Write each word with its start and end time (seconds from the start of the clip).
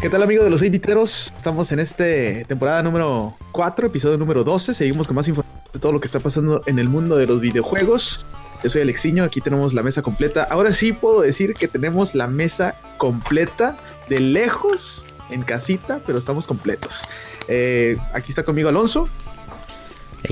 ¿Qué 0.00 0.08
tal 0.08 0.22
amigos 0.22 0.44
de 0.44 0.50
los 0.50 0.62
editeros? 0.62 1.30
Estamos 1.36 1.72
en 1.72 1.78
este 1.78 2.46
temporada 2.46 2.82
número 2.82 3.34
4, 3.52 3.88
episodio 3.88 4.16
número 4.16 4.44
12. 4.44 4.72
Seguimos 4.72 5.06
con 5.06 5.14
más 5.14 5.28
información 5.28 5.62
de 5.74 5.78
todo 5.78 5.92
lo 5.92 6.00
que 6.00 6.06
está 6.06 6.20
pasando 6.20 6.62
en 6.64 6.78
el 6.78 6.88
mundo 6.88 7.16
de 7.16 7.26
los 7.26 7.38
videojuegos. 7.42 8.24
Yo 8.62 8.70
soy 8.70 8.80
Alexiño, 8.80 9.24
aquí 9.24 9.42
tenemos 9.42 9.74
la 9.74 9.82
mesa 9.82 10.00
completa. 10.00 10.44
Ahora 10.44 10.72
sí 10.72 10.94
puedo 10.94 11.20
decir 11.20 11.52
que 11.52 11.68
tenemos 11.68 12.14
la 12.14 12.28
mesa 12.28 12.76
completa 12.96 13.76
de 14.08 14.20
lejos 14.20 15.04
en 15.28 15.42
casita, 15.42 16.00
pero 16.06 16.18
estamos 16.18 16.46
completos. 16.46 17.06
Eh, 17.46 17.98
aquí 18.14 18.30
está 18.30 18.42
conmigo 18.42 18.70
Alonso. 18.70 19.06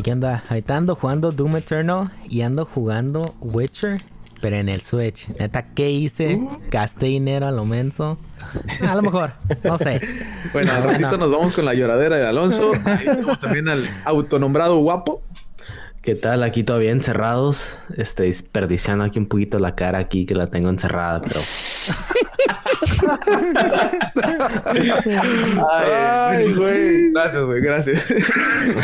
¿Qué 0.03 0.13
onda? 0.13 0.45
Ahorita 0.49 0.79
ando 0.79 0.95
jugando 0.95 1.31
Doom 1.31 1.59
Eternal 1.59 2.11
y 2.27 2.41
ando 2.41 2.65
jugando 2.65 3.35
Witcher, 3.41 4.03
pero 4.41 4.57
en 4.57 4.69
el 4.69 4.81
Switch. 4.81 5.29
Neta, 5.39 5.67
¿qué 5.75 5.91
hice? 5.91 6.37
Uh. 6.37 6.59
Gasté 6.71 7.07
dinero 7.07 7.47
a 7.47 7.51
lo 7.51 7.65
menso. 7.65 8.19
A 8.87 8.95
lo 8.95 9.03
mejor, 9.03 9.33
no 9.65 9.79
sé. 9.79 10.01
Bueno, 10.53 10.73
al 10.73 10.83
ratito 10.83 11.19
nos 11.19 11.31
vamos 11.31 11.53
con 11.53 11.65
la 11.67 11.75
lloradera 11.75 12.17
de 12.17 12.27
Alonso. 12.27 12.73
Ahí 12.85 13.05
tenemos 13.05 13.39
también 13.39 13.69
al 13.69 13.89
autonombrado 14.05 14.79
guapo. 14.79 15.23
¿Qué 16.01 16.15
tal? 16.15 16.43
Aquí 16.43 16.65
todavía 16.65 16.91
encerrados. 16.91 17.77
Este, 17.97 18.23
desperdiciando 18.23 19.05
aquí 19.05 19.19
un 19.19 19.27
poquito 19.27 19.59
la 19.59 19.75
cara 19.75 19.99
aquí 19.99 20.25
que 20.25 20.35
la 20.35 20.47
tengo 20.47 20.71
encerrada, 20.71 21.21
pero... 21.21 21.41
Ay, 25.71 26.55
güey. 26.55 27.11
Gracias, 27.13 27.45
güey, 27.45 27.61
gracias. 27.61 28.11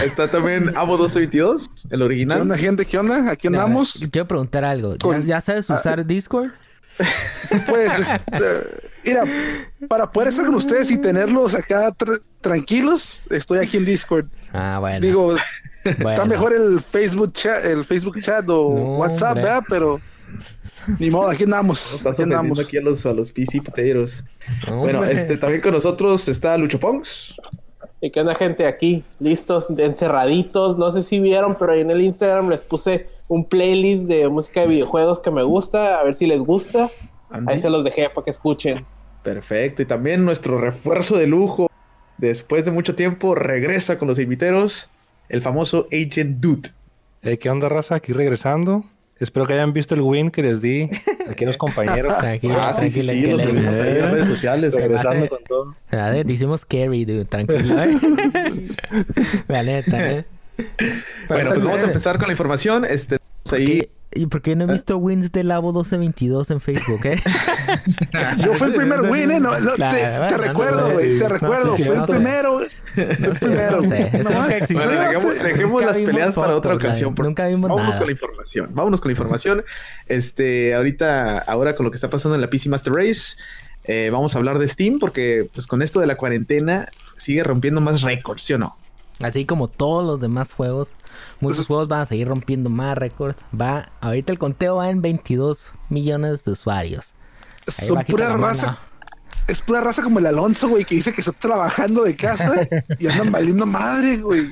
Está 0.05 0.29
también 0.29 0.71
Avo 0.77 0.97
1222, 0.99 1.71
el 1.91 1.99
¿Qué 1.99 2.05
original. 2.05 2.41
onda, 2.43 2.57
gente? 2.59 2.87
¿Qué 2.87 2.99
onda? 2.99 3.31
Aquí 3.31 3.47
andamos. 3.49 4.09
Quiero 4.11 4.27
preguntar 4.29 4.65
algo. 4.65 4.97
¿Ya, 5.25 5.41
sabes 5.41 5.69
usar 5.71 6.05
Discord? 6.07 6.51
Pues, 7.69 7.99
este, 8.01 8.21
mira, 9.05 9.25
para 9.89 10.11
poder 10.13 10.29
estar 10.29 10.47
con 10.47 10.55
ustedes 10.55 10.91
y 10.93 10.97
tenerlos 10.99 11.55
acá 11.55 11.89
tr- 11.91 12.23
tranquilos, 12.41 13.27
estoy 13.33 13.59
aquí 13.59 13.79
en 13.79 13.85
Discord. 13.85 14.27
Ah, 14.53 14.79
bueno. 14.81 15.01
Digo, 15.01 15.35
está 15.85 16.25
mejor 16.25 16.53
el 16.55 16.81
Facebook 16.81 17.33
chat, 17.33 17.65
el 17.65 17.85
Facebook 17.85 18.21
chat 18.21 18.45
o 18.49 18.75
No, 18.77 18.97
WhatsApp, 18.99 19.31
hombre. 19.31 19.43
¿verdad? 19.45 19.63
Pero 19.69 20.01
aquí 20.95 21.11
modo, 21.11 21.29
aquí 21.29 21.45
andamos. 21.45 21.95
Estás 21.95 22.15
Aquí 22.15 22.23
andamos. 22.23 22.61
aquí 22.61 22.77
a 22.77 22.81
los, 22.81 23.05
a 23.07 23.13
los 23.13 23.33
PC 23.33 23.61
puteros. 23.63 24.25
No, 24.69 24.81
Bueno, 24.81 25.01
hombre. 25.01 25.15
este 25.15 25.37
también 25.37 25.61
con 25.63 25.73
nosotros 25.73 26.29
está 26.29 26.57
Lucho 26.59 26.79
Pongs. 26.81 27.37
¿Y 28.01 28.11
qué 28.11 28.21
onda, 28.21 28.35
gente? 28.35 28.67
Aquí, 28.67 29.03
listos, 29.19 29.71
encerraditos. 29.71 30.77
No 30.79 30.91
sé 30.91 31.03
si 31.03 31.21
vieron, 31.21 31.57
pero 31.59 31.73
ahí 31.73 31.81
en 31.81 31.91
el 31.91 32.03
Instagram 32.03 32.51
les 32.51 32.61
puse 32.61 33.09
un 33.29 33.49
playlist 33.49 34.07
de 34.09 34.29
música 34.29 34.61
de 34.63 34.67
videojuegos 34.67 35.21
que 35.21 35.31
me 35.31 35.43
gusta. 35.43 35.99
A 36.01 36.05
ver 36.05 36.15
si 36.15 36.27
les 36.27 36.43
gusta. 36.43 36.91
Andy. 37.31 37.53
Ahí 37.55 37.61
se 37.61 37.71
los 37.71 37.83
dejé 37.83 38.11
para 38.11 38.25
que 38.25 38.31
escuchen. 38.31 38.85
Perfecto. 39.23 39.81
Y 39.81 39.87
también 39.87 40.25
nuestro 40.25 40.59
refuerzo 40.59 41.17
de 41.17 41.27
lujo. 41.27 41.71
Después 42.19 42.65
de 42.67 42.71
mucho 42.73 42.95
tiempo, 42.95 43.35
regresa 43.35 43.99
con 43.99 44.07
los 44.07 44.19
inviteros. 44.19 44.91
El 45.31 45.41
famoso 45.41 45.89
Agent 45.91 46.41
Dude. 46.41 46.71
Hey, 47.23 47.39
¿Qué 47.39 47.49
onda, 47.49 47.71
raza? 47.71 47.95
Aquí 47.95 48.13
regresando. 48.13 48.85
Espero 49.21 49.47
que 49.47 49.55
hayan 49.55 49.73
visto 49.73 49.95
el 49.95 50.01
win 50.01 50.31
que 50.31 50.43
les 50.43 50.61
di 50.61 50.91
aquí 51.31 51.45
a 51.45 51.47
los 51.47 51.57
compañeros. 51.57 52.19
Tranquilo, 52.19 52.57
Ah, 52.61 52.75
sí, 52.75 52.91
sí, 52.91 53.03
tranquilo. 53.03 53.39
sí, 53.39 53.45
los 53.45 53.55
le- 53.55 53.61
vimos 53.61 53.79
ahí 53.79 53.89
en 53.99 54.11
redes 54.11 54.29
sociales. 54.29 54.75
regresando 54.75 55.19
hace- 55.21 55.29
con 55.29 55.45
todo. 55.45 55.77
Ver, 55.91 56.27
Decimos 56.27 56.65
carry, 56.65 57.05
dude. 57.05 57.25
Tranquilo, 57.25 57.83
¿eh? 57.83 57.91
La 59.49 59.63
neta, 59.63 60.11
¿eh? 60.13 60.25
Bueno, 61.29 61.51
pues 61.51 61.63
vamos 61.63 61.83
a 61.83 61.87
empezar 61.87 62.19
con 62.19 62.27
la 62.29 62.33
información. 62.33 62.85
Este, 62.85 63.19
ahí. 63.53 63.67
¿Qué- 63.81 63.91
¿Y 64.15 64.27
por 64.27 64.43
qué 64.43 64.55
no 64.57 64.65
he 64.65 64.73
visto 64.73 64.97
wins 64.97 65.33
de 65.33 65.43
Labo 65.45 65.73
1222 65.73 66.51
en 66.51 66.61
Facebook, 66.61 67.01
eh? 67.05 67.21
Yo 68.45 68.55
fui 68.55 68.69
el 68.69 68.75
primer 68.75 69.01
win, 69.11 69.31
¿eh? 69.31 69.41
No, 69.41 69.59
no, 69.59 69.71
Claro, 69.73 69.97
te, 69.97 70.03
te 70.05 70.19
no, 70.19 70.39
recuerdo, 70.39 70.81
no, 70.89 70.93
güey. 70.95 71.09
te 71.19 71.25
No, 71.25 71.29
recuerdo. 71.29 71.77
sí, 71.77 71.83
fui 71.85 71.93
el 71.93 71.99
no 72.01 72.07
sé. 72.07 72.13
primero. 72.13 72.59
Fui 72.59 73.05
el 73.27 73.35
primero. 73.39 73.81
Dejemos, 75.43 75.85
las 75.85 76.01
peleas 76.01 76.35
para 76.35 76.57
otra 76.57 76.75
ocasión. 76.75 77.15
Nunca 77.19 77.47
vimos 77.49 77.69
Vámonos 77.69 77.89
nada. 77.89 77.99
con 77.99 78.07
la 78.07 78.13
información. 78.13 78.71
Vámonos 78.73 79.01
con 79.01 79.09
la 79.09 79.13
información. 79.13 79.65
Este, 80.07 80.75
ahorita, 80.75 81.39
ahora 81.39 81.75
con 81.75 81.85
lo 81.85 81.91
que 81.91 81.97
está 81.97 82.09
pasando 82.11 82.35
en 82.37 82.41
la 82.41 82.51
PC 82.51 82.69
Master 82.69 82.93
Race, 82.93 83.37
eh, 83.85 84.11
vamos 84.13 84.35
a 84.35 84.39
hablar 84.39 84.59
de 84.59 84.69
Steam 84.69 84.99
porque, 84.99 85.49
pues, 85.53 85.67
con 85.67 85.83
esto 85.83 86.01
de 86.01 86.07
la 86.07 86.17
cuarentena 86.17 86.87
sigue 87.17 87.43
rompiendo 87.43 87.81
más 87.81 88.03
récords, 88.03 88.43
¿sí 88.43 88.53
o 88.55 88.59
no? 88.59 88.77
Así 89.21 89.45
como 89.47 89.69
todos 89.69 90.05
los 90.05 90.21
demás 90.21 90.53
juegos, 90.53 90.93
muchos 91.41 91.59
Pues- 91.59 91.67
juegos 91.69 91.89
van 91.89 92.01
a 92.01 92.07
seguir 92.07 92.27
rompiendo 92.29 92.69
más 92.71 92.97
récords. 92.99 93.37
Va, 93.59 93.91
ahorita 94.01 94.33
el 94.33 94.39
conteo 94.39 94.77
va 94.77 94.91
en 94.91 95.03
22 95.03 95.69
millones 95.89 96.45
de 96.45 96.53
usuarios. 96.53 97.13
Ahí 97.67 97.87
Son 97.89 98.03
pura 98.05 98.29
mano. 98.31 98.47
raza. 98.47 98.79
Es 99.47 99.61
pura 99.61 99.83
raza 99.83 100.03
como 100.03 100.21
el 100.21 100.27
Alonso, 100.27 100.69
güey, 100.71 100.87
que 100.87 100.95
dice 100.95 101.13
que 101.13 101.21
está 101.21 101.33
trabajando 101.33 102.03
de 102.03 102.17
casa 102.17 102.67
y 102.99 103.07
andan 103.09 103.31
valiendo 103.31 103.67
madre, 103.67 104.17
güey. 104.17 104.51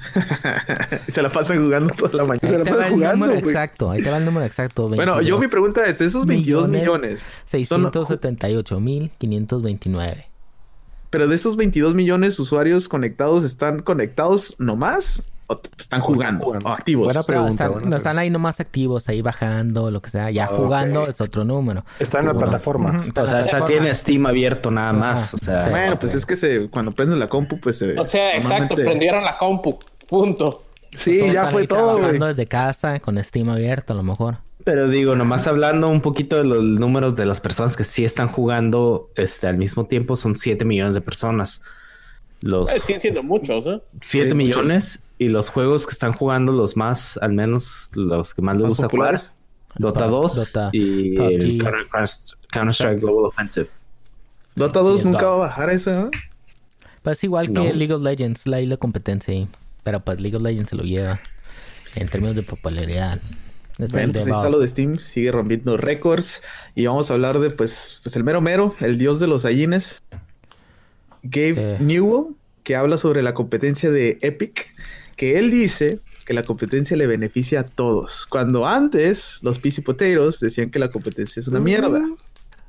Se 1.09 1.23
la 1.23 1.31
pasan 1.31 1.65
jugando 1.65 1.95
toda 1.95 2.13
la 2.19 2.25
mañana. 2.25 2.47
Se 2.49 2.59
la 2.59 2.65
pasan 2.65 2.91
jugando, 2.93 3.25
número 3.27 3.41
güey. 3.41 3.55
exacto, 3.55 3.91
ahí 3.91 4.03
te 4.03 4.11
va 4.11 4.19
el 4.19 4.25
número 4.27 4.45
exacto. 4.47 4.89
Bueno, 4.89 5.15
yo 5.23 5.39
22 5.39 5.41
mi 5.41 5.49
pregunta 5.49 5.87
es, 5.87 6.01
esos 6.03 6.27
22 6.27 6.69
millones, 6.69 7.23
son- 7.47 7.91
678.529. 7.91 10.27
pero 11.13 11.29
de 11.29 11.35
esos 11.35 11.57
22 11.57 11.93
millones 11.95 12.41
usuarios 12.41 12.89
conectados, 12.89 13.45
¿están 13.45 13.83
conectados 13.83 14.57
nomás? 14.59 15.23
¿O 15.49 15.61
están 15.79 16.01
jugando? 16.01 16.47
¿O 16.47 16.69
activos? 16.71 17.05
Buena 17.05 17.21
No, 17.29 17.49
están, 17.49 17.73
buena 17.73 17.91
no, 17.91 17.97
están 17.99 18.19
ahí 18.19 18.31
nomás 18.31 18.61
activos, 18.61 19.11
ahí 19.11 19.21
bajando, 19.21 19.91
lo 19.91 20.01
que 20.01 20.09
sea. 20.09 20.31
Ya 20.31 20.47
jugando 20.47 21.03
es 21.03 21.21
otro 21.21 21.45
número. 21.45 21.85
Está 21.99 22.21
en 22.21 22.27
la 22.29 22.33
Bueno. 22.33 22.49
plataforma. 22.49 23.01
O 23.01 23.27
sea, 23.27 23.41
plataforma. 23.43 23.67
tiene 23.67 23.95
Steam 23.95 24.25
abierto 24.25 24.71
nada 24.71 24.95
más. 24.95 25.35
O 25.35 25.37
sea, 25.37 25.65
Sí. 25.65 25.71
Bueno, 25.71 25.99
pues 25.99 26.15
es 26.15 26.25
que 26.25 26.37
se, 26.37 26.71
cuando 26.71 26.93
prendes 26.93 27.19
la 27.19 27.27
compu, 27.27 27.61
pues 27.61 27.77
se 27.77 27.99
O 27.99 28.05
sea, 28.07 28.35
exacto, 28.39 28.75
prendieron 28.75 29.23
la 29.23 29.37
compu. 29.37 29.79
Punto. 30.09 30.65
Sí, 30.97 31.31
ya 31.31 31.45
fue 31.47 31.67
todo, 31.67 31.99
güey. 31.99 32.19
desde 32.19 32.47
casa, 32.47 33.01
con 33.01 33.23
Steam 33.23 33.51
abierto 33.51 33.93
a 33.93 33.97
lo 33.97 34.03
mejor. 34.03 34.39
Pero 34.65 34.89
digo, 34.89 35.17
nomás 35.17 35.47
hablando 35.47 35.89
un 35.89 36.01
poquito 36.01 36.37
de 36.37 36.45
los 36.45 36.63
números 36.63 37.17
de 37.17 37.27
las 37.27 37.41
personas 37.41 37.77
que 37.77 37.85
sí 37.85 38.05
están 38.05 38.29
jugando 38.29 39.11
este, 39.17 39.47
al 39.47 39.59
mismo 39.59 39.87
tiempo, 39.87 40.17
son 40.17 40.37
7 40.37 40.65
millones 40.65 40.95
de 40.95 41.01
personas. 41.01 41.63
Los 42.41 42.71
Eh, 42.71 42.81
siguen 42.81 43.01
siendo 43.01 43.23
muchos, 43.23 43.67
¿eh? 43.67 43.81
7 44.01 44.31
sí, 44.31 44.35
millones 44.37 45.01
y 45.19 45.29
los 45.29 45.49
juegos 45.49 45.87
que 45.87 45.93
están 45.93 46.13
jugando 46.13 46.53
los 46.53 46.77
más, 46.77 47.17
al 47.19 47.33
menos 47.33 47.91
los 47.95 48.35
que 48.35 48.43
más 48.43 48.55
les 48.57 48.63
Más 48.63 48.69
gusta 48.71 48.85
populares. 48.89 49.21
jugar, 49.23 49.33
Dota 49.79 50.07
2 50.07 50.35
Dota, 50.53 50.71
y 50.73 51.17
Counter- 51.17 51.59
Counter-Strike 52.51 53.01
Global 53.01 53.27
Offensive. 53.27 53.69
Dota 54.55 54.81
2 54.81 55.01
Sí, 55.01 55.07
nunca 55.07 55.27
va 55.29 55.33
a 55.35 55.37
bajar 55.39 55.71
eso, 55.71 55.93
¿no? 55.93 56.11
Pues 57.03 57.25
igual 57.25 57.49
que. 57.51 57.73
League 57.75 57.93
of 57.93 58.03
Legends, 58.03 58.47
la, 58.47 58.61
la 58.61 58.77
competencia 58.77 59.33
ahí. 59.33 59.49
Pero 59.83 60.01
pues 60.01 60.21
League 60.21 60.37
of 60.37 60.43
Legends 60.43 60.71
se 60.71 60.77
lo 60.77 60.83
lleva 60.85 61.21
en 61.97 62.09
términos 62.09 62.37
de 62.37 62.43
popularidad. 62.43 63.19
Bueno, 63.79 64.13
pues 64.13 64.27
ahí 64.27 64.33
está 64.33 64.51
lo 64.51 64.59
de 64.59 64.69
Steam, 64.69 64.99
sigue 64.99 65.33
rompiendo 65.33 65.77
récords. 65.77 66.43
Y 66.75 66.87
vamos 66.87 67.11
a 67.11 67.15
hablar 67.15 67.39
de, 67.39 67.51
pues, 67.51 68.01
pues 68.03 68.17
el 68.17 68.25
mero 68.25 68.41
mero, 68.41 68.75
el 68.81 68.99
dios 68.99 69.19
de 69.21 69.27
los 69.27 69.45
gallines, 69.45 70.03
Gabe 71.23 71.75
Eh. 71.75 71.77
Newell, 71.81 72.35
que 72.65 72.77
habla 72.77 72.99
sobre 72.99 73.23
la 73.23 73.35
competencia 73.35 73.91
de 73.91 74.19
Epic, 74.23 74.75
que 75.17 75.39
él 75.39 75.51
dice 75.51 76.01
que 76.27 76.35
la 76.35 76.43
competencia 76.43 76.97
le 76.97 77.07
beneficia 77.07 77.61
a 77.61 77.65
todos. 77.65 78.27
Cuando 78.27 78.67
antes 78.67 79.39
los 79.43 79.59
PC 79.59 79.83
Potatoes 79.83 80.41
decían 80.41 80.71
que 80.71 80.79
la 80.79 80.91
competencia 80.91 81.41
es 81.41 81.49
una 81.49 81.61
mierda. 81.61 82.01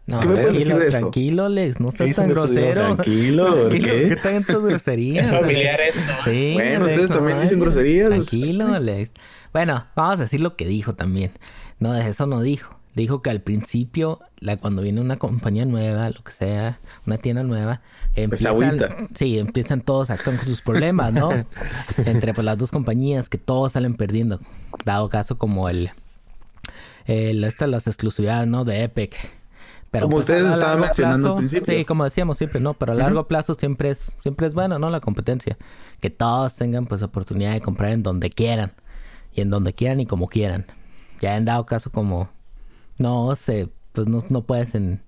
No, 0.06 0.20
¿Qué 0.20 0.28
me 0.28 0.34
puedes 0.34 0.50
tranquilo, 0.52 0.76
decir 0.76 0.80
de 0.80 0.88
esto? 0.88 1.00
tranquilo, 1.00 1.50
Lex, 1.50 1.80
no 1.80 1.90
estás 1.90 2.12
tan 2.16 2.30
grosero. 2.30 2.82
Tranquilo, 2.96 3.56
¿por 3.70 3.72
qué? 3.72 4.06
¿qué 4.10 4.16
tantas 4.22 4.62
groserías? 4.62 5.26
Es 5.28 5.32
familiar 5.40 5.80
esto. 5.80 6.02
Sí, 6.26 6.52
Bueno, 6.56 6.86
Alex, 6.86 6.92
ustedes 6.92 7.10
no 7.10 7.16
también 7.16 7.42
dicen 7.42 7.60
groserías. 7.60 8.10
Tranquilo, 8.10 8.68
Alex. 8.74 9.12
Bueno, 9.54 9.86
vamos 9.96 10.20
a 10.20 10.24
decir 10.24 10.42
lo 10.42 10.56
que 10.58 10.66
dijo 10.66 10.94
también. 10.96 11.32
No, 11.80 11.96
eso 11.96 12.26
no 12.28 12.42
dijo. 12.42 12.76
Dijo 12.96 13.22
que 13.24 13.30
al 13.32 13.42
principio, 13.42 14.20
la, 14.40 14.58
cuando 14.58 14.82
viene 14.84 15.02
una 15.02 15.18
compañía 15.18 15.66
nueva, 15.66 16.10
lo 16.10 16.24
que 16.24 16.32
sea, 16.32 16.80
una 17.08 17.18
tienda 17.18 17.42
nueva, 17.44 17.82
Pues 18.14 18.24
empiezan, 18.46 18.52
agüita. 18.82 18.96
sí, 19.16 19.40
empiezan 19.40 19.82
todos 19.82 20.12
a 20.12 20.18
con 20.18 20.38
sus 20.38 20.62
problemas, 20.62 21.12
¿no? 21.12 21.32
Entre 22.06 22.34
pues, 22.36 22.46
las 22.46 22.58
dos 22.58 22.70
compañías 22.72 23.30
que 23.30 23.40
todos 23.40 23.72
salen 23.72 23.96
perdiendo. 23.96 24.42
Dado 24.86 25.10
caso 25.10 25.40
como 25.40 25.70
el, 25.70 25.90
el 27.06 27.44
esta, 27.46 27.66
las 27.68 27.88
exclusividades, 27.88 28.48
¿no? 28.48 28.64
De 28.66 28.84
Epic. 28.84 29.16
Pero 29.94 30.08
Como 30.08 30.16
pues, 30.16 30.28
ustedes 30.28 30.52
estaban 30.52 30.82
mencionando 30.82 31.34
al 31.34 31.38
principio. 31.38 31.72
Sí, 31.72 31.86
como 31.86 32.04
decíamos 32.04 32.40
siempre, 32.40 32.60
¿no? 32.60 32.74
Pero 32.74 32.94
a 32.94 32.96
largo 32.96 33.28
plazo 33.28 33.54
siempre 33.54 33.92
es, 33.92 34.12
siempre 34.24 34.48
es 34.48 34.56
bueno, 34.56 34.80
¿no? 34.80 34.90
La 34.90 35.00
competencia. 35.00 35.56
Que 36.00 36.10
todos 36.10 36.56
tengan 36.56 36.88
pues 36.88 37.04
oportunidad 37.04 37.54
de 37.54 37.62
comprar 37.62 37.92
en 37.92 38.02
donde 38.02 38.32
quieran. 38.32 38.72
Y 39.34 39.42
en 39.42 39.52
donde 39.52 39.74
quieran 39.74 40.00
y 40.00 40.08
como 40.08 40.28
quieran. 40.28 40.66
Ya 41.22 41.38
en 41.38 41.46
dado 41.46 41.68
caso 41.68 41.92
como 41.92 42.28
no 42.98 43.36
sé, 43.36 43.70
pues 43.92 44.08
no, 44.08 44.26
no 44.30 44.42
puedes 44.42 44.74
en 44.74 45.00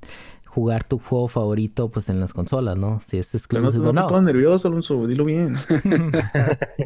jugar 0.45 0.83
tu 0.83 0.99
juego 0.99 1.29
favorito 1.29 1.89
pues 1.89 2.07
en 2.09 2.19
las 2.19 2.31
consolas, 2.31 2.77
¿no? 2.77 3.01
Si 3.07 3.17
es 3.17 3.29
Pero 3.49 3.63
no, 3.63 3.69
exclusivo, 3.69 3.85
no 3.85 3.93
no. 3.93 4.01
te 4.03 4.07
pongas 4.07 4.23
nervioso, 4.23 4.67
Alonso, 4.67 5.07
dilo 5.07 5.25
bien. 5.25 5.55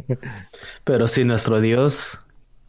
Pero 0.86 1.06
si 1.10 1.26
nuestro 1.26 1.60
Dios, 1.60 2.18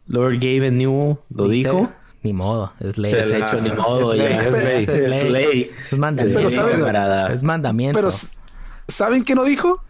Lord 0.07 0.39
Gaben 0.41 0.77
Newell, 0.77 1.19
lo 1.29 1.47
Dice, 1.47 1.69
dijo, 1.69 1.89
Ni 2.23 2.33
modo, 2.33 2.71
es 2.79 2.97
ley. 2.97 3.11
se 3.11 3.17
les 3.17 3.31
ha 3.31 3.37
la- 3.39 3.47
hecho 3.51 3.61
ni 3.63 3.71
modo, 3.71 4.13
es 4.13 4.19
ley, 4.19 4.33
es 4.33 4.63
ley. 4.63 4.83
es. 4.83 5.79
Es. 5.81 5.93
Es 5.93 5.97
mandamiento. 5.99 7.27
Es 7.33 7.43
mandamiento. 7.43 7.97
Pero 7.99 8.11
¿Saben 8.87 9.23
qué 9.23 9.33
no 9.35 9.43
dijo? 9.43 9.81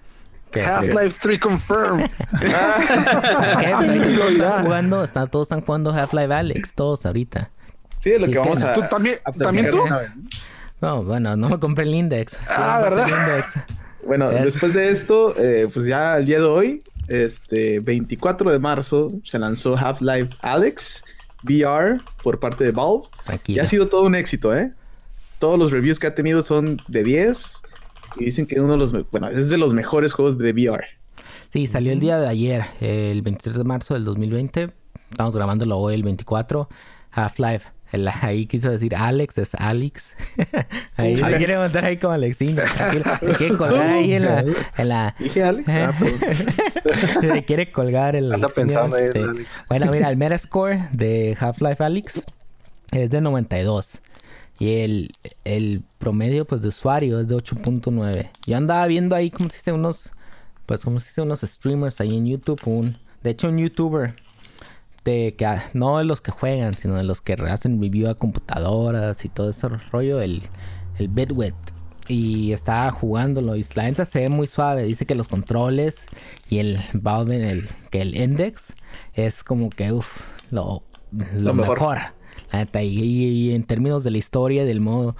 Half-Life 0.54 1.18
3 1.22 1.40
confirmed. 1.40 2.10
Pues 2.32 3.90
están 4.36 4.64
jugando, 4.66 5.04
están, 5.04 5.30
todos 5.30 5.46
están 5.46 5.62
jugando 5.62 5.92
Half-Life 5.92 6.34
Alex, 6.34 6.74
todos 6.74 7.06
ahorita. 7.06 7.50
Sí, 7.98 8.12
es 8.12 8.20
lo 8.20 8.26
Sí, 8.26 8.32
que 8.34 8.38
es 8.40 8.44
vamos 8.44 8.62
a. 8.62 8.74
¿Tú 8.74 8.82
también- 8.90 9.18
también 9.38 9.70
tú? 9.70 9.78
No, 10.82 11.04
bueno, 11.04 11.36
no 11.38 11.50
me 11.50 11.60
compré 11.60 11.86
el 11.86 11.94
index. 11.96 12.38
Ah, 12.50 12.80
¿verdad? 12.82 13.08
Bueno, 14.06 14.32
Es- 14.32 14.46
después 14.46 14.74
de 14.74 14.90
esto, 14.90 15.34
eh, 15.38 15.70
pues 15.72 15.86
ya 15.86 16.18
el 16.18 16.26
día 16.26 16.40
de 16.40 16.46
hoy, 16.46 16.84
este 17.08 17.80
24 17.82 18.52
de 18.52 18.58
marzo, 18.58 19.12
se 19.24 19.38
lanzó 19.38 19.78
Half-Life 19.78 20.36
Alex 20.42 21.04
VR 21.44 22.02
por 22.24 22.40
parte 22.40 22.64
de 22.64 22.72
Valve. 22.72 23.04
Y 23.06 23.26
Tranquilo. 23.26 23.64
ha 23.64 23.66
sido 23.66 23.88
todo 23.88 24.04
un 24.04 24.16
éxito, 24.16 24.56
¿eh? 24.56 24.74
Todos 25.40 25.58
los 25.58 25.72
reviews 25.72 26.00
que 26.00 26.08
ha 26.08 26.16
tenido 26.16 26.44
son 26.44 26.80
de 26.88 27.04
10 27.04 27.62
y 28.18 28.26
dicen 28.26 28.46
que 28.46 28.60
uno 28.60 28.74
de 28.74 28.78
los, 28.80 28.92
bueno, 29.12 29.30
es 29.30 29.50
de 29.50 29.58
los 29.58 29.74
mejores 29.74 30.14
juegos 30.14 30.38
de 30.38 30.52
VR. 30.52 30.86
Sí, 31.52 31.68
salió 31.68 31.92
el 31.92 32.00
día 32.00 32.20
de 32.20 32.28
ayer, 32.28 32.66
el 32.80 33.22
23 33.22 33.58
de 33.58 33.64
marzo 33.64 33.94
del 33.94 34.06
2020. 34.06 34.72
Estamos 35.10 35.36
grabándolo 35.36 35.78
hoy, 35.78 35.96
el 35.96 36.04
24. 36.04 36.70
Half-Life. 37.12 37.68
El- 37.92 38.08
Ahí 38.08 38.46
quiso 38.46 38.72
decir 38.72 38.96
Alex, 38.96 39.38
es 39.38 39.56
Alex. 39.56 40.16
ahí 40.98 41.18
se 41.18 41.24
Alex. 41.26 41.38
quiere 41.38 41.58
montar 41.58 41.86
ahí 41.86 41.98
como 41.98 42.14
Alexín. 42.14 42.56
Se 43.20 43.32
quiere 43.38 43.58
colgar 43.58 43.90
ahí 43.90 44.14
en 44.14 44.26
la... 44.26 44.46
En 44.78 44.90
la 44.90 45.16
Dije 45.20 45.44
Alex. 45.44 45.68
Ah, 45.70 45.94
se 47.22 47.44
quiere 47.46 47.72
colgar 47.72 48.16
el... 48.16 48.32
Anda 48.32 48.48
pensando 48.48 48.96
ahí, 48.96 49.10
Sí. 49.14 49.20
Alex. 49.20 49.48
Bueno, 49.70 49.92
mira, 49.92 50.10
el 50.10 50.18
Metascore 50.18 50.90
de 50.92 51.38
Half-Life 51.40 51.84
Alex 51.84 52.24
es 52.92 53.10
de 53.10 53.22
92. 53.22 54.00
Y 54.60 54.82
el, 54.82 55.10
el 55.44 55.82
promedio 55.98 56.46
pues 56.46 56.62
de 56.62 56.68
usuario 56.68 57.20
es 57.20 57.28
de 57.28 57.36
8.9. 57.36 58.30
Yo 58.46 58.58
andaba 58.58 58.86
viendo 58.88 59.16
ahí 59.16 59.32
como 59.32 59.50
se 59.50 59.58
dice 59.58 59.72
unos 59.72 60.12
pues 60.66 60.82
como 60.82 61.00
se 61.00 61.08
dice 61.10 61.22
unos 61.22 61.42
streamers 61.42 62.00
ahí 62.00 62.16
en 62.16 62.26
YouTube, 62.28 62.62
un 62.66 62.98
de 63.24 63.32
hecho 63.32 63.50
un 63.50 63.58
youtuber 63.58 64.14
de 65.04 65.36
que 65.36 65.46
ah, 65.46 65.70
no 65.74 65.98
de 65.98 66.06
los 66.06 66.22
que 66.22 66.32
juegan, 66.32 66.74
sino 66.76 66.96
de 66.96 67.04
los 67.04 67.22
que 67.22 67.34
hacen 67.34 67.82
review 67.82 68.10
a 68.10 68.16
computadoras 68.16 69.24
y 69.26 69.30
todo 69.30 69.50
ese 69.50 69.68
rollo, 69.68 70.22
el 70.22 70.44
el 70.98 71.08
Bitwit 71.08 71.56
y 72.08 72.52
estaba 72.52 72.92
jugándolo 72.92 73.56
y 73.56 73.66
la 73.76 73.84
neta 73.84 74.06
se 74.06 74.22
ve 74.22 74.30
muy 74.30 74.48
suave, 74.48 74.84
dice 74.84 75.06
que 75.06 75.16
los 75.16 75.28
controles 75.28 75.98
y 76.50 76.60
el 76.60 76.80
Valve 76.94 77.50
el 77.50 77.70
que 77.90 78.02
el 78.02 78.16
index 78.16 78.74
es 79.14 79.44
como 79.44 79.70
que 79.70 79.92
uff, 79.92 80.22
lo 80.50 80.84
lo, 81.12 81.54
Lo 81.54 81.54
mejor. 81.54 82.00
La 82.52 82.60
neta, 82.60 82.82
y 82.84 83.54
en 83.54 83.64
términos 83.64 84.04
de 84.04 84.12
la 84.12 84.18
historia, 84.18 84.66
del 84.66 84.80
modo, 84.80 85.16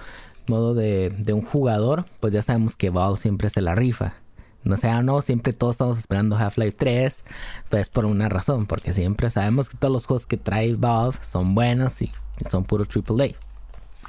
modo 0.48 0.74
de, 0.74 1.10
de 1.10 1.32
un 1.32 1.42
jugador, 1.42 2.06
pues 2.20 2.32
ya 2.32 2.42
sabemos 2.42 2.76
que 2.76 2.90
Valve 2.90 3.18
siempre 3.18 3.50
se 3.50 3.60
la 3.60 3.74
rifa. 3.74 4.14
No 4.64 4.76
sea, 4.76 5.02
no, 5.02 5.20
siempre 5.22 5.52
todos 5.52 5.74
estamos 5.74 5.98
esperando 5.98 6.36
Half-Life 6.36 6.76
3, 6.78 7.24
pues 7.68 7.88
por 7.88 8.04
una 8.04 8.28
razón, 8.28 8.66
porque 8.66 8.92
siempre 8.92 9.28
sabemos 9.30 9.68
que 9.68 9.76
todos 9.76 9.92
los 9.92 10.06
juegos 10.06 10.26
que 10.26 10.36
trae 10.36 10.74
Valve 10.74 11.16
son 11.28 11.54
buenos 11.54 12.00
y 12.00 12.10
son 12.50 12.64
puro 12.64 12.84
AAA. 12.84 13.30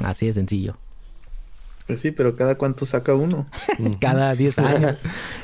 Así 0.07 0.27
de 0.27 0.33
sencillo. 0.33 0.75
Pues 1.87 1.99
sí, 1.99 2.11
pero 2.11 2.35
cada 2.37 2.55
cuánto 2.55 2.85
saca 2.85 3.13
uno. 3.13 3.45
Cada 3.99 4.33
10 4.33 4.57
años. 4.59 4.97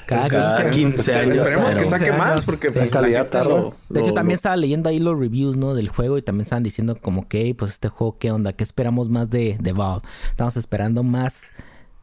Cada, 0.06 0.30
Cada 0.30 0.70
15 0.70 0.96
15 0.98 1.14
años. 1.16 1.38
Esperemos 1.40 1.76
que 1.76 1.86
saque 1.86 2.06
15 2.06 2.18
más 2.18 2.46
porque 2.46 2.68
Sí. 2.70 2.74
pues, 2.80 2.92
la 2.94 3.02
Calidad 3.02 3.28
tarda. 3.28 3.50
lo- 3.50 3.76
De 3.90 4.00
hecho, 4.00 4.10
lo- 4.10 4.14
también 4.16 4.36
lo- 4.36 4.38
estaba 4.38 4.56
leyendo 4.56 4.88
ahí 4.88 5.00
los 5.00 5.20
reviews, 5.20 5.58
¿no? 5.58 5.74
Del 5.74 5.90
juego 5.90 6.18
y 6.18 6.22
también 6.22 6.44
estaban 6.44 6.64
diciendo 6.64 6.98
como 7.02 7.28
que, 7.28 7.54
pues 7.56 7.72
este 7.72 7.90
juego, 7.90 8.18
¿qué 8.20 8.32
onda? 8.32 8.54
¿Qué 8.54 8.64
esperamos 8.64 9.10
más 9.10 9.30
de, 9.30 9.58
de 9.60 9.74
Valve? 9.74 10.02
Estamos 10.30 10.56
esperando 10.56 11.04
más 11.04 11.42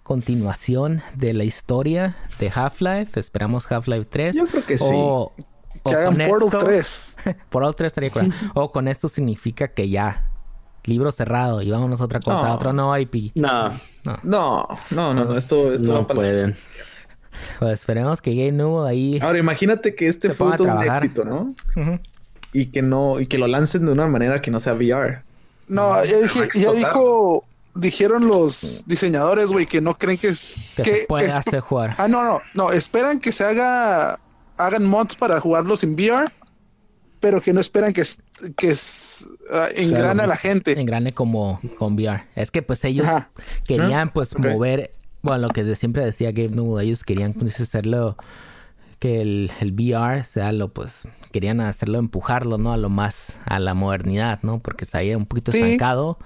continuación 0.07 1.03
de 1.17 1.33
la 1.33 1.43
historia 1.45 2.15
de 2.39 2.51
Half-Life. 2.55 3.19
Esperamos 3.19 3.71
Half-Life 3.71 4.07
3. 4.09 4.37
Yo 4.37 4.47
creo 4.47 4.65
que 4.65 4.79
sí. 4.79 4.85
O, 4.89 5.33
o 5.83 5.91
Que 5.91 5.97
hagan 5.97 6.17
Portal 6.29 6.47
esto- 6.49 6.59
3. 6.59 7.17
Portal 7.51 7.75
3 7.75 7.87
estaría 7.89 8.11
cool. 8.11 8.33
O 8.55 8.71
con 8.71 8.87
esto 8.89 9.09
significa 9.09 9.69
que 9.69 9.89
ya, 9.89 10.31
libro 10.85 11.11
cerrado 11.11 11.61
y 11.61 11.71
vámonos 11.73 12.01
a 12.01 12.05
otra 12.05 12.21
cosa, 12.21 12.47
No. 12.47 12.55
otro 12.55 12.73
no 12.73 12.97
IP. 12.97 13.33
No, 13.35 13.71
No. 14.05 14.17
No, 14.23 14.69
no, 14.91 15.13
no, 15.15 15.25
no, 15.25 15.37
esto, 15.37 15.73
esto 15.73 15.87
no 15.89 15.95
va 15.95 16.07
para... 16.07 16.17
pueden. 16.19 16.57
Pues 17.59 17.73
esperemos 17.73 18.23
que 18.23 18.31
Game 18.31 18.53
Newell 18.53 18.87
ahí... 18.87 19.19
Ahora 19.21 19.39
imagínate 19.39 19.95
que 19.97 20.07
este 20.07 20.31
fue 20.31 20.55
a 20.55 20.57
todo 20.57 20.73
un 20.73 20.83
éxito, 20.85 21.25
¿no? 21.25 21.55
Ujú. 21.77 21.99
Y 22.53 22.67
que 22.67 22.81
no, 22.81 23.19
y 23.21 23.27
que 23.27 23.37
lo 23.39 23.47
lancen 23.49 23.85
de 23.85 23.93
una 23.93 24.07
manera 24.07 24.41
que 24.41 24.51
no 24.53 24.61
sea 24.61 24.73
VR. 24.75 25.23
No, 25.69 26.03
ya, 26.05 26.19
dije- 26.19 26.39
ya 26.41 26.45
explotar. 26.71 26.75
dijo, 26.77 27.45
dijeron 27.77 28.27
los 28.27 28.85
diseñadores, 28.87 29.51
güey, 29.53 29.67
que 29.67 29.81
no 29.81 29.97
creen 29.99 30.19
que 30.19 30.29
es 30.29 30.55
Que, 30.77 30.85
se 30.85 31.05
puede 31.07 31.27
es- 31.27 31.35
hacer 31.35 31.61
jugar. 31.61 31.95
Ah, 31.99 32.09
no, 32.09 32.25
no, 32.25 32.41
no, 32.55 32.73
esperan 32.73 33.21
que 33.21 33.33
se 33.33 33.45
haga, 33.45 34.19
hagan 34.57 34.85
mods 34.87 35.15
para 35.17 35.41
jugarlos 35.41 35.83
en 35.85 35.95
VR, 35.95 36.31
pero 37.21 37.41
que 37.41 37.53
no 37.53 37.61
esperan 37.61 37.93
que, 37.93 38.03
es- 38.03 38.19
que 38.57 38.71
es, 38.71 39.27
ah, 39.53 39.69
engrane 39.75 40.23
a 40.23 40.27
la 40.27 40.37
gente. 40.37 40.79
engrane 40.81 41.13
como 41.15 41.61
con 41.79 41.95
VR. 41.95 42.25
Es 42.35 42.51
que 42.51 42.63
pues 42.63 42.85
ellos 42.85 43.07
Ajá. 43.07 43.31
querían 43.67 44.11
pues 44.13 44.39
mover, 44.39 44.93
bueno, 45.23 45.47
lo 45.47 45.49
que 45.49 45.75
siempre 45.77 46.05
decía 46.05 46.31
Gabe 46.33 46.51
Newell, 46.51 46.85
ellos 46.87 47.05
querían 47.05 47.33
pues, 47.33 47.59
hacerlo 47.61 48.17
que 48.99 49.21
el, 49.21 49.53
el 49.61 49.73
VR 49.73 50.25
sea 50.25 50.53
lo 50.53 50.69
pues 50.73 50.91
querían 51.33 51.61
hacerlo 51.61 51.99
empujarlo, 51.99 52.57
¿no? 52.57 52.73
A 52.73 52.79
lo 52.79 52.89
más 52.89 53.35
a 53.45 53.59
la 53.59 53.75
modernidad, 53.75 54.39
¿no? 54.43 54.59
Porque 54.61 54.87
se 54.87 54.97
había 54.97 55.19
un 55.19 55.27
poquito 55.27 55.53
Sí. 55.53 55.61
estancado 55.61 56.19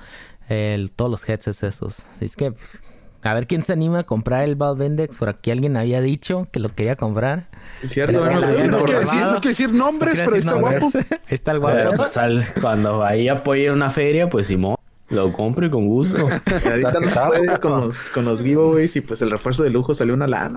el, 0.51 0.91
todos 0.93 1.11
los 1.11 1.29
headsets 1.29 1.63
esos. 1.63 1.97
Es 2.21 2.37
que 2.37 2.53
pues, 2.53 2.79
a 3.23 3.35
ver 3.35 3.47
quién 3.47 3.63
se 3.63 3.73
anima 3.73 4.01
a 4.01 4.05
comprar 4.05 4.45
el 4.45 4.57
Valve 4.57 4.87
Index, 4.87 5.17
por 5.17 5.29
aquí 5.29 5.51
alguien 5.51 5.77
había 5.77 6.01
dicho 6.01 6.49
que 6.53 6.59
lo 6.61 6.75
quería 6.75 6.97
comprar. 6.97 7.49
Es 7.83 7.93
cierto, 7.93 8.19
bueno, 8.21 8.41
No 8.41 8.85
quiero 8.85 9.01
decir, 9.01 9.21
no 9.21 9.29
quiero 9.33 9.41
decir 9.49 9.73
nombres, 9.73 10.19
No 10.19 10.25
pero 10.25 10.37
está 10.37 10.55
guapo. 10.55 10.91
está 11.29 11.53
el 11.53 11.61
Pero, 11.61 11.83
guapo. 11.83 11.97
pues, 11.97 12.17
al- 12.17 12.45
cuando 12.61 13.05
ahí 13.05 13.29
apoye 13.29 13.71
una 13.71 13.91
feria, 13.91 14.29
pues 14.31 14.47
Simón, 14.47 14.77
lo 15.11 15.33
compro 15.33 15.67
y 15.67 15.71
con 15.71 15.87
gusto. 15.87 16.29
ahorita 16.67 16.93
no 17.01 17.61
con 17.61 17.81
los, 17.81 18.11
con 18.11 18.25
los 18.25 18.41
giveaways 18.43 18.97
y 18.97 19.01
pues 19.03 19.21
el 19.23 19.31
refuerzo 19.31 19.63
de 19.63 19.71
lujo 19.71 19.93
salió 19.95 20.15
una 20.15 20.27
lana. 20.27 20.57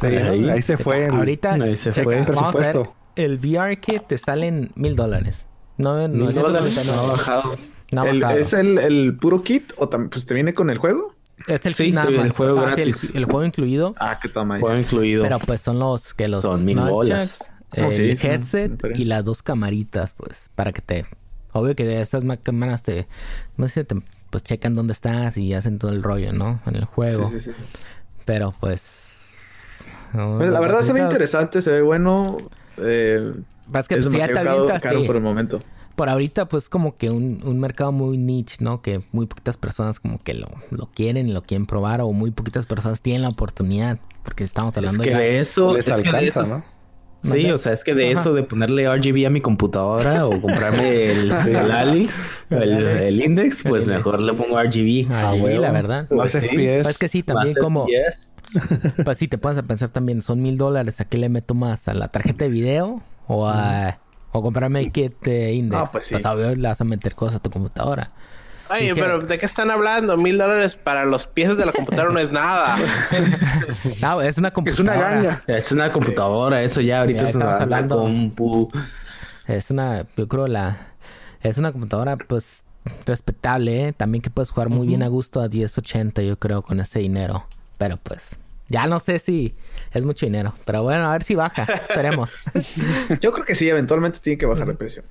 Sí, 0.00 0.06
Ahí. 0.06 0.48
ahí, 0.50 0.62
se 0.62 0.76
fue. 0.76 1.06
el- 1.06 1.14
Ahorita 1.14 1.52
Ahí 1.54 1.76
se 1.76 1.90
checa, 1.90 2.04
fue 2.04 2.18
el 2.18 2.24
vamos 2.26 2.42
a 2.42 2.58
ver, 2.58 2.66
presupuesto. 2.72 2.94
el 3.16 3.38
VR 3.38 3.76
kit 3.80 4.06
te 4.06 4.18
salen 4.18 4.70
mil 4.76 4.94
dólares. 4.96 5.46
No, 5.78 5.94
Mil 6.08 6.18
999. 6.18 6.42
dólares, 6.48 6.86
no 6.86 7.00
ha 7.00 7.12
bajado. 7.12 7.42
No 7.44 7.52
ha 7.52 7.73
El-. 8.02 8.22
¿Es 8.38 8.52
el, 8.52 8.78
el 8.78 9.16
puro 9.16 9.42
kit 9.42 9.72
o 9.76 9.88
tam- 9.88 10.08
pues 10.10 10.26
te 10.26 10.34
viene 10.34 10.54
con 10.54 10.70
el 10.70 10.78
juego? 10.78 11.14
Es 11.46 11.64
el 11.66 11.74
Sí, 11.74 11.86
kit 11.86 11.94
nada 11.94 12.10
el 12.10 12.30
juego 12.30 12.58
Ah, 12.60 12.70
el- 12.70 12.74
gratis. 12.76 13.10
el, 13.14 13.24
juego 13.24 13.44
incluido. 13.44 13.94
Ah, 13.98 14.18
qué 14.20 14.28
toma. 14.28 14.58
Juego 14.60 14.78
incluido. 14.78 15.22
Pero 15.22 15.38
pues 15.40 15.60
son 15.60 15.78
los 15.78 16.14
que 16.14 16.28
los 16.28 16.42
Son 16.42 16.64
mil 16.64 16.78
bolas. 16.80 17.38
el 17.72 17.84
Oh, 17.84 17.90
sí, 17.90 18.16
sí, 18.16 18.26
headset 18.26 18.80
y 18.94 19.04
las 19.04 19.24
dos 19.24 19.42
camaritas, 19.42 20.14
pues, 20.14 20.48
para 20.54 20.72
que 20.72 20.80
te. 20.80 21.06
Obvio 21.52 21.74
que 21.74 21.84
de 21.84 22.00
estas 22.00 22.22
ma- 22.24 22.36
cámaras 22.36 22.82
te. 22.82 23.06
No 23.56 23.66
sé, 23.68 23.84
te, 23.84 23.96
pues 24.30 24.42
checan 24.44 24.74
dónde 24.76 24.92
estás 24.92 25.36
y 25.36 25.54
hacen 25.54 25.78
todo 25.78 25.90
el 25.92 26.02
rollo, 26.02 26.32
¿no? 26.32 26.60
En 26.66 26.76
el 26.76 26.84
juego. 26.84 27.28
Sí, 27.30 27.40
sí, 27.40 27.50
sí. 27.50 27.56
Pero 28.24 28.54
pues. 28.60 29.08
no, 30.12 30.36
Pues, 30.38 30.50
la 30.50 30.60
verdad 30.60 30.80
se 30.82 30.92
ve 30.92 31.00
interesante, 31.00 31.62
se 31.62 31.72
ve 31.72 31.82
bueno. 31.82 32.38
Eh, 32.78 33.32
Es 33.74 33.88
que 33.88 33.94
es 33.96 34.04
pues, 34.06 34.12
si 34.12 34.18
ya 34.20 34.26
te 34.26 34.32
demasiado 34.32 34.34
caro, 34.34 34.50
avientas, 34.52 34.82
caro 34.82 35.00
sí. 35.00 35.06
por 35.06 35.16
el 35.16 35.22
momento. 35.22 35.60
Por 35.96 36.08
ahorita, 36.08 36.46
pues 36.48 36.68
como 36.68 36.96
que 36.96 37.10
un, 37.10 37.40
un 37.44 37.60
mercado 37.60 37.92
muy 37.92 38.18
niche, 38.18 38.56
¿no? 38.60 38.82
Que 38.82 39.00
muy 39.12 39.26
poquitas 39.26 39.56
personas 39.56 40.00
como 40.00 40.18
que 40.22 40.34
lo, 40.34 40.48
lo 40.70 40.86
quieren 40.86 41.28
y 41.28 41.32
lo 41.32 41.42
quieren 41.42 41.66
probar 41.66 42.00
o 42.00 42.12
muy 42.12 42.30
poquitas 42.32 42.66
personas 42.66 43.00
tienen 43.00 43.22
la 43.22 43.28
oportunidad. 43.28 43.98
Porque 44.24 44.42
estamos 44.42 44.72
Es 44.72 44.78
hablando 44.78 45.02
que 45.04 45.10
ya- 45.10 45.18
de 45.18 45.38
eso, 45.38 45.74
Les 45.76 45.86
es 45.86 46.00
que 46.00 46.10
de 46.12 46.28
eso- 46.28 46.46
¿no? 46.46 46.64
Sí, 47.22 47.50
o 47.50 47.56
sea, 47.56 47.72
es 47.72 47.84
que 47.84 47.94
de 47.94 48.10
Ajá. 48.12 48.20
eso 48.20 48.34
de 48.34 48.42
ponerle 48.42 48.84
RGB 48.86 49.26
a 49.26 49.30
mi 49.30 49.40
computadora 49.40 50.26
o 50.26 50.38
comprarme 50.42 51.10
el, 51.10 51.30
el 51.56 51.70
Alex, 51.72 52.20
el, 52.50 52.70
el 52.82 53.20
Index, 53.22 53.62
pues 53.62 53.88
mejor 53.88 54.20
le 54.20 54.34
pongo 54.34 54.60
RGB. 54.62 55.06
Ah, 55.10 55.32
sí, 55.34 55.40
huevo. 55.40 55.62
la 55.62 55.72
verdad. 55.72 56.06
Pues 56.10 56.32
sí. 56.32 56.46
Pues 56.52 56.86
es 56.86 56.98
que 56.98 57.08
sí, 57.08 57.22
también 57.22 57.54
como... 57.54 57.86
FPS. 57.86 58.28
Pues 59.04 59.16
sí, 59.16 59.26
te 59.26 59.38
pones 59.38 59.56
a 59.56 59.62
pensar 59.62 59.88
también, 59.88 60.20
son 60.20 60.42
mil 60.42 60.58
dólares, 60.58 61.00
¿a 61.00 61.06
qué 61.06 61.16
le 61.16 61.30
meto 61.30 61.54
más? 61.54 61.88
¿A 61.88 61.94
la 61.94 62.08
tarjeta 62.08 62.44
de 62.44 62.50
video 62.50 63.00
o 63.26 63.46
a... 63.48 63.98
O 64.36 64.42
comprarme 64.42 64.80
el 64.80 64.90
kit 64.90 65.14
de 65.22 65.52
index? 65.54 65.80
Ah, 65.80 65.88
pues 65.92 66.06
sí. 66.06 66.14
obvio 66.16 66.54
le 66.56 66.66
vas 66.68 66.80
a 66.80 66.84
meter 66.84 67.14
cosas 67.14 67.36
a 67.36 67.38
tu 67.40 67.50
computadora. 67.50 68.10
Oye, 68.68 68.88
Es 68.88 68.94
que- 68.94 69.00
pero 69.02 69.20
¿de 69.20 69.38
qué 69.38 69.46
están 69.46 69.70
hablando? 69.70 70.16
Mil 70.16 70.38
dólares 70.38 70.74
para 70.74 71.04
los 71.04 71.26
piezas 71.26 71.56
de 71.56 71.66
la 71.66 71.72
computadora 71.72 72.12
no 72.12 72.18
es 72.18 72.32
nada. 72.32 72.76
No, 74.00 74.20
es 74.22 74.36
una 74.38 74.48
Es 74.48 74.54
computadora. 74.54 74.92
una 74.96 75.10
ganga. 75.10 75.42
Es 75.46 75.70
una 75.72 75.92
computadora, 75.92 76.62
eso 76.62 76.80
ya 76.80 77.00
ahorita 77.00 77.18
Ya 77.22 77.28
es 77.28 77.34
estamos 77.34 77.56
hablando. 77.56 77.96
compu. 78.00 78.70
Es 79.46 79.70
una, 79.70 80.04
yo 80.16 80.26
creo 80.28 80.46
la... 80.48 80.88
Es 81.42 81.58
una 81.58 81.70
computadora, 81.72 82.16
pues, 82.16 82.62
respetable, 83.06 83.88
¿eh? 83.88 83.92
También 83.92 84.22
que 84.22 84.30
puedes 84.30 84.50
jugar 84.50 84.68
muy 84.70 84.86
bien 84.86 85.02
a 85.02 85.08
gusto 85.08 85.40
a 85.42 85.48
1080, 85.48 86.22
yo 86.22 86.38
creo, 86.38 86.62
con 86.62 86.80
ese 86.80 86.98
dinero. 87.00 87.46
Pero 87.78 87.98
pues, 87.98 88.22
ya 88.68 88.86
no 88.86 88.98
sé 88.98 89.18
si 89.18 89.54
es 89.98 90.04
mucho 90.04 90.26
dinero. 90.26 90.54
Pero 90.64 90.82
bueno, 90.82 91.06
a 91.06 91.12
ver 91.12 91.22
si 91.22 91.34
baja. 91.34 91.62
Esperemos. 91.62 92.30
Yo 93.20 93.32
creo 93.32 93.44
que 93.44 93.54
sí, 93.54 93.68
eventualmente 93.68 94.18
tiene 94.20 94.38
que 94.38 94.46
bajar 94.46 94.66
de 94.66 94.74
precio. 94.74 95.02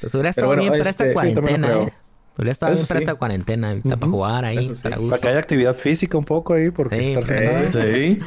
Pues 0.00 0.12
hubiera 0.14 0.30
estado 0.30 0.48
bueno, 0.48 0.62
bien 0.62 0.72
para 0.72 0.90
este, 0.90 0.90
esta 0.90 1.06
lo 1.06 1.12
cuarentena. 1.12 1.82
¿eh? 1.82 1.92
Hubiera 2.36 2.52
estado 2.52 2.72
bien 2.72 2.86
para 2.86 2.98
sí. 2.98 3.04
esta 3.04 3.14
cuarentena, 3.14 3.68
ahorita 3.68 3.96
para 3.96 4.10
jugar 4.10 4.44
ahí, 4.46 4.74
sí. 4.74 4.82
para 4.82 4.96
gusto. 4.96 5.10
Para 5.10 5.22
que 5.22 5.28
haya 5.28 5.38
actividad 5.38 5.74
física 5.76 6.16
un 6.16 6.24
poco 6.24 6.54
ahí, 6.54 6.70
porque 6.70 6.96
Sí, 6.98 7.12
estar. 7.12 7.72
Sí. 7.72 8.18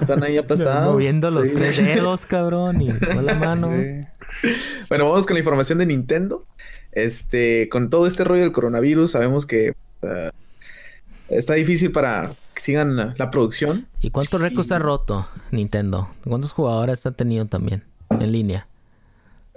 Están 0.00 0.22
ahí 0.24 0.38
aplastados. 0.38 0.92
Moviendo 0.92 1.30
los 1.30 1.48
Sí. 1.48 1.54
tres 1.54 1.76
dedos, 1.76 2.26
cabrón, 2.26 2.80
y 2.80 2.92
con 2.98 3.26
la 3.26 3.34
mano. 3.34 3.70
Sí. 3.70 4.48
Bueno, 4.88 5.10
vamos 5.10 5.26
con 5.26 5.34
la 5.34 5.40
información 5.40 5.78
de 5.78 5.86
Nintendo. 5.86 6.46
Este, 6.92 7.68
con 7.68 7.90
todo 7.90 8.06
este 8.06 8.24
rollo 8.24 8.42
del 8.42 8.52
coronavirus, 8.52 9.12
sabemos 9.12 9.46
que 9.46 9.74
uh, 10.02 10.30
está 11.30 11.54
difícil 11.54 11.92
para 11.92 12.34
que 12.54 12.60
sigan 12.60 13.14
la 13.16 13.30
producción. 13.30 13.86
¿Y 14.00 14.10
cuántos 14.10 14.40
récords 14.40 14.70
ha 14.72 14.78
roto 14.78 15.26
Nintendo? 15.50 16.10
¿Cuántos 16.24 16.52
jugadores 16.52 17.06
ha 17.06 17.12
tenido 17.12 17.46
también 17.46 17.84
en 18.10 18.32
línea? 18.32 18.66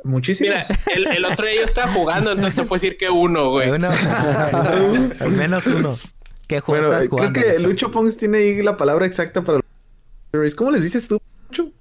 Muchísimos. 0.03 0.53
Mira, 0.53 0.65
el, 0.94 1.08
el 1.08 1.25
otro 1.25 1.46
día 1.46 1.56
yo 1.58 1.63
estaba 1.63 1.92
jugando, 1.94 2.32
entonces 2.32 2.56
te 2.56 2.63
puedo 2.63 2.82
decir 2.82 2.98
que 2.98 3.10
uno, 3.10 3.51
güey. 3.51 3.70
Uno. 3.72 3.89
Al 5.20 5.32
menos 5.32 5.65
uno. 5.65 5.96
¿Qué 6.48 6.60
juego 6.60 6.88
bueno, 6.88 6.94
estás 6.94 7.06
eh, 7.06 7.10
creo 7.10 7.30
jugando? 7.30 7.39
que 7.42 7.60
Lucho? 7.60 7.92
Pongs 7.92 8.18
tiene 8.18 8.38
ahí 8.39 8.62
la 8.62 8.75
palabra 8.75 9.06
exacta 9.06 9.42
para 9.44 9.60
los 9.60 9.65
Master 9.65 10.42
Race. 10.42 10.56
¿Cómo 10.56 10.72
les 10.72 10.84
dices 10.84 11.08
tú, 11.08 11.22
Lucho? 11.50 11.72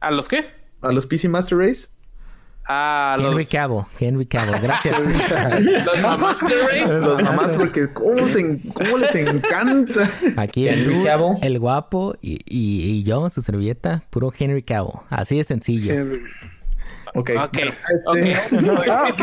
¿A 0.00 0.10
los 0.10 0.28
qué? 0.28 0.46
A 0.80 0.92
los 0.92 1.06
PC 1.06 1.28
Master 1.28 1.58
Race. 1.58 1.88
A 2.70 3.16
Henry 3.18 3.34
los, 3.34 3.48
Cavill. 3.48 3.82
Henry 3.98 4.26
Cavill. 4.26 4.60
Gracias. 4.60 4.96
los 5.86 6.00
mamás 6.02 6.40
de 6.46 6.54
Race. 6.84 7.00
Los 7.00 7.22
mamás, 7.22 7.56
porque 7.56 7.92
¿cómo, 7.92 8.28
se 8.28 8.40
en- 8.40 8.58
cómo 8.58 8.98
les 8.98 9.14
encanta? 9.14 10.08
Aquí 10.36 10.68
el, 10.68 10.80
Henry 10.82 11.04
Cavill. 11.04 11.36
el 11.42 11.58
guapo 11.58 12.14
y, 12.20 12.34
y, 12.46 12.82
y 12.90 13.02
yo, 13.04 13.28
su 13.30 13.40
servilleta, 13.40 14.02
puro 14.10 14.32
Henry 14.38 14.62
Cavill. 14.62 14.92
Así 15.08 15.38
de 15.38 15.44
sencillo. 15.44 15.94
Ok. 17.14 17.30
Ok, 17.44 17.58
Este, 17.90 18.36
Ah, 18.90 19.08
ok. 19.10 19.22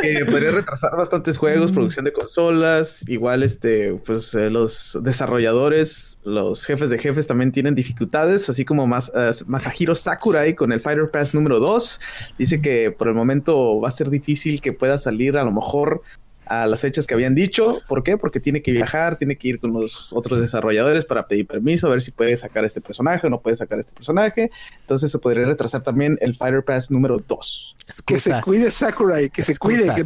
que 0.00 0.24
podría 0.30 0.50
retrasar 0.50 0.96
bastantes 0.96 1.38
juegos, 1.38 1.72
producción 1.72 2.04
de 2.04 2.12
consolas. 2.12 3.04
Igual, 3.08 3.42
este, 3.42 3.94
pues 4.04 4.34
eh, 4.34 4.50
los 4.50 4.98
desarrolladores, 5.02 6.18
los 6.24 6.64
jefes 6.64 6.90
de 6.90 6.98
jefes 6.98 7.26
también 7.26 7.52
tienen 7.52 7.74
dificultades, 7.74 8.48
así 8.48 8.64
como 8.64 8.86
Mas, 8.86 9.10
eh, 9.14 9.30
Masahiro 9.46 9.94
Sakurai 9.94 10.54
con 10.54 10.72
el 10.72 10.80
Fighter 10.80 11.10
Pass 11.10 11.34
número 11.34 11.60
2. 11.60 12.00
Dice 12.38 12.60
que 12.60 12.90
por 12.90 13.08
el 13.08 13.14
momento 13.14 13.80
va 13.80 13.88
a 13.88 13.92
ser 13.92 14.10
difícil 14.10 14.60
que 14.60 14.72
pueda 14.72 14.98
salir 14.98 15.36
a 15.36 15.44
lo 15.44 15.52
mejor 15.52 16.02
a 16.50 16.66
las 16.66 16.80
fechas 16.80 17.06
que 17.06 17.14
habían 17.14 17.36
dicho. 17.36 17.80
¿Por 17.86 18.02
qué? 18.02 18.18
Porque 18.18 18.40
tiene 18.40 18.60
que 18.60 18.72
viajar, 18.72 19.14
tiene 19.14 19.36
que 19.36 19.46
ir 19.46 19.60
con 19.60 19.72
los 19.72 20.12
otros 20.12 20.40
desarrolladores 20.40 21.04
para 21.04 21.28
pedir 21.28 21.46
permiso, 21.46 21.86
a 21.86 21.90
ver 21.90 22.02
si 22.02 22.10
puede 22.10 22.36
sacar 22.36 22.64
este 22.64 22.80
personaje 22.80 23.28
o 23.28 23.30
no 23.30 23.40
puede 23.40 23.54
sacar 23.54 23.78
este 23.78 23.92
personaje. 23.92 24.50
Entonces 24.80 25.12
se 25.12 25.18
podría 25.20 25.46
retrasar 25.46 25.84
también 25.84 26.18
el 26.20 26.34
Fighter 26.34 26.64
Pass 26.64 26.90
número 26.90 27.22
2. 27.26 27.76
Que 28.04 28.18
se 28.18 28.40
cuide 28.40 28.68
Sakurai, 28.72 29.30
que 29.30 29.44
se 29.44 29.56
cuide. 29.56 29.94
Que, 29.94 30.00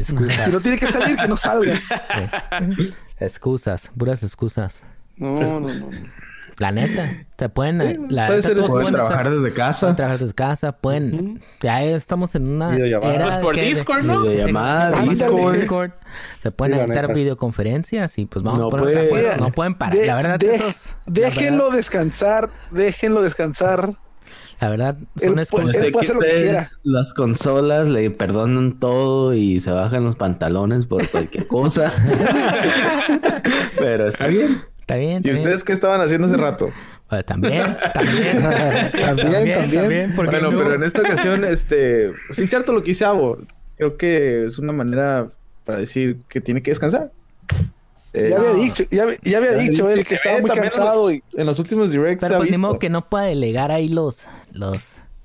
Excusas. 0.00 0.44
si 0.44 0.50
no 0.50 0.60
tiene 0.60 0.78
que 0.78 0.86
salir, 0.86 1.14
que 1.14 1.28
no 1.28 1.36
salga. 1.36 1.78
Excusas. 3.20 3.90
Puras 3.94 4.22
excusas. 4.22 4.82
No, 5.18 5.60
no, 5.60 5.60
no. 5.60 5.90
La 6.62 6.70
neta. 6.70 7.26
Se 7.36 7.48
pueden... 7.48 7.78
la 8.08 8.28
puede 8.28 8.38
neta, 8.38 8.42
ser 8.42 8.70
pueden 8.70 8.92
trabajar 8.94 9.26
estar- 9.26 9.30
desde 9.30 9.40
pueden 9.40 9.54
casa. 9.56 9.96
trabajar 9.96 10.18
desde 10.20 10.34
casa. 10.34 10.70
Pueden... 10.72 11.40
Ya 11.60 11.82
estamos 11.82 12.36
en 12.36 12.46
una 12.46 12.68
Videollamada. 12.70 13.14
era 13.14 13.24
Pues 13.24 13.36
por 13.38 13.54
que- 13.56 13.62
Discord. 13.62 14.02
Discord. 15.08 15.54
Discord. 15.56 15.90
Se 16.40 16.52
pueden 16.52 16.74
Sí, 16.74 16.80
aventar 16.80 17.02
neta. 17.02 17.14
videoconferencias 17.14 18.16
y 18.18 18.26
pues 18.26 18.44
vamos 18.44 18.60
No 18.60 18.68
a 18.68 18.70
poner 18.70 18.96
de 18.96 19.08
puede-. 19.08 19.36
No 19.38 19.50
pueden 19.50 19.74
parar. 19.74 19.96
De- 19.98 20.06
la 20.06 20.14
verdad, 20.14 20.38
de- 20.38 20.54
esos- 20.54 20.86
la 21.06 21.12
déjenlo 21.12 21.64
verdad- 21.64 21.76
descansar, 21.78 22.50
déjenlo 22.70 23.22
descansar. 23.22 23.94
La 24.60 24.68
verdad, 24.68 24.96
son 25.16 25.32
Él 25.32 25.38
excusas. 25.40 25.72
puede- 25.72 25.72
Sé 25.72 25.90
puede 25.90 25.92
que 25.92 25.98
hacer 25.98 26.14
lo 26.14 26.20
que 26.20 26.26
ustedes, 26.28 26.42
quiera. 26.44 26.66
las 26.84 27.14
consolas 27.14 27.88
le 27.88 28.08
perdonan 28.12 28.78
todo 28.78 29.34
y 29.34 29.58
se 29.58 29.72
bajan 29.72 30.04
los 30.04 30.14
pantalones 30.14 30.86
por 30.86 31.08
cualquier 31.08 31.48
cosa. 31.48 31.92
Pero 33.78 34.06
está 34.06 34.28
bien. 34.28 34.62
Está 34.82 34.96
bien. 34.96 35.18
¿Y 35.18 35.30
bien. 35.30 35.36
ustedes 35.36 35.64
qué 35.64 35.72
estaban 35.72 36.00
haciendo 36.00 36.26
hace 36.28 36.36
rato? 36.36 36.70
Pues 37.08 37.24
también, 37.26 37.76
también. 37.94 38.42
también, 38.92 39.70
también. 39.70 40.14
¿por 40.14 40.26
qué 40.28 40.38
Bueno, 40.38 40.50
no? 40.50 40.58
pero 40.58 40.74
en 40.74 40.82
esta 40.84 41.00
ocasión, 41.02 41.44
este, 41.48 42.12
sí 42.30 42.42
es 42.44 42.48
cierto 42.50 42.72
lo 42.72 42.82
que 42.82 42.88
dice 42.90 43.04
Abo. 43.04 43.38
Creo 43.76 43.96
que 43.96 44.44
es 44.46 44.58
una 44.58 44.72
manera 44.72 45.28
para 45.64 45.78
decir 45.78 46.18
que 46.28 46.40
tiene 46.40 46.62
que 46.62 46.70
descansar. 46.70 47.10
Eh, 48.12 48.28
Ya 48.30 48.36
había 48.38 48.52
dicho, 48.62 48.84
ya, 48.90 49.06
ya 49.22 49.38
había 49.38 49.52
dicho 49.54 49.88
él 49.90 50.04
que 50.04 50.14
estaba 50.16 50.38
muy 50.40 50.50
cansado 50.50 51.08
en 51.10 51.16
y 51.16 51.18
los, 51.30 51.40
en 51.40 51.46
los 51.46 51.58
últimos 51.58 51.90
directs 51.90 52.24
Pero 52.26 52.40
pues 52.40 52.50
ni 52.50 52.58
modo 52.58 52.78
que 52.78 52.90
no 52.90 53.08
pueda 53.08 53.24
delegar 53.24 53.70
ahí 53.70 53.88
los... 53.88 54.26
los... 54.52 54.78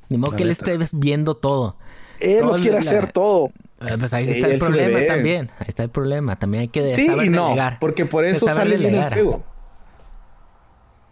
Ni 0.09 0.17
modo 0.17 0.31
La 0.31 0.37
que 0.37 0.43
él 0.43 0.51
esté 0.51 0.77
viendo 0.93 1.35
todo. 1.35 1.75
él 2.21 2.39
lo 2.41 2.47
Todo 2.51 2.55
quiere 2.59 2.71
la- 2.75 2.79
hacer 2.79 3.11
todo. 3.11 3.51
Eh, 3.81 3.95
Pues 3.99 4.13
ahí 4.13 4.23
Sí, 4.25 4.31
está 4.31 4.47
el 4.47 4.57
problema 4.59 4.99
también. 5.07 5.51
Ahí 5.59 5.65
está 5.67 5.83
el 5.83 5.89
problema. 5.89 6.37
También 6.37 6.61
hay 6.61 6.67
que 6.69 6.91
Sí 6.91 7.05
saber 7.07 7.25
y 7.25 7.29
no, 7.29 7.49
delegar. 7.49 7.77
porque 7.79 8.05
por 8.05 8.25
eso 8.25 8.47
sale 8.47 8.77
bien 8.77 8.95
el 8.95 9.13
juego. 9.13 9.43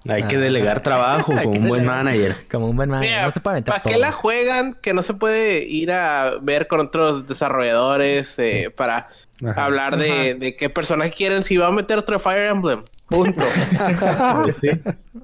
Hay 0.07 0.21
que 0.23 0.35
Ah. 0.35 0.39
delegar 0.39 0.81
trabajo 0.81 1.33
que 1.35 1.47
un 1.47 1.67
buen 1.67 1.81
delegar. 1.81 2.03
manager. 2.05 2.35
Como 2.51 2.67
un 2.69 2.75
buen 2.75 2.89
man. 2.91 2.99
Mira, 2.99 3.23
no 3.25 3.31
se 3.31 3.39
puede 3.39 3.55
aventar 3.55 3.73
¿Para 3.73 3.83
todo. 3.83 3.93
qué 3.93 3.99
la 3.99 4.11
juegan? 4.11 4.75
Que 4.79 4.93
no 4.93 5.01
se 5.01 5.15
puede 5.15 5.63
ir 5.65 5.91
a 5.91 6.33
ver 6.43 6.67
con 6.67 6.79
otros 6.79 7.25
desarrolladores 7.25 8.37
eh, 8.37 8.71
para 8.75 9.09
Ajá. 9.43 9.65
hablar 9.65 9.97
de, 9.97 10.35
de 10.35 10.55
qué 10.55 10.69
personaje 10.69 11.09
quieren. 11.11 11.41
Si 11.41 11.57
va 11.57 11.67
a 11.67 11.71
meter 11.71 11.97
otro 11.97 12.19
Fire 12.19 12.49
Emblem. 12.51 12.83
Punto. 13.09 13.41
Sí, 14.49 14.69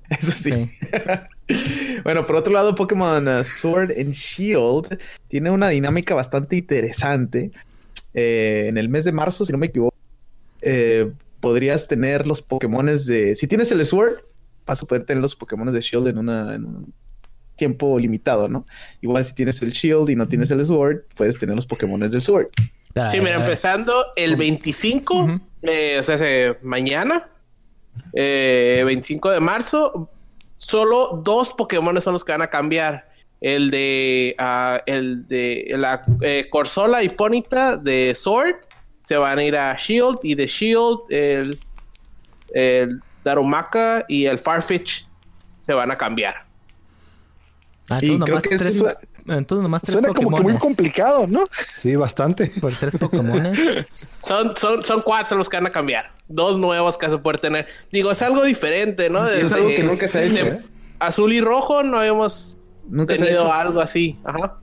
eso 0.10 0.32
sí. 0.32 0.72
bueno, 2.04 2.26
por 2.26 2.36
otro 2.36 2.54
lado, 2.54 2.76
Pokémon 2.76 3.28
uh, 3.28 3.44
Sword 3.44 3.92
and 4.00 4.14
Shield 4.14 4.98
tiene 5.28 5.52
una 5.52 5.70
dinámica 5.70 6.14
bastante 6.16 6.56
interesante. 6.58 7.52
Eh, 8.14 8.66
en 8.68 8.78
el 8.78 8.90
mes 8.90 9.06
de 9.06 9.12
marzo, 9.12 9.46
si 9.46 9.52
no 9.52 9.58
me 9.58 9.68
equivoco, 9.68 9.96
eh, 10.62 11.12
podrías 11.40 11.88
tener 11.88 12.28
los 12.28 12.42
Pokémones 12.42 13.06
de... 13.06 13.36
Si 13.36 13.48
tienes 13.48 13.72
el 13.72 13.86
Sword, 13.86 14.20
vas 14.66 14.82
a 14.84 14.86
poder 14.86 15.04
tener 15.06 15.22
los 15.22 15.36
Pokémones 15.36 15.74
de 15.74 15.82
Shield 15.82 16.08
en, 16.10 16.18
una, 16.18 16.54
en 16.56 16.66
un 16.66 16.94
tiempo 17.56 17.98
limitado, 18.00 18.48
¿no? 18.48 18.66
Igual 19.02 19.24
si 19.26 19.34
tienes 19.34 19.62
el 19.62 19.72
Shield 19.72 20.10
y 20.10 20.16
no 20.16 20.28
tienes 20.28 20.52
el 20.52 20.66
Sword, 20.66 21.02
puedes 21.16 21.40
tener 21.40 21.56
los 21.56 21.66
Pokémones 21.66 22.12
del 22.12 22.22
Sword. 22.22 22.48
Sí, 23.08 23.18
a 23.18 23.22
mira, 23.22 23.38
ver. 23.38 23.42
empezando 23.42 23.94
el 24.18 24.36
25, 24.36 25.14
Ujú. 25.24 25.40
eh, 25.64 25.98
o 26.00 26.04
sea, 26.04 26.18
se- 26.18 26.58
mañana, 26.62 27.30
eh, 28.14 28.84
25 28.86 29.32
de 29.32 29.40
marzo, 29.40 30.10
solo 30.62 31.20
dos 31.24 31.54
Pokémon 31.56 32.00
son 32.00 32.14
los 32.14 32.24
que 32.24 32.32
van 32.34 32.44
a 32.44 32.48
cambiar. 32.48 33.10
El 33.42 33.72
de 33.72 34.36
ah, 34.38 34.84
el 34.86 35.28
de 35.28 35.74
la 35.76 36.04
eh, 36.22 36.48
Corsola 36.52 37.02
y 37.02 37.10
Ponita 37.10 37.76
de 37.76 38.14
Sword 38.16 38.58
se 39.04 39.18
van 39.18 39.40
a 39.40 39.44
ir 39.44 39.58
a 39.58 39.76
Shield 39.76 40.20
y 40.22 40.36
de 40.36 40.46
Shield 40.46 41.00
el, 41.10 41.60
el 42.54 43.02
Darumaka 43.24 44.06
y 44.08 44.26
el 44.28 44.38
Farfetch 44.38 45.06
se 45.60 45.74
van 45.74 45.90
a 45.90 45.98
cambiar. 45.98 46.46
Ah, 47.90 47.98
Y 48.00 48.20
creo 48.20 48.40
que 48.40 48.58
tres, 48.58 48.84
entonces 49.28 49.64
nomás 49.64 49.82
tres 49.82 49.94
Suena 49.94 50.10
como 50.10 50.36
que 50.38 50.44
muy 50.44 50.58
complicado, 50.58 51.26
¿no? 51.28 51.44
Sí, 51.78 51.96
bastante. 51.96 52.48
Por 52.62 52.74
tres 52.74 52.98
Pokémones. 52.98 53.60
Son, 54.22 54.56
son, 54.56 54.84
son 54.86 55.02
cuatro 55.02 55.38
los 55.38 55.50
que 55.50 55.58
van 55.58 55.68
a 55.68 55.72
cambiar. 55.72 56.12
Dos 56.28 56.58
nuevos 56.60 56.98
que 56.98 57.10
se 57.10 57.18
puede 57.18 57.38
tener. 57.40 57.68
Digo, 57.92 58.12
es 58.12 58.22
algo 58.22 58.44
diferente, 58.44 59.10
¿no? 59.10 59.26
Es 59.28 59.52
algo 59.52 59.68
que 59.70 59.84
nunca 59.84 60.08
se 60.08 60.20
ha 60.20 60.24
hecho, 60.24 60.46
¿eh? 60.46 60.62
Azul 61.00 61.34
y 61.34 61.42
rojo 61.42 61.82
no 61.84 61.98
habíamos 62.00 62.58
Nunca 62.88 63.16
se 63.18 63.24
ha 63.24 63.26
tenido 63.26 63.44
hecho. 63.46 63.54
algo 63.54 63.82
así. 63.82 64.20
Ajá. 64.24 64.58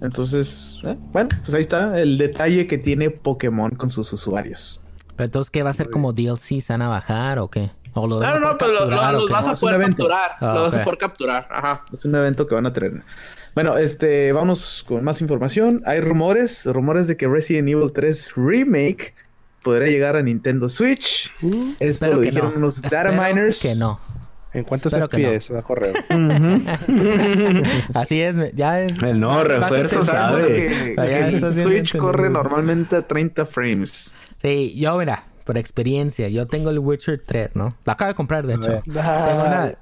Entonces, 0.00 0.78
eh, 0.82 0.96
bueno, 1.12 1.30
pues 1.42 1.54
ahí 1.54 1.60
está 1.60 1.98
el 2.00 2.18
detalle 2.18 2.66
que 2.66 2.78
tiene 2.78 3.10
Pokémon 3.10 3.70
con 3.72 3.90
sus 3.90 4.12
usuarios. 4.12 4.80
Pero 5.16 5.26
entonces, 5.26 5.50
¿qué 5.50 5.62
va 5.62 5.70
a 5.70 5.74
ser 5.74 5.90
como 5.90 6.12
DLC? 6.12 6.60
¿Se 6.60 6.72
van 6.72 6.82
a 6.82 6.88
bajar 6.88 7.38
o 7.38 7.48
qué? 7.48 7.70
¿O 7.94 8.06
los 8.08 8.20
No, 8.20 8.38
no, 8.40 8.58
pero 8.58 8.72
lo- 8.72 8.80
lo- 8.86 8.90
capturar 8.90 9.14
o 9.14 9.18
los 9.20 9.30
vas 9.30 9.48
a 9.48 9.54
poder 9.54 9.80
capturar. 9.80 10.30
Ah, 10.40 10.52
los 10.54 10.62
vas 10.64 10.76
a 10.78 10.84
poder 10.84 10.98
capturar. 10.98 11.48
Ajá. 11.50 11.84
Es 11.92 12.04
un 12.04 12.14
evento 12.16 12.46
que 12.46 12.54
van 12.54 12.66
a 12.66 12.72
tener. 12.72 13.02
Bueno, 13.54 13.78
este, 13.78 14.32
vamos 14.32 14.84
con 14.88 15.04
más 15.04 15.20
información. 15.20 15.82
Hay 15.86 16.00
rumores, 16.00 16.66
rumores 16.66 17.06
de 17.06 17.16
que 17.16 17.28
Resident 17.28 17.68
Evil 17.68 17.92
3 17.92 18.32
Remake 18.36 19.14
podría 19.62 19.88
llegar 19.88 20.16
a 20.16 20.22
Nintendo 20.22 20.68
Switch. 20.68 21.32
Esto 21.40 21.46
Uh, 21.46 21.74
Espero 21.78 22.14
lo 22.16 22.20
dijeron 22.22 22.50
no. 22.52 22.58
unos 22.58 22.82
data 22.82 23.08
Espero 23.10 23.22
miners. 23.22 23.60
Que 23.60 23.74
no. 23.76 24.00
¿En 24.52 24.64
cuántos 24.64 24.92
no. 24.92 25.06
FPS 25.08 25.50
va 25.52 25.60
a 25.60 25.62
correr? 25.62 25.94
Así 27.94 28.20
es, 28.20 28.36
me- 28.36 28.52
ya 28.54 28.80
es. 28.82 28.92
El 29.02 29.18
no, 29.20 29.42
refuerzo 29.42 30.04
sabe. 30.04 30.46
Que, 30.46 30.94
Ah, 30.98 31.06
el 31.28 31.50
Switch 31.52 31.96
corre 31.96 32.30
normalmente 32.30 32.96
a 32.96 33.02
30 33.06 33.46
frames. 33.46 34.14
Sí, 34.42 34.74
yo, 34.76 34.96
mira, 34.98 35.24
por 35.44 35.58
experiencia, 35.58 36.28
yo 36.28 36.46
tengo 36.46 36.70
el 36.70 36.78
Witcher 36.78 37.22
3, 37.24 37.50
¿no? 37.54 37.70
Lo 37.84 37.92
acabo 37.92 38.08
de 38.10 38.14
comprar, 38.14 38.46
de 38.46 38.54
hecho. 38.54 38.80
Tengo 38.84 39.00
Ah, 39.02 39.44
una- 39.46 39.74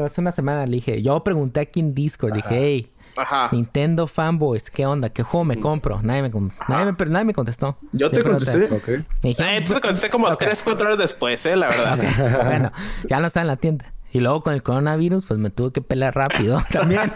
no, 0.00 0.04
hace 0.04 0.20
una 0.20 0.32
semana 0.32 0.66
le 0.66 0.72
dije, 0.76 1.00
yo 1.02 1.22
pregunté 1.24 1.60
aquí 1.60 1.80
en 1.80 1.94
Discord, 1.94 2.34
dije, 2.34 2.48
hey, 2.50 2.90
Ajá. 3.16 3.48
Nintendo 3.52 4.06
fanboys, 4.06 4.70
¿qué 4.70 4.86
onda? 4.86 5.10
¿Qué 5.10 5.22
juego 5.22 5.44
me 5.44 5.58
compro? 5.60 6.00
Nadie 6.02 6.22
me, 6.22 6.30
nadie 6.68 6.92
me, 6.92 7.06
nadie 7.06 7.24
me 7.24 7.34
contestó. 7.34 7.76
Yo 7.92 8.10
te 8.10 8.22
contesté. 8.22 8.64
Ok. 8.64 8.88
Me 9.22 9.30
dije, 9.30 9.56
Eh, 9.56 9.60
te 9.62 9.80
contesté 9.80 10.10
como 10.10 10.34
tres, 10.36 10.62
cuatro 10.62 10.86
horas 10.86 10.98
después, 10.98 11.44
eh, 11.46 11.56
la 11.56 11.68
verdad. 11.68 11.98
bueno, 12.46 12.72
ya 13.08 13.20
no 13.20 13.26
está 13.26 13.40
en 13.40 13.46
la 13.46 13.56
tienda. 13.56 13.92
Y 14.12 14.18
luego 14.20 14.42
con 14.42 14.54
el 14.54 14.62
coronavirus, 14.62 15.24
pues 15.26 15.38
me 15.38 15.50
tuve 15.50 15.70
que 15.72 15.80
pelar 15.82 16.14
rápido 16.16 16.60
también. 16.72 17.12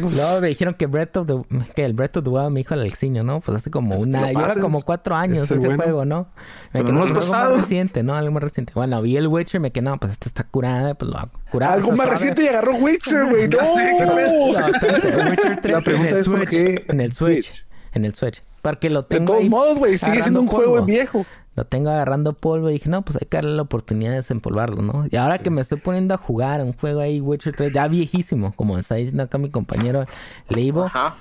luego 0.00 0.40
me 0.40 0.48
dijeron 0.48 0.74
que 0.74 0.86
Breath 0.86 1.16
of 1.16 1.26
the... 1.26 1.64
Que 1.74 1.84
el 1.84 1.94
Breath 1.94 2.18
of 2.18 2.24
the 2.24 2.30
Wild 2.30 2.50
me 2.50 2.60
dijo 2.60 2.74
el 2.74 2.80
Alexiño, 2.80 3.22
¿no? 3.22 3.40
Pues 3.40 3.56
hace 3.56 3.70
como 3.70 3.94
Es 3.94 4.04
una... 4.04 4.30
pases. 4.32 4.62
como 4.62 4.82
cuatro 4.82 5.14
años 5.14 5.44
Ese 5.44 5.56
bueno. 5.56 5.76
juego, 5.82 6.04
¿no? 6.04 6.28
Me 6.72 6.82
Pero 6.82 6.84
quedó 6.86 6.94
no 6.94 7.02
algo 7.04 7.14
pasado. 7.20 7.50
más 7.54 7.62
reciente, 7.62 8.02
¿no? 8.02 8.14
Algo 8.14 8.32
más 8.32 8.42
reciente. 8.42 8.72
Bueno, 8.74 9.00
vi 9.02 9.16
el 9.16 9.28
Witcher 9.28 9.58
y 9.58 9.62
me 9.62 9.70
quedé, 9.72 9.82
no, 9.84 9.98
pues 9.98 10.12
esta 10.12 10.28
está 10.28 10.44
curada, 10.44 10.94
pues 10.94 11.10
lo 11.10 11.18
hago. 11.18 11.30
Curada. 11.50 11.72
Algo 11.74 11.92
está 11.92 12.02
más 12.02 12.10
reciente 12.12 12.44
y 12.44 12.48
agarró 12.48 12.74
Witcher, 12.76 13.24
güey. 13.26 13.48
No. 13.56 14.60
No, 14.60 14.66
espérate, 14.68 15.08
el 15.08 15.30
Witcher 15.30 15.60
3 15.62 15.74
La 15.74 15.80
pregunta 15.80 16.08
en 16.10 16.14
el 16.14 16.20
es 16.20 16.28
por 16.28 16.36
Switch. 16.38 16.50
qué 16.50 16.84
En 16.88 17.00
el 17.00 17.12
Switch. 17.12 17.46
Switch. 17.46 17.66
En 17.92 18.04
el 18.04 18.14
Switch. 18.14 18.42
Porque 18.62 18.90
lo 18.90 19.02
De 19.02 19.08
tengo 19.08 19.26
todos 19.26 19.40
ahí 19.42 19.48
modos, 19.48 19.78
güey, 19.78 19.96
sigue 19.96 20.22
siendo 20.22 20.40
un 20.40 20.48
juego 20.48 20.84
viejo. 20.84 21.24
Lo 21.56 21.64
tengo 21.64 21.90
agarrando 21.90 22.34
polvo 22.34 22.70
y 22.70 22.74
dije, 22.74 22.88
no, 22.90 23.02
pues 23.02 23.18
hay 23.20 23.26
que 23.26 23.38
darle 23.38 23.54
la 23.56 23.62
oportunidad 23.62 24.10
de 24.10 24.16
desempolvarlo, 24.18 24.82
¿no? 24.82 25.06
Y 25.10 25.16
ahora 25.16 25.38
que 25.38 25.50
me 25.50 25.62
estoy 25.62 25.78
poniendo 25.78 26.14
a 26.14 26.18
jugar 26.18 26.60
un 26.60 26.74
juego 26.74 27.00
ahí, 27.00 27.20
Witcher 27.20 27.56
3, 27.56 27.72
ya 27.72 27.88
viejísimo, 27.88 28.52
como 28.52 28.78
está 28.78 28.96
diciendo 28.96 29.22
acá 29.22 29.38
mi 29.38 29.50
compañero 29.50 30.06
Leibo, 30.50 30.84
Ajá. 30.84 31.16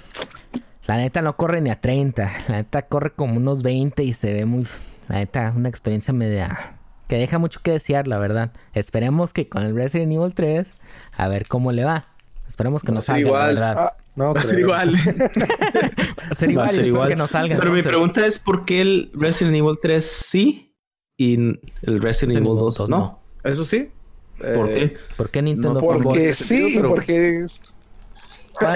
la 0.88 0.98
neta 0.98 1.22
no 1.22 1.36
corre 1.38 1.62
ni 1.62 1.70
a 1.70 1.80
30, 1.80 2.32
la 2.50 2.56
neta 2.58 2.82
corre 2.84 3.12
como 3.12 3.38
unos 3.38 3.64
20 3.64 4.04
y 4.04 4.14
se 4.14 4.34
ve 4.34 4.46
muy, 4.46 4.68
la 5.08 5.16
neta, 5.20 5.54
una 5.56 5.70
experiencia 5.70 6.14
media 6.14 6.74
que 7.08 7.18
deja 7.18 7.38
mucho 7.40 7.60
que 7.62 7.72
desear, 7.72 8.08
la 8.08 8.18
verdad. 8.18 8.52
Esperemos 8.74 9.32
que 9.32 9.48
con 9.48 9.64
el 9.64 9.76
Resident 9.76 10.12
Evil 10.12 10.34
3, 10.34 10.68
a 11.16 11.28
ver 11.28 11.48
cómo 11.48 11.72
le 11.72 11.86
va. 11.86 12.06
Esperemos 12.48 12.82
que 12.82 12.92
no 12.92 13.02
ser 13.02 13.16
salga, 13.16 13.20
igual. 13.28 13.56
la 13.56 13.62
verdad. 13.68 13.76
Ah, 13.78 13.98
No, 14.16 14.34
Va 14.34 14.40
a 14.40 14.44
ser 14.44 14.60
igual. 14.60 14.96
Va 14.96 16.28
a 16.32 16.36
ser 16.36 16.50
igual, 16.52 16.66
Va 16.68 16.70
a 16.70 16.74
ser 16.74 16.88
igual. 16.88 17.10
que 17.10 17.16
no 17.16 17.28
salga. 17.28 17.58
Pero 17.58 17.72
mi 17.72 17.82
pregunta 17.82 18.26
es 18.26 18.40
por 18.40 18.66
qué 18.66 18.82
el 18.82 19.12
Resident 19.14 19.56
Evil 19.56 19.78
3 19.82 20.06
sí 20.06 20.74
y 21.18 21.36
el 21.36 21.60
Resident 21.82 22.04
Resident 22.04 22.32
Evil 22.38 22.48
Evil 22.48 22.60
2 22.60 22.78
2 22.78 22.90
no. 22.90 23.20
Eso 23.44 23.66
sí. 23.66 23.90
¿Por 24.38 24.70
Eh, 24.70 24.74
qué? 24.92 24.98
¿Por 25.16 25.30
qué 25.30 25.42
Nintendo 25.42 25.76
No, 25.76 25.80
Porque 25.80 26.34
sí, 26.34 26.44
sentido, 26.70 26.82
pero- 26.82 26.90
porque 26.96 27.46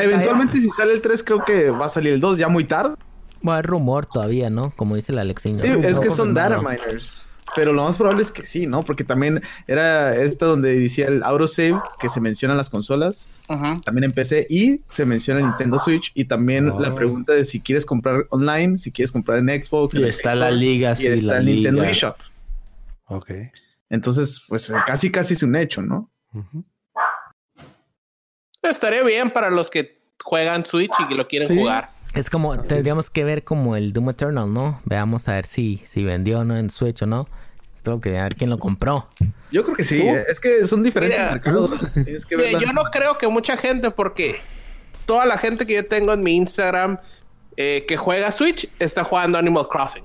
Eventualmente, 0.02 0.58
si 0.58 0.70
sale 0.72 0.94
el 0.94 1.02
3, 1.02 1.24
creo 1.24 1.44
que 1.44 1.70
va 1.70 1.86
a 1.86 1.90
salir 1.90 2.14
el 2.14 2.20
2 2.20 2.38
ya 2.38 2.50
muy 2.50 2.66
tarde. 2.66 2.96
Bueno, 3.42 3.60
es 3.62 3.66
rumor 3.66 4.06
todavía, 4.06 4.50
¿no? 4.50 4.74
Como 4.76 4.96
dice 4.98 5.14
el 5.14 5.20
Alexiño. 5.20 5.60
Sí, 5.60 5.68
es 5.68 6.00
que 6.02 6.10
son 6.10 6.34
data 6.34 6.58
miners. 6.62 7.22
Pero 7.56 7.74
lo 7.74 7.84
más 7.84 7.98
probable 7.98 8.22
es 8.22 8.32
que 8.32 8.46
sí, 8.46 8.68
¿no? 8.68 8.84
Porque 8.84 9.04
también 9.04 9.42
era 9.68 10.16
esta 10.16 10.46
donde 10.46 10.80
decía 10.80 11.08
el 11.08 11.24
autosave 11.24 11.80
que 12.00 12.08
se 12.10 12.22
menciona 12.22 12.54
en 12.54 12.58
las 12.58 12.70
consolas, 12.70 13.28
Ujú. 13.50 13.82
también 13.82 14.04
en 14.06 14.12
PC 14.12 14.46
y 14.50 14.82
se 14.90 15.06
menciona 15.06 15.40
en 15.40 15.48
Nintendo 15.48 15.80
Switch 15.80 16.12
y 16.14 16.26
también 16.26 16.70
Oh. 16.70 16.80
la 16.80 16.94
pregunta 16.94 17.34
de 17.34 17.46
si 17.46 17.60
quieres 17.60 17.86
comprar 17.86 18.26
online, 18.30 18.78
si 18.78 18.92
quieres 18.92 19.12
comprar 19.12 19.40
en 19.40 19.48
Xbox, 19.64 19.94
Y 19.94 19.98
en 19.98 20.04
el 20.04 20.10
está 20.10 20.36
la 20.36 20.52
liga, 20.52 20.92
y 20.94 20.96
sí, 20.98 21.08
está 21.08 21.34
la 21.34 21.38
el 21.40 21.46
Nintendo 21.46 21.84
eShop. 21.84 22.18
Ok. 23.06 23.32
Entonces, 23.90 24.44
pues 24.48 24.72
casi 24.86 25.12
casi 25.12 25.34
es 25.34 25.42
un 25.42 25.56
hecho, 25.56 25.82
¿no? 25.82 26.12
Ujú. 26.34 26.64
Estaría 28.62 29.04
bien 29.04 29.32
para 29.32 29.50
los 29.50 29.70
que 29.70 30.00
juegan 30.24 30.66
Switch 30.66 30.92
y 31.00 31.08
que 31.08 31.16
lo 31.16 31.28
quieren 31.28 31.48
Sí. 31.48 31.56
jugar. 31.58 31.92
Es 32.14 32.30
como, 32.30 32.60
tendríamos 32.60 33.10
que 33.10 33.24
ver 33.24 33.44
como 33.44 33.76
el 33.76 33.94
Doom 33.94 34.10
Eternal, 34.10 34.52
¿no? 34.52 34.82
Veamos 34.86 35.28
a 35.28 35.34
ver 35.34 35.46
si, 35.46 35.84
si 35.90 36.04
vendió 36.04 36.40
o 36.40 36.44
no 36.44 36.58
en 36.58 36.70
Switch 36.70 37.02
o 37.04 37.06
no. 37.06 37.28
Tengo 37.84 38.02
que 38.02 38.10
ver 38.12 38.36
quién 38.36 38.50
lo 38.50 38.58
compró. 38.58 39.08
Yo 39.52 39.64
creo 39.64 39.76
que 39.76 39.84
sí, 39.84 40.00
¿Tú? 40.02 40.08
eh, 40.08 40.26
es 40.30 40.40
que 40.40 40.68
son 40.68 40.84
diferentes 40.84 41.18
Mira, 41.18 41.32
mercados. 41.32 41.72
Tienes 41.94 42.26
que 42.26 42.36
Mira, 42.38 42.50
verlas. 42.50 42.64
yo 42.64 42.74
no 42.74 42.84
creo 42.92 43.18
que 43.18 43.28
mucha 43.28 43.58
gente, 43.58 43.90
porque 43.92 44.40
toda 45.06 45.26
la 45.26 45.38
gente 45.38 45.66
que 45.66 45.74
yo 45.76 45.88
tengo 45.88 46.14
en 46.14 46.22
mi 46.22 46.36
Instagram 46.36 46.98
eh, 47.58 47.86
que 47.88 47.98
juega 47.98 48.32
Switch 48.32 48.70
está 48.80 49.04
jugando 49.04 49.38
Animal 49.38 49.68
Crossing. 49.70 50.04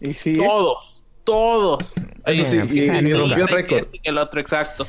y 0.00 0.12
sí, 0.14 0.34
¿eh? 0.40 0.44
Todos, 0.46 1.02
todos. 1.24 1.92
Eso 2.26 2.44
sí, 2.44 2.60
y, 2.70 2.80
y 2.80 3.12
rompió 3.14 3.44
el 3.44 3.48
récord. 3.48 3.78
Este 3.80 4.00
y 4.02 4.08
el 4.08 4.18
otro, 4.18 4.40
exacto. 4.40 4.86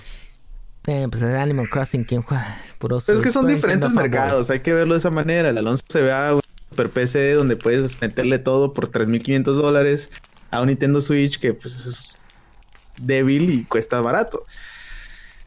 Eh, 0.88 1.08
pues 1.10 1.22
es 1.22 1.36
Animal 1.36 1.70
Crossing, 1.70 2.04
¿quién 2.04 2.24
juega? 2.24 2.58
Puro 2.80 3.00
Pero 3.06 3.18
es 3.20 3.24
que 3.24 3.32
son 3.32 3.46
diferentes 3.48 3.92
mercados, 3.92 4.50
hay 4.50 4.62
que 4.62 4.74
verlo 4.74 4.96
de 4.96 5.00
esa 5.00 5.12
manera. 5.12 5.50
El 5.50 5.58
Alonso 5.60 5.84
se 5.88 6.02
ve 6.02 6.12
a 6.12 6.34
un 6.34 6.42
Super 6.72 6.90
PC 6.90 7.34
donde 7.34 7.56
puedes 7.56 8.02
meterle 8.02 8.40
todo 8.40 8.74
por 8.74 8.90
3.500 8.90 9.44
dólares 9.44 10.10
a 10.52 10.62
un 10.62 10.68
Nintendo 10.68 11.02
Switch 11.02 11.40
que 11.40 11.54
pues 11.54 11.86
es 11.86 12.18
débil 12.98 13.50
y 13.52 13.64
cuesta 13.64 14.00
barato. 14.02 14.44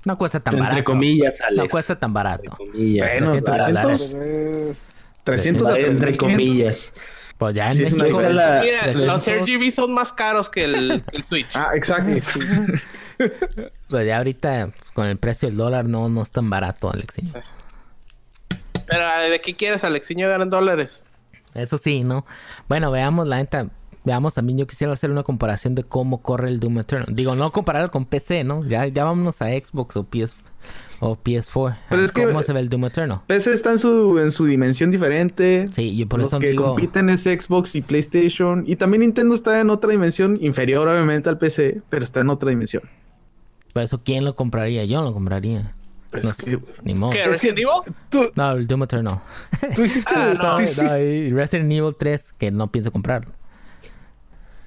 No 0.05 0.19
cuesta 0.19 0.41
tan 0.41 0.55
Entre 0.55 0.69
barato. 0.69 0.85
comillas, 0.85 1.41
Alex. 1.41 1.57
No 1.63 1.69
cuesta 1.69 1.99
tan 1.99 2.13
barato. 2.13 2.43
Entre 2.61 2.67
comillas. 2.67 3.21
Bueno, 3.21 3.43
300 3.43 3.45
300, 3.45 3.85
pues, 3.85 4.15
eh, 4.17 4.75
300 5.25 5.69
a 5.69 5.79
Entre 5.79 6.13
3.500. 6.13 6.17
comillas. 6.19 6.93
Pues 7.39 7.55
ya 7.57 7.69
en 7.69 7.75
Sí, 7.75 7.83
México... 7.95 8.19
Mira, 8.21 8.61
300. 8.61 8.97
los 9.07 9.27
RGB 9.27 9.71
son 9.73 9.95
más 9.95 10.13
caros 10.13 10.49
que 10.51 10.65
el, 10.65 11.03
Switch. 11.27 11.47
Ah, 11.55 11.71
exacto. 11.75 12.19
Pues 13.89 14.07
ya 14.09 14.19
ahorita 14.19 14.71
con 14.93 15.07
el 15.07 15.17
precio 15.19 15.49
del 15.49 15.57
dólar 15.57 15.85
no, 15.85 16.09
no 16.09 16.23
es 16.23 16.31
tan 16.31 16.51
barato, 16.51 16.91
Alexiño. 16.93 17.33
Pero 18.87 19.31
¿de 19.31 19.41
qué 19.41 19.55
quieres, 19.55 19.85
Alexiño, 19.85 20.29
ganar 20.29 20.49
dólares? 20.49 21.07
Eso 21.55 21.79
sí, 21.79 22.03
¿no? 22.03 22.27
Bueno, 22.69 22.91
veamos 22.91 23.29
la 23.29 23.37
neta. 23.37 23.69
Veamos 24.05 24.35
también, 24.35 24.59
yo 24.59 24.67
quisiera 24.67 24.93
hacer 24.93 25.11
una 25.11 25.23
comparación 25.23 25.75
de 25.75 25.83
cómo 25.85 26.21
corre 26.21 26.49
el 26.49 26.61
Doom 26.61 26.79
Eternal. 26.81 27.15
Digo, 27.15 27.35
no 27.37 27.51
compararlo 27.51 27.91
con 27.91 28.05
PC, 28.05 28.45
¿no? 28.45 28.63
Ya, 28.67 28.87
ya 28.87 29.05
vámonos 29.05 29.41
a 29.41 29.47
Xbox 29.49 29.97
o 29.97 30.05
PS 30.05 30.37
o 31.01 31.17
PS4. 31.17 31.77
Pero 31.89 32.05
es 32.05 32.13
que- 32.13 32.27
¿Cómo 32.27 32.43
se 32.43 32.53
ve 32.53 32.61
el 32.61 32.69
Doom 32.69 32.85
Eternal? 32.87 33.21
PC 33.27 33.53
está 33.55 33.71
en 33.71 33.79
su, 33.79 34.19
en 34.19 34.31
su 34.31 34.45
dimensión 34.45 34.91
diferente. 34.91 35.69
Sí, 35.73 35.97
yo 35.97 36.07
por 36.07 36.21
Los 36.21 36.29
eso 36.29 36.39
que 36.39 36.51
digo... 36.51 36.65
compiten 36.67 37.09
es 37.09 37.23
Xbox 37.23 37.75
y 37.77 37.83
PlayStation. 37.83 38.65
Y 38.67 38.77
también 38.77 39.01
Nintendo 39.01 39.35
está 39.35 39.59
en 39.61 39.71
otra 39.71 39.91
dimensión, 39.91 40.37
inferior 40.41 40.87
obviamente 40.87 41.31
al 41.31 41.39
PC, 41.39 41.81
pero 41.89 42.05
está 42.05 42.21
en 42.21 42.29
otra 42.31 42.51
dimensión. 42.51 42.83
Por 43.73 43.83
eso, 43.83 44.01
¿quién 44.05 44.25
lo 44.25 44.37
compraría? 44.37 44.85
Yo 44.85 45.01
no 45.01 45.07
lo 45.09 45.15
compraría. 45.15 45.73
Pero 46.11 46.25
No 46.25 46.31
es 46.31 46.37
sé, 46.37 46.45
que- 46.45 46.59
Ni 46.83 46.93
modo. 46.95 47.11
¿Qué, 47.13 47.27
Resident 47.27 47.59
Evil? 47.59 47.71
tú, 48.11 48.31
No, 48.37 48.53
el 48.53 48.67
Doom 48.67 48.83
Eternal. 48.85 49.19
tú 49.75 49.83
hiciste, 49.83 50.13
Ah, 50.15 50.35
tú 50.37 50.43
no, 50.43 50.61
hiciste- 50.61 51.27
y 51.27 51.31
Resident 51.33 51.73
Evil 51.73 51.95
3, 51.99 52.35
que 52.39 52.51
no 52.51 52.71
pienso 52.71 52.93
comprar. 52.93 53.27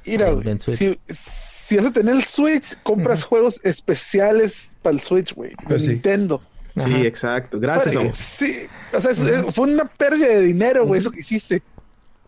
Mira, 0.07 0.31
güey, 0.31 0.57
si, 0.59 0.99
si 1.09 1.77
vas 1.77 1.85
a 1.87 1.91
tener 1.91 2.15
el 2.15 2.23
Switch, 2.23 2.77
compras 2.83 3.23
juegos 3.25 3.59
especiales 3.63 4.75
para 4.81 4.93
el 4.95 4.99
Switch, 5.01 5.33
güey, 5.35 5.51
de 5.51 5.65
Pues 5.67 5.83
sí. 5.83 5.89
Nintendo. 5.89 6.41
Sí, 6.75 6.83
Ajá. 6.83 6.99
exacto. 7.01 7.59
Gracias, 7.59 7.93
Güey, 7.95 8.05
Saúl. 8.05 8.15
Sí, 8.15 8.67
o 8.93 8.99
sea, 8.99 9.11
es- 9.11 9.19
es- 9.19 9.55
fue 9.55 9.67
una 9.71 9.85
pérdida 9.85 10.27
de 10.27 10.41
dinero, 10.41 10.85
güey, 10.85 10.99
eso 10.99 11.09
que 11.11 11.19
hiciste. 11.21 11.61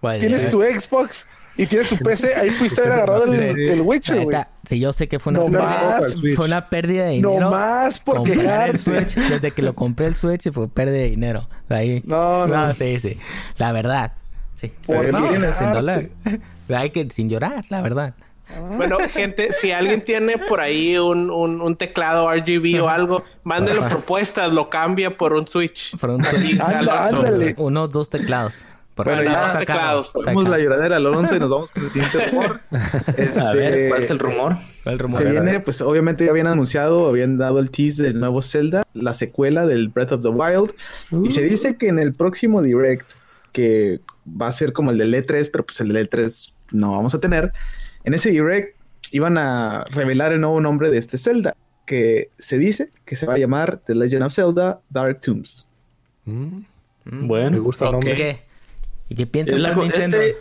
Pues, 0.01 0.19
Tienes 0.19 0.43
eh, 0.45 0.47
tu 0.47 0.63
Xbox 0.63 1.27
y 1.57 1.65
tienes 1.67 1.89
tu 1.89 1.97
PC, 1.97 2.33
ahí 2.35 2.51
pudiste 2.51 2.79
haber 2.81 2.93
agarrado 2.93 3.25
el, 3.33 3.41
el 3.69 3.81
Witcher, 3.81 4.23
güey. 4.23 4.37
sí, 4.67 4.79
yo 4.79 4.91
sé 4.93 5.07
que 5.07 5.19
fue 5.19 5.31
una, 5.31 5.39
No 5.41 5.45
pérdida, 5.51 5.99
más. 5.99 6.15
fue 6.35 6.45
una 6.45 6.69
pérdida 6.69 7.05
de 7.05 7.19
No 7.19 7.29
dinero. 7.31 7.51
más 7.51 7.99
por 7.99 8.17
el 8.17 8.23
quejarte. 8.23 8.77
Switch, 8.77 9.13
desde 9.15 9.51
que 9.51 9.61
lo 9.61 9.75
compré 9.75 10.07
el 10.07 10.15
Switch 10.15 10.49
fue 10.51 10.67
pérdida 10.69 10.95
de 10.99 11.09
dinero. 11.09 11.47
Ahí. 11.67 12.01
No, 12.05 12.47
no. 12.47 12.73
sí, 12.73 12.99
sí. 12.99 13.17
La 13.57 13.71
verdad. 13.71 14.13
Sí. 14.55 14.71
Por 14.87 15.05
Pero 15.05 15.17
qué 15.21 15.29
sin 15.35 15.41
quejarte. 15.41 15.73
dólar. 15.75 16.09
Hay 16.75 16.91
que 16.91 17.10
sin 17.10 17.29
llorar, 17.29 17.63
la 17.69 17.82
verdad. 17.82 18.13
Bueno, 18.75 18.97
gente, 19.10 19.53
si 19.53 19.71
alguien 19.71 20.03
tiene 20.03 20.38
por 20.38 20.60
ahí 20.60 20.97
un, 20.97 21.29
un, 21.29 21.62
un 21.62 21.75
teclado 21.75 22.32
RGB 22.34 22.82
o 22.82 22.89
algo, 22.89 23.23
mándenle 23.43 23.82
propuestas, 23.88 24.51
lo 24.51 24.69
cambia 24.69 25.15
por 25.15 25.34
un 25.34 25.47
Switch. 25.47 25.95
Por 25.97 26.12
un 26.12 26.25
ándale. 26.25 27.55
Unos 27.58 27.91
dos 27.91 28.10
teclados. 28.10 28.55
Bueno, 28.95 29.23
no, 29.23 29.32
ya 29.32 29.45
está 29.45 29.60
teclados, 29.60 30.12
caro, 30.12 30.34
pues. 30.34 30.49
la 30.49 30.60
lloradera 30.60 30.97
al 30.97 31.05
Alonso 31.05 31.34
y 31.34 31.39
nos 31.39 31.49
vamos 31.49 31.71
con 31.71 31.84
el 31.84 31.89
siguiente 31.89 32.25
rumor. 32.27 32.60
Este, 33.15 33.39
A 33.39 33.53
ver, 33.53 33.89
¿cuál 33.89 34.03
es 34.03 34.10
el 34.10 34.19
rumor? 34.19 34.58
El 34.84 34.99
rumor. 34.99 35.21
Se 35.21 35.29
viene, 35.29 35.60
pues 35.62 35.82
obviamente 35.82 36.25
ya 36.25 36.32
habían 36.32 36.47
anunciado, 36.47 37.08
habían 37.08 37.38
dado 37.38 37.60
el 37.60 37.71
tease 37.71 38.03
del 38.03 38.19
nuevo 38.19 38.41
Zelda, 38.41 38.84
la 38.93 39.13
secuela 39.13 39.65
del 39.65 39.88
Breath 39.88 40.12
of 40.12 40.21
the 40.21 40.27
Wild. 40.27 40.73
Y 41.23 41.32
se 41.32 41.43
dice 41.43 41.77
que 41.77 41.88
en 41.88 41.97
el 41.97 42.13
próximo 42.13 42.62
Direct, 42.62 43.13
que 43.53 44.01
va 44.29 44.47
a 44.47 44.51
ser 44.51 44.73
como 44.73 44.91
el 44.91 44.97
del 44.97 45.13
E3, 45.13 45.49
pero 45.49 45.65
pues 45.65 45.79
el 45.79 45.93
del 45.93 46.10
E3 46.10 46.51
no 46.71 46.91
vamos 46.91 47.13
a 47.15 47.19
tener, 47.19 47.51
en 48.03 48.13
ese 48.13 48.29
Direct 48.32 48.75
iban 49.12 49.38
a 49.38 49.86
revelar 49.91 50.32
el 50.34 50.41
nuevo 50.41 50.62
nombre 50.62 50.91
de 50.91 50.97
este 50.97 51.17
Zelda, 51.17 51.55
que 51.86 52.29
se 52.38 52.58
dice 52.58 52.91
que 53.05 53.15
se 53.15 53.25
va 53.25 53.34
a 53.36 53.38
llamar 53.38 53.77
The 53.86 53.95
Legend 53.95 54.23
of 54.23 54.34
Zelda 54.34 54.82
Dark 54.89 55.21
Tombs. 55.21 55.67
Mm, 56.25 56.60
Bueno. 57.27 57.51
Me 57.51 57.60
gusta 57.60 57.86
el 57.86 57.91
nombre. 57.93 58.15
¿Qué? 58.15 58.39
¿Y 59.10 59.15
qué 59.15 59.25
piensas 59.25 59.62
de 59.62 59.75
Nintendo? 59.75 60.17
este- 60.21 60.38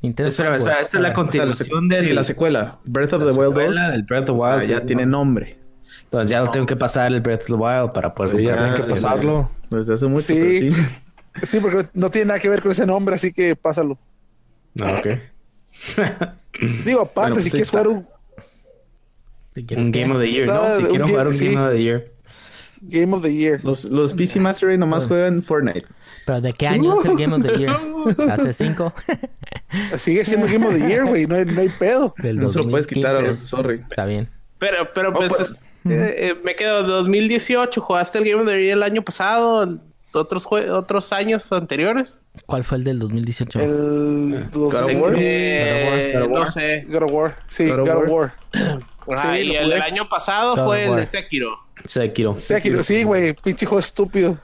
Nintendo 0.00 0.28
Espera, 0.28 0.54
espera, 0.54 0.80
esta 0.80 0.86
es 0.86 0.92
la 0.94 0.98
O 0.98 1.00
sea, 1.00 1.08
la, 1.08 1.12
continuación 1.14 1.90
sí, 2.06 2.12
la 2.12 2.22
secuela, 2.22 2.78
Breath 2.84 3.14
of 3.14 3.22
la 3.24 3.32
the 3.32 3.38
Wild 3.38 3.54
2. 3.54 3.64
secuela 3.64 3.90
del 3.90 4.02
Breath 4.04 4.28
of 4.28 4.38
the 4.38 4.42
o 4.44 4.46
sea, 4.46 4.56
Wild. 4.58 4.68
ya 4.70 4.78
sí, 4.80 4.86
tiene 4.86 5.06
¿no? 5.06 5.18
nombre. 5.18 5.58
Entonces 6.04 6.30
ya 6.30 6.40
lo 6.40 6.50
tengo 6.52 6.66
que 6.66 6.76
pasar 6.76 7.12
el 7.12 7.20
Breath 7.20 7.40
of 7.40 7.46
the 7.46 7.52
Wild 7.54 7.92
para 7.92 8.14
poder 8.14 8.30
Pues 8.32 8.44
usar 8.44 8.56
tienen 8.58 8.74
que 8.76 8.82
sí, 8.82 8.86
sí. 8.86 8.90
pasarlo. 8.94 9.50
Desde 9.70 9.94
hace 9.94 10.06
mucho, 10.06 10.26
Sí. 10.26 10.34
pero 10.38 10.76
sí. 10.76 11.46
Sí, 11.46 11.60
porque 11.60 11.88
no 11.94 12.10
tiene 12.12 12.26
nada 12.28 12.38
que 12.40 12.48
ver 12.48 12.62
con 12.62 12.70
ese 12.70 12.86
nombre, 12.86 13.16
así 13.16 13.32
que 13.32 13.56
pásalo. 13.56 13.98
No, 14.74 14.86
ok. 14.86 15.08
Digo, 16.84 17.00
aparte, 17.02 17.20
Bueno, 17.20 17.34
pues 17.34 17.44
si 17.44 17.50
quieres 17.50 17.68
está. 17.68 17.84
jugar 17.84 17.88
un 17.88 18.06
Game 19.90 20.14
of 20.14 20.20
the 20.20 20.30
Year, 20.30 20.46
No. 20.46 20.76
Si 20.76 20.82
quiero 20.84 21.04
game- 21.04 21.10
jugar 21.10 21.26
un 21.26 21.34
sí. 21.34 21.46
Game 21.48 21.60
of 21.66 21.72
the 21.72 21.82
Year. 21.82 22.04
Game 22.80 23.16
of 23.16 23.22
the 23.22 23.34
Year. 23.34 23.60
Los, 23.64 23.84
los 23.86 24.14
PC 24.14 24.38
Master 24.40 24.68
Race 24.68 24.78
nomás 24.78 25.06
juegan 25.06 25.42
Fortnite. 25.42 25.84
¿Pero 26.26 26.40
de 26.40 26.52
qué 26.52 26.68
año 26.68 27.00
es 27.00 27.06
el 27.06 27.16
Game 27.16 27.34
of 27.34 27.42
the 27.42 27.58
Year? 27.58 27.76
¿Hace 28.30 28.52
cinco? 28.52 28.92
Sigue 29.98 30.24
siendo 30.24 30.46
Game 30.46 30.66
of 30.66 30.74
the 30.74 30.86
Year, 30.86 31.04
güey, 31.06 31.26
no 31.26 31.34
hay, 31.36 31.44
no 31.44 31.60
hay 31.60 31.68
pedo. 31.70 32.14
Del 32.18 32.38
No 32.38 32.50
se 32.50 32.58
lo 32.60 32.68
puedes 32.68 32.86
quitar 32.86 33.16
a 33.16 33.22
2015. 33.22 33.40
los 33.40 33.48
sorry. 33.48 33.80
Está 33.90 34.04
bien. 34.06 34.28
Pero, 34.58 34.88
pero 34.94 35.12
pues, 35.12 35.30
pues, 35.30 35.40
es- 35.50 35.56
Eh, 35.90 36.14
eh, 36.28 36.34
me 36.44 36.54
quedo 36.54 36.82
2018. 36.82 37.80
¿Jugaste 37.80 38.18
el 38.18 38.24
Game 38.24 38.42
of 38.42 38.46
the 38.48 38.52
Year 38.62 38.76
el 38.76 38.82
año 38.82 39.02
pasado? 39.02 39.78
¿Otros, 40.12 40.44
jue- 40.46 40.68
otros 40.70 41.12
años 41.12 41.52
anteriores? 41.52 42.20
¿Cuál 42.46 42.64
fue 42.64 42.78
el 42.78 42.84
del 42.84 42.98
2018? 42.98 43.60
El 43.60 44.44
God 44.52 44.74
of 44.74 44.90
War. 44.96 45.14
Eh, 45.18 46.12
God 46.14 46.22
of 46.24 46.30
War. 46.30 46.40
no 46.40 46.46
sé. 46.46 46.86
God 46.88 47.02
of 47.02 47.10
War. 47.12 47.36
Sí, 47.48 47.66
God 47.68 47.80
of 47.80 47.88
God 47.88 48.02
of 48.04 48.08
War. 48.10 48.32
Sí, 48.54 49.38
y 49.42 49.56
el 49.56 49.70
del 49.70 49.82
año 49.82 50.08
pasado 50.08 50.56
God 50.56 50.64
fue 50.64 50.80
el 50.84 50.90
de 50.90 50.96
War. 51.02 51.06
Sekiro. 51.06 51.58
Sekiro. 51.84 52.40
Sekiro, 52.40 52.82
sí, 52.82 53.02
güey. 53.04 53.34
Pinche 53.34 53.66
juego 53.66 53.80
estúpido. 53.80 54.38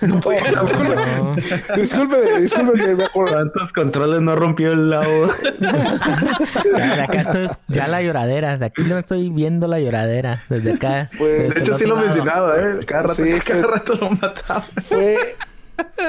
No. 0.00 1.36
Discúlpeme, 1.76 2.40
discúlpeme, 2.40 2.94
me 2.94 3.04
acuerdo. 3.04 3.34
¿Cuántos 3.34 3.72
controles 3.72 4.20
no 4.20 4.36
rompió 4.36 4.72
el 4.72 4.90
lado? 4.90 5.28
De 5.58 7.02
acá 7.02 7.20
estoy 7.20 7.48
ya 7.68 7.86
la 7.88 8.02
lloradera. 8.02 8.56
De 8.58 8.66
aquí 8.66 8.82
no 8.82 8.98
estoy 8.98 9.30
viendo 9.30 9.66
la 9.68 9.80
lloradera. 9.80 10.44
Desde 10.48 10.74
acá. 10.74 11.08
Pues, 11.18 11.42
desde 11.42 11.54
De 11.54 11.60
hecho, 11.60 11.74
sí 11.74 11.86
lo 11.86 11.96
mencionaba, 11.96 12.56
¿eh? 12.58 12.84
Cada 12.86 13.02
rato, 13.02 13.14
Sí, 13.14 13.32
cada 13.44 13.62
rato 13.62 13.94
lo 13.94 14.10
mataba. 14.10 14.64
Fue 14.82 15.16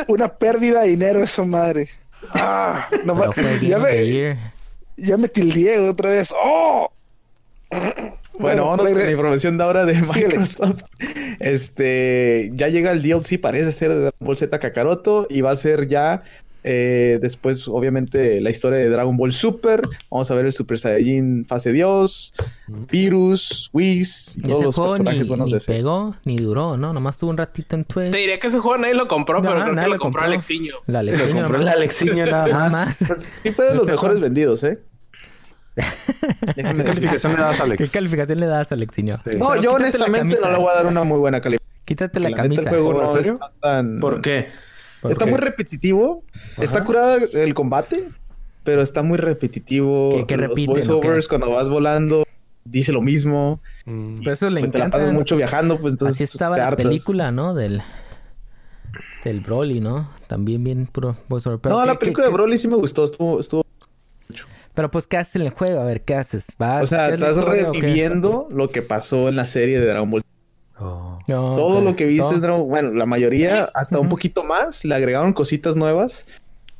una 0.08 0.28
pérdida 0.28 0.82
de 0.82 0.90
dinero 0.90 1.24
esa 1.24 1.44
madre. 1.44 1.90
Ah, 2.34 2.88
no 3.04 3.20
ya, 3.62 3.78
me, 3.78 4.38
ya 4.96 5.18
me 5.18 5.28
tildeé 5.28 5.90
otra 5.90 6.10
vez. 6.10 6.34
¡Oh! 6.36 6.92
Bueno, 8.40 8.64
vámonos 8.66 8.88
con 8.88 8.96
regre- 8.98 9.06
la 9.06 9.12
información 9.12 9.58
de 9.60 9.64
ahora 9.64 9.86
de 9.86 10.04
Síguele. 10.04 10.28
Microsoft. 10.40 10.82
Este, 11.40 12.52
ya 12.56 12.68
llega 12.68 12.92
el 12.92 13.02
DLC, 13.04 13.40
parece 13.40 13.72
ser 13.72 13.90
de 13.90 13.96
Dragon 14.02 14.18
Ball 14.22 14.38
Z 14.38 14.60
Kakaroto 14.60 15.28
y 15.30 15.42
va 15.42 15.52
a 15.52 15.56
ser 15.56 15.88
ya 15.88 16.24
eh, 16.64 17.20
después, 17.22 17.68
obviamente, 17.68 18.42
la 18.42 18.50
historia 18.50 18.80
de 18.80 18.90
Dragon 18.90 19.16
Ball 19.18 19.34
Super. 19.34 19.82
Vamos 20.10 20.32
a 20.32 20.36
ver 20.36 20.46
el 20.48 20.52
Super 20.54 20.80
Saiyajin 20.80 21.46
Fase 21.46 21.72
Dios, 21.74 22.34
Virus, 22.68 23.70
Whis 23.72 24.38
y 24.38 24.42
todos 24.48 24.64
los 24.64 24.78
ni, 24.78 24.84
personajes 24.88 25.28
buenos 25.28 25.46
ni 25.48 25.52
de 25.52 25.58
ese. 25.60 25.72
pegó 25.72 26.16
ni 26.26 26.38
duró, 26.38 26.76
¿no? 26.78 26.92
Nomás 26.92 27.18
tuvo 27.18 27.30
un 27.32 27.38
ratito 27.38 27.76
en 27.76 27.84
Twitch. 27.86 28.12
Te 28.12 28.18
diría 28.18 28.40
que 28.40 28.48
ese 28.48 28.60
juego 28.60 28.78
nadie 28.80 28.96
lo 28.96 29.08
compró, 29.08 29.42
No, 29.42 29.50
pero 29.50 29.62
creo 29.62 29.74
nadie 29.76 29.86
que 29.86 29.90
lo 29.90 29.96
lo 29.96 30.02
compró 30.02 30.22
compró. 30.22 30.34
Alexiño. 30.34 30.74
La 30.88 31.04
Lo 31.04 31.12
lección 31.12 31.38
compró 31.40 31.62
el 31.62 31.68
Alexiño 31.68 32.26
nada 32.32 32.48
más. 32.48 32.72
más. 32.72 32.98
Pues, 33.08 33.28
sí 33.44 33.52
fue 33.52 33.66
de 33.66 33.76
los 33.76 33.86
mejores 33.86 34.20
vendidos, 34.20 34.64
¿eh? 34.64 34.80
¿Qué 36.56 36.64
calificación 36.64 37.34
le 37.34 37.40
das, 37.42 37.56
¿Qué 37.58 37.62
Alex? 37.64 37.92
calificación 37.92 38.40
le 38.40 38.46
das, 38.46 38.72
Alexiño? 38.72 39.16
Sí. 39.24 39.32
No, 39.38 39.50
Pero 39.50 39.56
yo 39.62 39.70
la 39.72 39.76
honestamente 39.78 40.38
no 40.42 40.52
le 40.52 40.58
voy 40.58 40.70
a 40.72 40.76
dar 40.76 40.86
una 40.86 41.04
muy 41.04 41.18
buena 41.20 41.42
calificación. 41.42 41.64
Quítate 41.86 42.20
la 42.20 42.30
neta, 42.30 42.42
camisa. 42.44 42.62
El 42.62 42.70
juego 42.70 42.92
¿En 42.92 42.98
no 42.98 43.18
está 43.18 43.52
tan... 43.60 44.00
¿Por 44.00 44.22
qué? 44.22 44.50
¿Por 45.02 45.12
Está 45.12 45.26
qué? 45.26 45.32
muy 45.32 45.40
repetitivo. 45.40 46.24
Está 46.58 46.84
curada 46.86 47.18
el 47.34 47.54
combate, 47.54 48.10
pero 48.64 48.82
está 48.82 49.02
muy 49.04 49.18
repetitivo. 49.18 50.12
¿Qué- 50.16 50.26
qué 50.28 50.38
Los 50.38 50.48
repiten 50.50 50.74
voiceovers 50.76 51.28
qué? 51.28 51.30
cuando 51.38 51.50
vas 51.56 51.70
volando 51.70 52.24
dice 52.64 52.94
lo 52.94 53.02
mismo. 53.02 53.60
Mm. 53.86 54.20
Pero 54.20 54.32
eso 54.32 54.50
le 54.50 54.62
Pues 54.62 54.72
te 54.72 54.78
la 54.78 54.86
encanta. 54.86 55.00
pasas 55.00 55.14
mucho 55.14 55.36
viajando, 55.36 55.78
pues 55.80 55.94
entonces 55.96 56.16
Así 56.16 56.24
estaba 56.24 56.58
la 56.58 56.74
película, 56.76 57.32
¿no? 57.32 57.54
Del 57.54 57.82
del 59.26 59.40
Broly, 59.42 59.80
¿no? 59.80 60.10
También 60.28 60.64
bien 60.64 60.86
puro 60.86 61.18
voiceover. 61.30 61.60
No, 61.70 61.80
¿qué- 61.82 61.86
la 61.88 61.94
qué- 61.94 62.00
película 62.00 62.26
de 62.28 62.32
qué- 62.32 62.34
Broly 62.38 62.58
sí 62.58 62.68
me 62.68 62.76
gustó. 62.76 63.04
Estuvo, 63.06 63.40
estuvo... 63.40 63.63
Pero 64.74 64.90
pues, 64.90 65.08
¿qué 65.08 65.18
haces 65.18 65.36
en 65.36 65.44
el 65.44 65.52
juego? 65.52 65.82
A 65.82 65.86
ver, 65.86 66.02
¿qué 66.02 66.16
haces? 66.16 66.46
¿Vas? 66.58 66.84
O 66.84 66.88
sea, 66.88 67.08
¿Qué 67.08 67.14
es 67.16 67.20
la 67.20 67.30
estás 67.30 67.46
reviviendo 67.46 68.48
lo 68.50 68.70
que 68.70 68.82
pasó 68.82 69.30
en 69.30 69.36
la 69.36 69.48
serie 69.48 69.80
de 69.80 69.86
Dragon 69.86 70.10
Ball. 70.10 70.24
Oh. 70.80 71.20
No, 71.28 71.56
Todo 71.56 71.82
lo 71.82 71.96
que 71.96 72.06
viste 72.06 72.34
en 72.34 72.42
Dragon 72.42 72.68
Bueno, 72.68 72.92
la 72.92 73.06
mayoría, 73.06 73.70
hasta 73.76 74.00
un 74.00 74.10
poquito 74.10 74.44
más, 74.44 74.84
le 74.84 74.96
agregaron 74.96 75.32
cositas 75.34 75.76
nuevas 75.76 76.26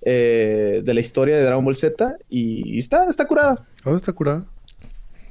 eh, 0.02 0.82
de 0.84 0.94
la 0.94 1.00
historia 1.00 1.38
de 1.38 1.44
Dragon 1.44 1.64
Ball 1.64 1.76
Z 1.76 2.18
y 2.30 2.78
está, 2.78 3.06
está 3.06 3.28
curada. 3.28 3.66
Oh, 3.86 3.96
está. 3.96 4.14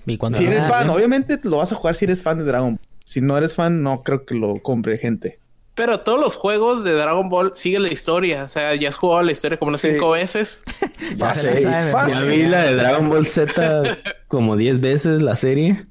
Y 0.07 0.17
cuando 0.17 0.39
Si 0.39 0.45
eres 0.45 0.65
ah, 0.65 0.69
fan, 0.69 0.85
bien. 0.85 0.97
obviamente 0.97 1.41
lo 1.43 1.59
vas 1.59 1.73
a 1.73 1.75
jugar 1.75 1.95
si 1.95 2.05
eres 2.05 2.23
fan 2.23 2.39
de 2.39 2.45
Dragon 2.45 2.77
Ball. 2.77 2.81
Si 3.05 3.21
no 3.21 3.37
eres 3.37 3.55
fan, 3.55 3.83
no 3.83 3.99
creo 3.99 4.25
que 4.25 4.35
lo 4.35 4.63
compre 4.63 4.99
gente. 4.99 5.39
Pero 5.75 6.01
todos 6.01 6.21
los 6.21 6.37
juegos 6.37 6.85
de 6.85 6.93
Dragon 6.93 7.31
Ball 7.31 7.53
siguen 7.55 7.83
la 7.85 7.89
historia. 7.93 8.45
O 8.45 8.49
sea, 8.49 8.75
ya 8.75 8.91
has 8.91 8.97
jugado 8.97 9.23
la 9.23 9.33
historia 9.33 9.59
como 9.59 9.71
unas 9.71 9.81
Sí. 9.81 9.93
cinco 9.93 10.11
veces. 10.11 10.65
Sabe, 11.19 11.91
fácil. 11.91 12.15
Ya 12.15 12.21
vi 12.25 12.43
la 12.43 12.63
de 12.65 12.75
Dragon 12.75 13.09
Ball 13.09 13.27
Z 13.27 13.83
como 14.29 14.57
10 14.57 14.81
veces 14.81 15.23
la 15.23 15.35
serie. 15.35 15.87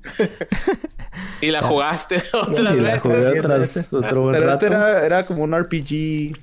Y 1.42 1.48
la 1.50 1.64
jugaste 1.64 2.22
otras 2.34 2.76
Y 2.76 2.80
la 2.80 2.84
veces. 2.84 3.00
jugué 3.02 3.32
Diez 3.32 3.44
otras, 3.46 3.88
otro 3.92 4.22
buen 4.22 4.34
Pero 4.36 4.46
rato. 4.48 4.66
este 4.66 4.68
era, 4.68 5.06
era 5.06 5.26
como 5.26 5.44
un 5.44 5.58
RPG 5.60 6.38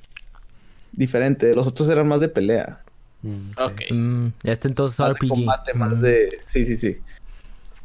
diferente. 0.93 1.55
Los 1.55 1.67
otros 1.69 1.89
eran 1.89 2.09
más 2.09 2.21
de 2.21 2.29
pelea. 2.29 2.81
Mm, 3.23 3.51
Ok. 3.57 3.81
Mm, 3.91 4.27
este 4.45 4.69
entonces 4.69 4.99
Más 4.99 5.09
de 5.11 5.15
RPG. 5.15 5.29
combate, 5.29 5.75
más 5.75 5.93
Mm. 5.93 6.01
de... 6.01 6.41
Sí, 6.49 6.65
sí, 6.65 6.77
sí. 6.77 6.99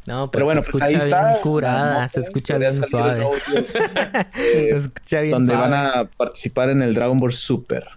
No, 0.05 0.29
Pero 0.31 0.45
bueno, 0.45 0.61
se 0.61 0.71
pues 0.71 0.83
escucha 0.83 0.85
ahí 1.03 1.07
bien 1.09 1.17
está. 1.19 1.41
curada, 1.41 2.09
se 2.09 2.19
escucha 2.19 2.57
bien 2.57 2.73
suave. 2.83 3.25
Se 4.33 4.69
escucha 4.75 5.21
bien 5.21 5.31
donde 5.31 5.53
suave. 5.53 5.69
van 5.69 5.73
a 5.73 6.05
participar 6.17 6.69
en 6.69 6.81
el 6.81 6.93
Dragon 6.93 7.17
Ball 7.19 7.31
Super. 7.33 7.87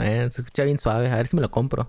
Eh, 0.00 0.28
se 0.32 0.40
escucha 0.40 0.64
bien 0.64 0.78
suave. 0.78 1.08
A 1.10 1.16
ver 1.16 1.26
si 1.28 1.36
me 1.36 1.42
lo 1.42 1.50
compro. 1.50 1.88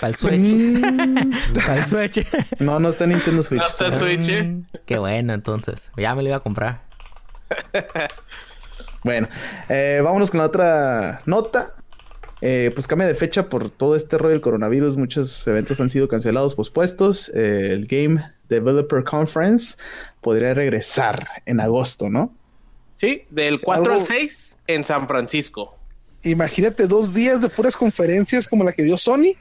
Para 0.00 0.08
el 0.10 0.14
Switch. 0.16 0.48
Mm, 0.48 1.32
Para 1.54 1.76
el 1.76 1.84
Switch. 1.84 2.26
no, 2.60 2.78
no 2.78 2.88
está 2.90 3.04
en 3.04 3.10
Nintendo 3.10 3.42
Switch. 3.42 3.60
No 3.62 3.66
está 3.66 3.86
en 3.86 3.94
Switch, 3.96 4.28
¿eh? 4.28 4.42
Mm, 4.44 4.62
Qué 4.84 4.98
bueno, 4.98 5.32
entonces. 5.32 5.88
Ya 5.96 6.14
me 6.14 6.22
lo 6.22 6.28
iba 6.28 6.36
a 6.36 6.40
comprar. 6.40 6.82
Bueno, 9.04 9.28
eh, 9.68 10.00
vámonos 10.04 10.30
con 10.30 10.38
la 10.38 10.46
otra 10.46 11.22
nota. 11.24 11.72
Eh, 12.40 12.70
pues 12.74 12.86
cambia 12.86 13.06
de 13.08 13.14
fecha 13.14 13.48
por 13.48 13.68
todo 13.70 13.96
este 13.96 14.16
rollo 14.18 14.30
del 14.32 14.40
coronavirus. 14.40 14.96
Muchos 14.96 15.46
eventos 15.46 15.80
han 15.80 15.88
sido 15.90 16.06
cancelados, 16.08 16.54
pospuestos. 16.54 17.30
Eh, 17.34 17.70
el 17.72 17.86
Game 17.86 18.22
Developer 18.48 19.02
Conference 19.04 19.76
podría 20.20 20.54
regresar 20.54 21.26
en 21.46 21.60
agosto, 21.60 22.08
¿no? 22.10 22.32
Sí, 22.94 23.24
del 23.30 23.60
4 23.60 23.84
Algo- 23.84 24.00
al 24.00 24.06
6 24.06 24.56
en 24.66 24.84
San 24.84 25.06
Francisco. 25.08 25.76
Imagínate 26.22 26.86
dos 26.86 27.14
días 27.14 27.40
de 27.42 27.48
puras 27.48 27.76
conferencias 27.76 28.48
como 28.48 28.64
la 28.64 28.72
que 28.72 28.82
dio 28.82 28.96
Sony. 28.96 29.34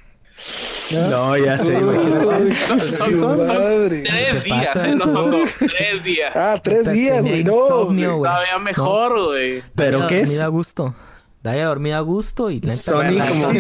No, 1.10 1.36
ya 1.36 1.58
sé, 1.58 1.74
imagínate. 1.74 2.56
Son- 2.68 2.80
son- 2.80 3.48
son-. 3.48 3.90
Tres 3.90 4.04
¿Qué 4.04 4.42
días? 4.44 4.86
¿eh? 4.86 4.96
No 4.96 5.06
son 5.06 5.32
dos, 5.32 5.56
tres 5.60 6.04
días. 6.04 6.32
Ah, 6.36 6.60
tres 6.64 6.92
días, 6.92 7.22
güey. 7.22 7.44
No, 7.44 7.64
insomnio. 7.64 8.18
Todavía 8.18 8.60
mejor, 8.60 9.26
güey. 9.26 9.64
¿Pero 9.76 10.06
qué 10.08 10.22
es? 10.22 10.30
dormida 10.30 10.46
a 10.46 10.50
gusto. 10.50 10.96
Daría 11.44 11.66
dormida 11.68 11.98
a 11.98 12.02
gusto 12.02 12.50
y 12.52 12.60
Sony 12.74 13.20
como- 13.28 13.52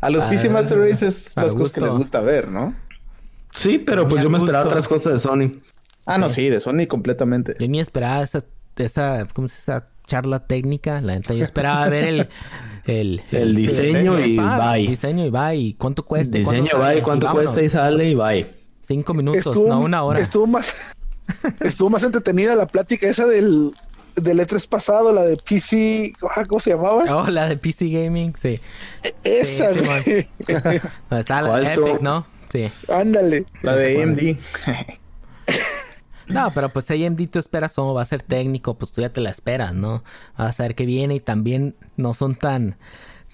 a 0.00 0.10
los 0.10 0.24
PC 0.26 0.48
Ah, 0.48 0.52
Master 0.52 0.78
Race 0.78 1.06
es 1.06 1.36
a 1.36 1.44
las 1.44 1.54
cosas 1.54 1.72
que 1.72 1.80
les 1.80 1.90
gusta 1.90 2.20
ver, 2.20 2.48
¿no? 2.48 2.74
Sí, 3.52 3.78
pero 3.78 4.06
pues 4.06 4.22
yo 4.22 4.30
me 4.30 4.38
esperaba 4.38 4.64
otras 4.66 4.86
cosas 4.86 5.14
de 5.14 5.18
Sony. 5.18 5.60
Ah, 6.06 6.18
no, 6.18 6.28
sí, 6.28 6.48
de 6.48 6.60
Sony 6.60 6.86
completamente. 6.88 7.56
Yo 7.58 7.66
ni 7.68 7.80
esperaba 7.80 8.22
esa, 8.22 8.44
esa, 8.76 9.26
¿cómo 9.34 9.48
se 9.48 9.56
dice? 9.56 9.72
Esa 9.72 9.88
charla 10.06 10.46
técnica. 10.46 11.00
La 11.00 11.14
neta, 11.14 11.34
yo 11.34 11.44
esperaba 11.44 11.88
ver 11.88 12.04
el... 12.04 12.28
El, 12.84 13.20
El 13.32 13.54
diseño 13.54 14.18
y 14.18 14.38
Ah, 14.40 14.72
bye. 14.72 14.86
Diseño 14.88 15.26
y 15.26 15.30
bye. 15.30 15.56
¿Y 15.56 15.74
cuánto 15.74 16.06
cuesta? 16.06 16.38
¿Y 16.38 16.42
cuándo 16.42 16.62
Diseño, 16.62 16.80
sale? 16.82 16.94
bye, 16.94 17.02
cuánto 17.02 17.26
Y 17.26 17.30
cuesta 17.30 17.62
y 17.62 17.68
sale 17.68 18.08
y 18.08 18.14
bye. 18.14 18.46
Cinco 18.80 19.12
minutos, 19.12 19.44
Estuvo, 19.46 19.68
no 19.68 19.80
una 19.80 20.02
hora. 20.04 20.20
estuvo 20.20 20.46
más 20.46 20.74
estuvo 21.60 21.90
más 21.90 22.02
entretenida 22.02 22.54
la 22.54 22.66
plática 22.66 23.06
esa 23.06 23.26
del 23.26 23.74
del 24.20 24.40
E3 24.40 24.68
pasado, 24.68 25.12
la 25.12 25.24
de 25.24 25.36
PC, 25.36 26.12
ah, 26.36 26.44
¿cómo 26.46 26.60
se 26.60 26.70
llamaba? 26.70 27.04
Oh, 27.14 27.30
la 27.30 27.48
de 27.48 27.56
PC 27.56 27.88
Gaming, 27.88 28.34
sí. 28.40 28.60
Esa, 29.24 29.72
sí, 29.74 29.80
güey. 29.80 30.28
No, 31.10 31.18
estaba 31.18 31.42
la 31.42 31.48
¿Cuál 31.48 31.66
Epic? 31.66 32.00
¿no? 32.00 32.26
Sí. 32.50 32.70
Ándale. 32.88 33.44
La 33.62 33.76
de 33.76 34.02
AMD. 34.02 34.36
No, 36.28 36.50
pero 36.52 36.68
pues 36.68 36.90
AMD 36.90 37.26
tú 37.30 37.38
esperas 37.38 37.72
cómo 37.74 37.94
va 37.94 38.02
a 38.02 38.06
ser 38.06 38.22
técnico, 38.22 38.74
pues 38.74 38.92
tú 38.92 39.00
ya 39.00 39.10
te 39.10 39.22
la 39.22 39.30
esperas, 39.30 39.72
¿no? 39.72 40.04
Vas 40.36 40.60
a 40.60 40.64
ver 40.64 40.74
qué 40.74 40.84
viene 40.84 41.14
y 41.14 41.20
también 41.20 41.74
no 41.96 42.12
son 42.12 42.34
tan 42.34 42.76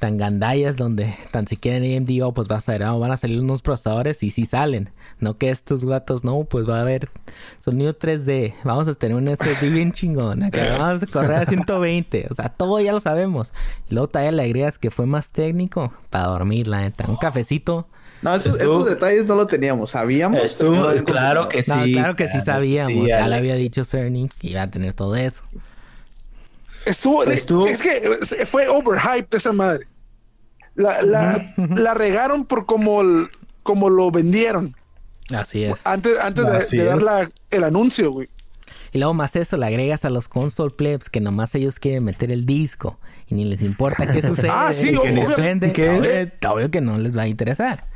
tan 0.05 0.19
gandallas 0.19 0.77
donde 0.77 1.15
tan 1.31 1.47
siquiera 1.47 1.79
en 1.79 1.97
AMD 1.97 2.23
oh, 2.25 2.35
pues 2.35 2.47
vas 2.47 2.69
a 2.69 2.73
ver, 2.73 2.83
ah, 2.83 2.93
van 2.93 3.11
a 3.11 3.17
salir 3.17 3.41
unos 3.41 3.63
procesadores 3.63 4.23
y 4.23 4.31
sí 4.31 4.45
salen. 4.45 4.91
No 5.19 5.39
que 5.39 5.49
estos 5.49 5.83
gatos, 5.87 6.25
no, 6.25 6.45
pues 6.45 6.69
va 6.69 6.77
a 6.77 6.83
haber 6.83 7.09
sonido 7.65 7.95
3D, 7.99 8.53
vamos 8.65 8.87
a 8.87 8.93
tener 8.93 9.17
un 9.17 9.27
SSD 9.29 9.71
bien 9.73 9.93
chingón, 9.93 10.43
acá 10.43 10.77
vamos 10.79 11.03
a 11.03 11.07
correr 11.07 11.37
a 11.37 11.47
120, 11.47 12.27
o 12.31 12.35
sea, 12.35 12.51
todo 12.51 12.79
ya 12.81 12.93
lo 12.93 13.01
sabemos. 13.01 13.51
Y 13.89 13.95
luego 13.95 14.09
todavía 14.09 14.33
le 14.33 14.43
agregas 14.43 14.77
que 14.77 14.91
fue 14.91 15.07
más 15.07 15.31
técnico 15.31 15.91
para 16.11 16.27
dormir, 16.27 16.67
la 16.69 16.83
neta, 16.83 17.07
un 17.09 17.17
cafecito. 17.17 17.89
No, 18.21 18.35
esos, 18.35 18.61
Estuvo- 18.61 18.81
esos 18.83 18.87
detalles 18.91 19.25
no 19.25 19.37
lo 19.37 19.47
teníamos. 19.47 19.89
Sabíamos. 19.89 20.39
Estuvo- 20.43 20.75
no 20.93 21.05
claro 21.07 21.49
que 21.49 21.63
No, 21.67 21.83
sí. 21.83 21.93
claro 21.95 22.15
que 22.15 22.29
sí 22.29 22.43
sabíamos, 22.43 23.05
sí, 23.05 23.09
ya 23.09 23.27
le 23.27 23.37
había 23.37 23.55
dicho 23.55 23.87
Cerny 23.87 24.29
que 24.39 24.49
iba 24.49 24.61
a 24.61 24.71
tener 24.71 24.93
todo 24.93 25.17
eso. 25.17 25.43
Estuvo, 26.85 27.25
Estuvo- 27.25 27.67
es 27.67 27.81
que 27.83 28.45
fue 28.45 28.69
overhyped 28.69 29.35
esa 29.35 29.55
madre. 29.55 29.87
La, 30.75 31.03
la, 31.03 31.45
la 31.77 31.95
regaron 31.95 32.45
por 32.47 32.67
como, 32.67 33.01
el- 33.03 33.29
como 33.63 33.91
lo 33.91 34.11
vendieron 34.11 34.75
Así 35.35 35.65
es. 35.65 35.75
antes, 35.85 36.19
antes 36.21 36.47
de, 36.47 36.57
Así 36.57 36.77
de 36.79 36.85
dar 36.85 37.03
la- 37.03 37.31
el 37.51 37.65
anuncio, 37.65 38.11
güey. 38.11 38.29
Y 38.93 38.99
luego 38.99 39.15
más 39.15 39.35
eso, 39.37 39.57
le 39.57 39.67
agregas 39.67 40.05
a 40.05 40.11
los 40.11 40.29
console 40.29 40.71
plebs 40.75 41.09
que 41.11 41.21
nomás 41.21 41.55
ellos 41.55 41.79
quieren 41.79 42.05
meter 42.05 42.31
el 42.31 42.45
disco 42.47 42.99
y 43.29 43.35
ni 43.35 43.45
les 43.45 43.63
importa 43.63 44.07
qué 44.13 44.21
sucede. 44.27 44.49
Ah, 44.53 44.73
sí, 44.73 44.93
que 44.97 45.11
les 45.13 45.37
vende. 45.37 45.71
Obvio- 45.73 46.53
obvio 46.53 46.71
que 46.71 46.81
no 46.81 46.99
les 46.99 47.17
va 47.17 47.23
a 47.23 47.29
interesar. 47.29 47.87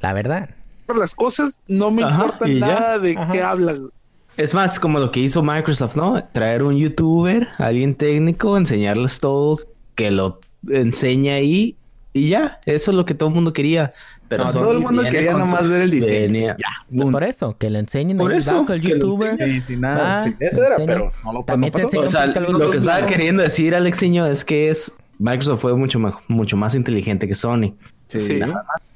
La 0.00 0.12
verdad. 0.12 0.50
Por 0.86 0.98
las 0.98 1.14
cosas 1.14 1.60
no 1.68 1.90
me 1.90 2.02
Ajá, 2.02 2.14
importa 2.24 2.48
y 2.48 2.58
ya. 2.58 2.66
nada 2.66 2.98
de 2.98 3.16
Ajá. 3.16 3.32
qué 3.32 3.42
hablan. 3.42 3.90
Es 4.36 4.52
más, 4.54 4.80
como 4.80 4.98
lo 4.98 5.10
que 5.10 5.20
hizo 5.20 5.42
Microsoft, 5.42 5.94
¿no? 5.96 6.22
Traer 6.32 6.62
un 6.62 6.76
youtuber, 6.76 7.48
alguien 7.58 7.94
técnico, 7.94 8.56
enseñarles 8.56 9.20
todo, 9.20 9.58
que 9.94 10.10
lo 10.10 10.40
enseña 10.68 11.34
ahí 11.34 11.76
y 12.12 12.28
ya. 12.28 12.60
Eso 12.66 12.90
es 12.90 12.96
lo 12.96 13.04
que 13.04 13.14
todo 13.14 13.28
el 13.28 13.34
mundo 13.34 13.52
quería. 13.52 13.92
Pero 14.28 14.44
No, 14.44 14.52
todo 14.52 14.72
el 14.72 14.78
mundo 14.78 15.02
quería 15.02 15.32
nomás 15.32 15.68
ver 15.68 15.82
el 15.82 15.90
diseño. 15.90 16.20
venía- 16.32 16.56
Boom. 16.88 17.12
Por 17.12 17.22
eso, 17.24 17.56
que 17.58 17.68
le 17.68 17.80
enseñen 17.80 18.16
Por 18.16 18.32
eso, 18.32 18.50
abajo 18.52 18.72
el 18.72 18.80
que 18.80 18.88
lo 18.88 18.94
youtuber. 18.94 19.62
Sí, 19.66 19.76
nada. 19.76 20.22
Ah, 20.22 20.24
sí, 20.24 20.34
Eso 20.40 20.64
era, 20.64 20.76
pero 20.86 21.12
no 21.24 21.32
lo 21.34 21.44
También 21.44 21.72
no 21.76 21.82
pasó. 21.88 22.00
O 22.00 22.08
sea, 22.08 22.26
lo 22.26 22.70
que 22.70 22.78
estaba 22.78 23.04
queriendo 23.06 23.42
decir 23.42 23.74
Alexiño 23.74 24.26
es 24.26 24.44
que 24.44 24.70
es 24.70 24.92
Microsoft 25.18 25.60
fue 25.60 25.76
mucho 25.76 25.98
más, 25.98 26.14
mucho 26.28 26.56
más 26.56 26.74
inteligente 26.74 27.28
que 27.28 27.34
Sony. 27.34 27.74
Sí. 28.08 28.20
Sí. 28.20 28.40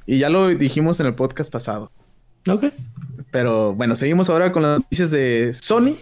Y 0.07 0.19
ya 0.19 0.31
lo 0.31 0.49
dijimos 0.49 0.99
en 1.01 1.07
el 1.07 1.15
podcast 1.15 1.53
pasado. 1.53 1.91
Ok. 2.49 2.67
Pero 3.31 3.75
bueno, 3.75 3.95
seguimos 3.97 4.31
ahora 4.31 4.53
con 4.53 4.63
las 4.63 4.79
noticias 4.79 5.11
de 5.11 5.53
Sony, 5.53 5.97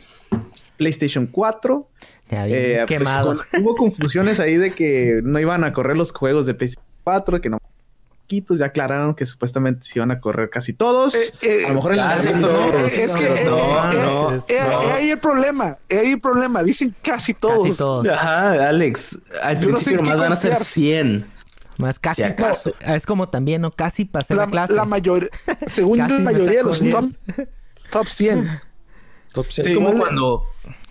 PlayStation 0.77 1.27
4. 1.27 1.88
Ya 2.34 2.44
bien 2.46 2.58
Eh, 2.58 2.74
pues, 2.86 2.98
quemado. 2.98 3.36
con- 3.50 3.62
hubo 3.62 3.74
confusiones 3.74 4.40
ahí 4.40 4.56
de 4.56 4.72
que 4.72 5.20
no 5.22 5.38
iban 5.40 5.64
a 5.64 5.72
correr 5.72 5.96
los 5.96 6.12
juegos 6.12 6.46
de 6.46 6.54
PlayStation 6.54 6.84
4, 7.04 7.40
que 7.40 7.48
no 7.50 7.58
poquitos, 8.22 8.58
ya 8.58 8.66
aclararon 8.66 9.14
que 9.14 9.26
supuestamente 9.26 9.86
se 9.86 9.98
iban 9.98 10.10
a 10.10 10.18
correr 10.20 10.48
casi 10.48 10.72
todos. 10.72 11.14
Eh, 11.14 11.18
eh, 11.42 11.64
a 11.66 11.68
lo 11.68 11.74
mejor 11.74 11.92
en 11.92 11.98
todos. 11.98 12.72
no, 12.72 12.78
es 12.78 12.92
que 12.94 13.04
eh, 13.04 13.44
No, 13.44 13.90
eh, 13.92 13.94
no, 13.94 14.34
eh, 14.48 14.60
no. 14.70 14.80
ahí 14.94 15.10
el 15.10 15.18
problema, 15.18 15.76
eh, 15.90 15.98
ahí 15.98 16.12
el 16.12 16.20
problema, 16.20 16.62
dicen 16.62 16.94
casi 17.02 17.34
todos. 17.34 17.66
Casi 17.66 17.76
todos. 17.78 18.08
Ajá, 18.08 18.68
Alex. 18.68 19.18
Al 19.42 19.60
Yo 19.60 19.68
no 19.68 19.78
sé 19.78 19.90
principio 19.96 20.02
nomás 20.02 20.18
van 20.18 20.32
a 20.32 20.36
ser 20.36 20.50
confiar. 20.52 20.64
100. 20.64 21.26
Más 21.76 21.98
casi. 21.98 22.22
Si 22.22 22.28
acaso. 22.28 22.72
no, 22.86 22.94
es 22.94 23.04
como 23.04 23.28
también, 23.28 23.60
¿no? 23.60 23.72
Casi 23.72 24.04
pasé 24.06 24.34
la, 24.34 24.44
La, 24.46 24.50
clase. 24.50 24.72
la 24.74 24.84
mayor, 24.86 25.28
según 25.66 25.98
la 25.98 26.08
mayoría 26.08 26.60
de 26.60 26.64
los 26.64 26.78
top, 26.88 27.10
top 27.90 28.06
100. 28.06 28.48
Top 29.34 29.46
Es 29.48 29.54
100. 29.66 29.74
como 29.74 29.88
igual- 29.88 30.00
cuando 30.02 30.44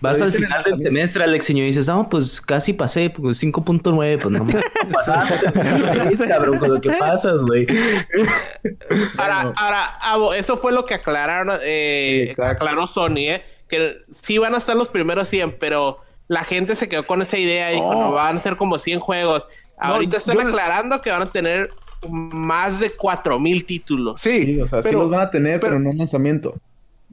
vas 0.03 0.21
al 0.21 0.31
final 0.31 0.61
el 0.65 0.71
del 0.73 0.79
semestre, 0.81 1.23
Alexiño, 1.23 1.63
y 1.63 1.67
dices, 1.67 1.87
no, 1.87 2.09
pues 2.09 2.39
casi 2.41 2.73
pasé, 2.73 3.09
pues 3.09 3.41
5.9, 3.41 4.21
pues 4.21 4.31
no 4.31 4.45
pasaste. 4.91 6.27
Cabrón, 6.27 6.59
con 6.59 6.73
lo 6.73 6.81
que 6.81 6.89
pasas, 6.91 7.37
güey. 7.47 7.65
Ahora, 9.17 9.53
ahora, 9.55 9.85
Abo, 10.01 10.33
eso 10.33 10.57
fue 10.57 10.71
lo 10.71 10.85
que 10.85 10.93
aclararon, 10.95 11.57
eh, 11.63 12.31
Sí, 12.35 12.41
aclaró 12.41 12.87
Sony, 12.87 13.17
¿eh? 13.29 13.43
Que 13.67 13.97
sí 14.09 14.37
van 14.37 14.53
a 14.55 14.57
estar 14.57 14.75
los 14.75 14.87
primeros 14.89 15.27
100, 15.27 15.57
pero 15.59 15.97
la 16.27 16.43
gente 16.43 16.75
se 16.75 16.87
quedó 16.89 17.05
con 17.05 17.21
esa 17.21 17.37
idea 17.37 17.71
y 17.71 17.75
dijo, 17.75 17.87
Oh. 17.87 17.93
no, 17.95 18.11
van 18.11 18.35
a 18.35 18.39
ser 18.39 18.55
como 18.55 18.77
100 18.77 18.99
juegos. 18.99 19.47
Ahorita 19.77 20.17
están 20.17 20.35
yo- 20.35 20.41
aclarando 20.47 21.01
que 21.01 21.11
van 21.11 21.23
a 21.23 21.31
tener 21.31 21.71
más 22.09 22.79
de 22.79 22.91
4000 22.91 23.65
títulos. 23.65 24.21
Sí, 24.21 24.43
Sí, 24.43 24.61
o 24.61 24.67
sea, 24.67 24.81
sí 24.81 24.89
pero, 24.89 24.99
los 25.01 25.09
van 25.09 25.21
a 25.21 25.31
tener, 25.31 25.59
pero, 25.59 25.73
pero- 25.73 25.83
no 25.83 25.91
en 25.91 25.97
lanzamiento. 25.97 26.55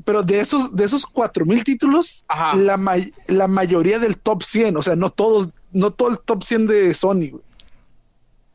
Pero 0.04 0.22
de 0.22 0.40
esos, 0.40 0.74
de 0.74 0.84
esos 0.84 1.06
4000 1.06 1.64
títulos, 1.64 2.24
Ajá. 2.28 2.56
la, 2.56 2.76
may- 2.76 3.12
la 3.28 3.48
mayoría 3.48 3.98
del 3.98 4.16
top 4.18 4.42
100, 4.42 4.76
o 4.76 4.82
sea, 4.82 4.96
no 4.96 5.10
todos, 5.10 5.50
no 5.72 5.90
todo 5.92 6.08
el 6.10 6.18
top 6.18 6.42
100 6.44 6.66
de 6.66 6.94
Sony. 6.94 7.30
güey. 7.30 7.42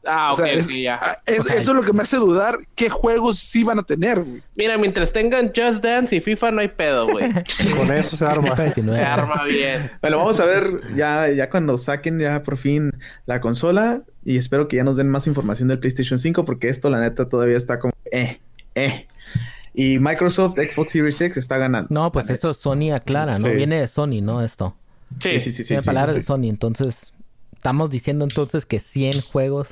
Ah, 0.08 0.30
O 0.30 0.34
ok, 0.34 0.44
sea, 0.44 0.54
es- 0.54 0.68
ok, 0.68 0.72
ya. 0.74 1.00
ah, 1.02 1.18
es- 1.26 1.48
eso 1.48 1.72
es 1.72 1.76
lo 1.76 1.82
que 1.82 1.92
me 1.92 2.04
hace 2.04 2.18
dudar 2.18 2.60
qué 2.76 2.92
juegos 2.92 3.40
sí 3.40 3.64
van 3.64 3.80
a 3.80 3.84
tener. 3.84 4.20
güey. 4.24 4.44
Mira, 4.56 4.78
mientras 4.78 5.12
tengan 5.12 5.48
Just 5.56 5.84
Dance 5.84 6.16
y 6.16 6.22
FIFA 6.22 6.52
no 6.52 6.62
hay 6.62 6.68
pedo, 6.68 7.08
güey. 7.08 7.32
Con 7.76 7.92
eso 7.92 8.16
se 8.16 8.24
arma. 8.24 8.54
19. 8.54 9.00
Se 9.00 9.04
arma 9.04 9.44
bien. 9.46 9.90
Bueno, 10.02 10.20
vamos 10.20 10.40
a 10.40 10.46
ver 10.46 10.96
ya, 10.96 11.28
ya 11.30 11.50
cuando 11.50 11.76
saquen 11.80 12.20
ya 12.20 12.44
por 12.44 12.58
fin 12.58 12.92
la 13.26 13.42
consola 13.42 14.04
y 14.24 14.38
espero 14.38 14.68
que 14.68 14.76
ya 14.76 14.84
nos 14.84 14.96
den 14.96 15.10
más 15.10 15.26
información 15.26 15.70
del 15.70 15.80
PlayStation 15.80 16.20
5 16.20 16.46
porque 16.46 16.70
esto 16.70 16.92
la 16.92 17.00
neta 17.00 17.28
todavía 17.28 17.58
está 17.58 17.80
como 17.80 17.92
eh, 18.12 18.40
eh. 18.76 19.08
Y 19.76 20.00
Microsoft 20.00 20.56
Xbox 20.58 20.92
Series 20.94 21.20
X 21.20 21.38
está 21.38 21.58
ganando. 21.58 21.88
No, 21.92 22.12
pues 22.12 22.30
eso 22.30 22.54
Sony 22.54 22.92
aclara, 22.94 23.38
¿no? 23.40 23.48
Sí. 23.50 23.54
Viene 23.56 23.80
de 23.82 23.88
Sony, 23.88 24.22
¿no? 24.22 24.42
Esto. 24.42 24.76
Sí, 25.20 25.40
Sí, 25.40 25.52
sí, 25.52 25.64
sí. 25.64 25.64
Tiene 25.66 25.82
sí. 25.82 25.86
palabras 25.86 26.16
de 26.16 26.24
Sony, 26.24 26.46
entonces 26.46 27.14
estamos 27.54 27.90
diciendo 27.90 28.24
entonces 28.26 28.66
que 28.66 28.80
100 28.80 29.22
juegos. 29.22 29.70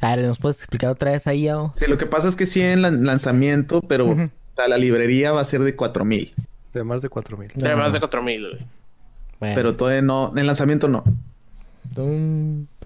A 0.00 0.14
ver, 0.16 0.26
¿nos 0.26 0.38
puedes 0.38 0.58
explicar 0.58 0.90
otra 0.90 1.12
vez 1.12 1.26
ahí, 1.26 1.48
Ao? 1.48 1.72
Sí, 1.76 1.86
lo 1.88 1.96
que 1.96 2.04
pasa 2.06 2.28
es 2.28 2.36
que 2.36 2.44
sí 2.46 2.60
en 2.60 2.82
lan- 2.82 3.00
lanzamiento, 3.04 3.80
pero 3.80 4.10
o 4.10 4.16
sea, 4.56 4.68
la 4.68 4.76
librería 4.76 5.32
va 5.32 5.40
a 5.40 5.44
ser 5.44 5.62
de 5.62 5.74
4000, 5.74 6.34
De 6.74 6.84
más 6.84 7.00
de 7.00 7.08
4000. 7.08 7.52
No, 7.54 7.68
de 7.68 7.76
más 7.76 7.92
de 7.94 8.00
4000, 8.00 8.40
güey. 8.42 8.66
Bueno, 9.40 9.54
pero 9.54 9.76
todavía 9.76 10.02
no, 10.02 10.32
en 10.36 10.46
lanzamiento 10.46 10.88
no. 10.88 11.02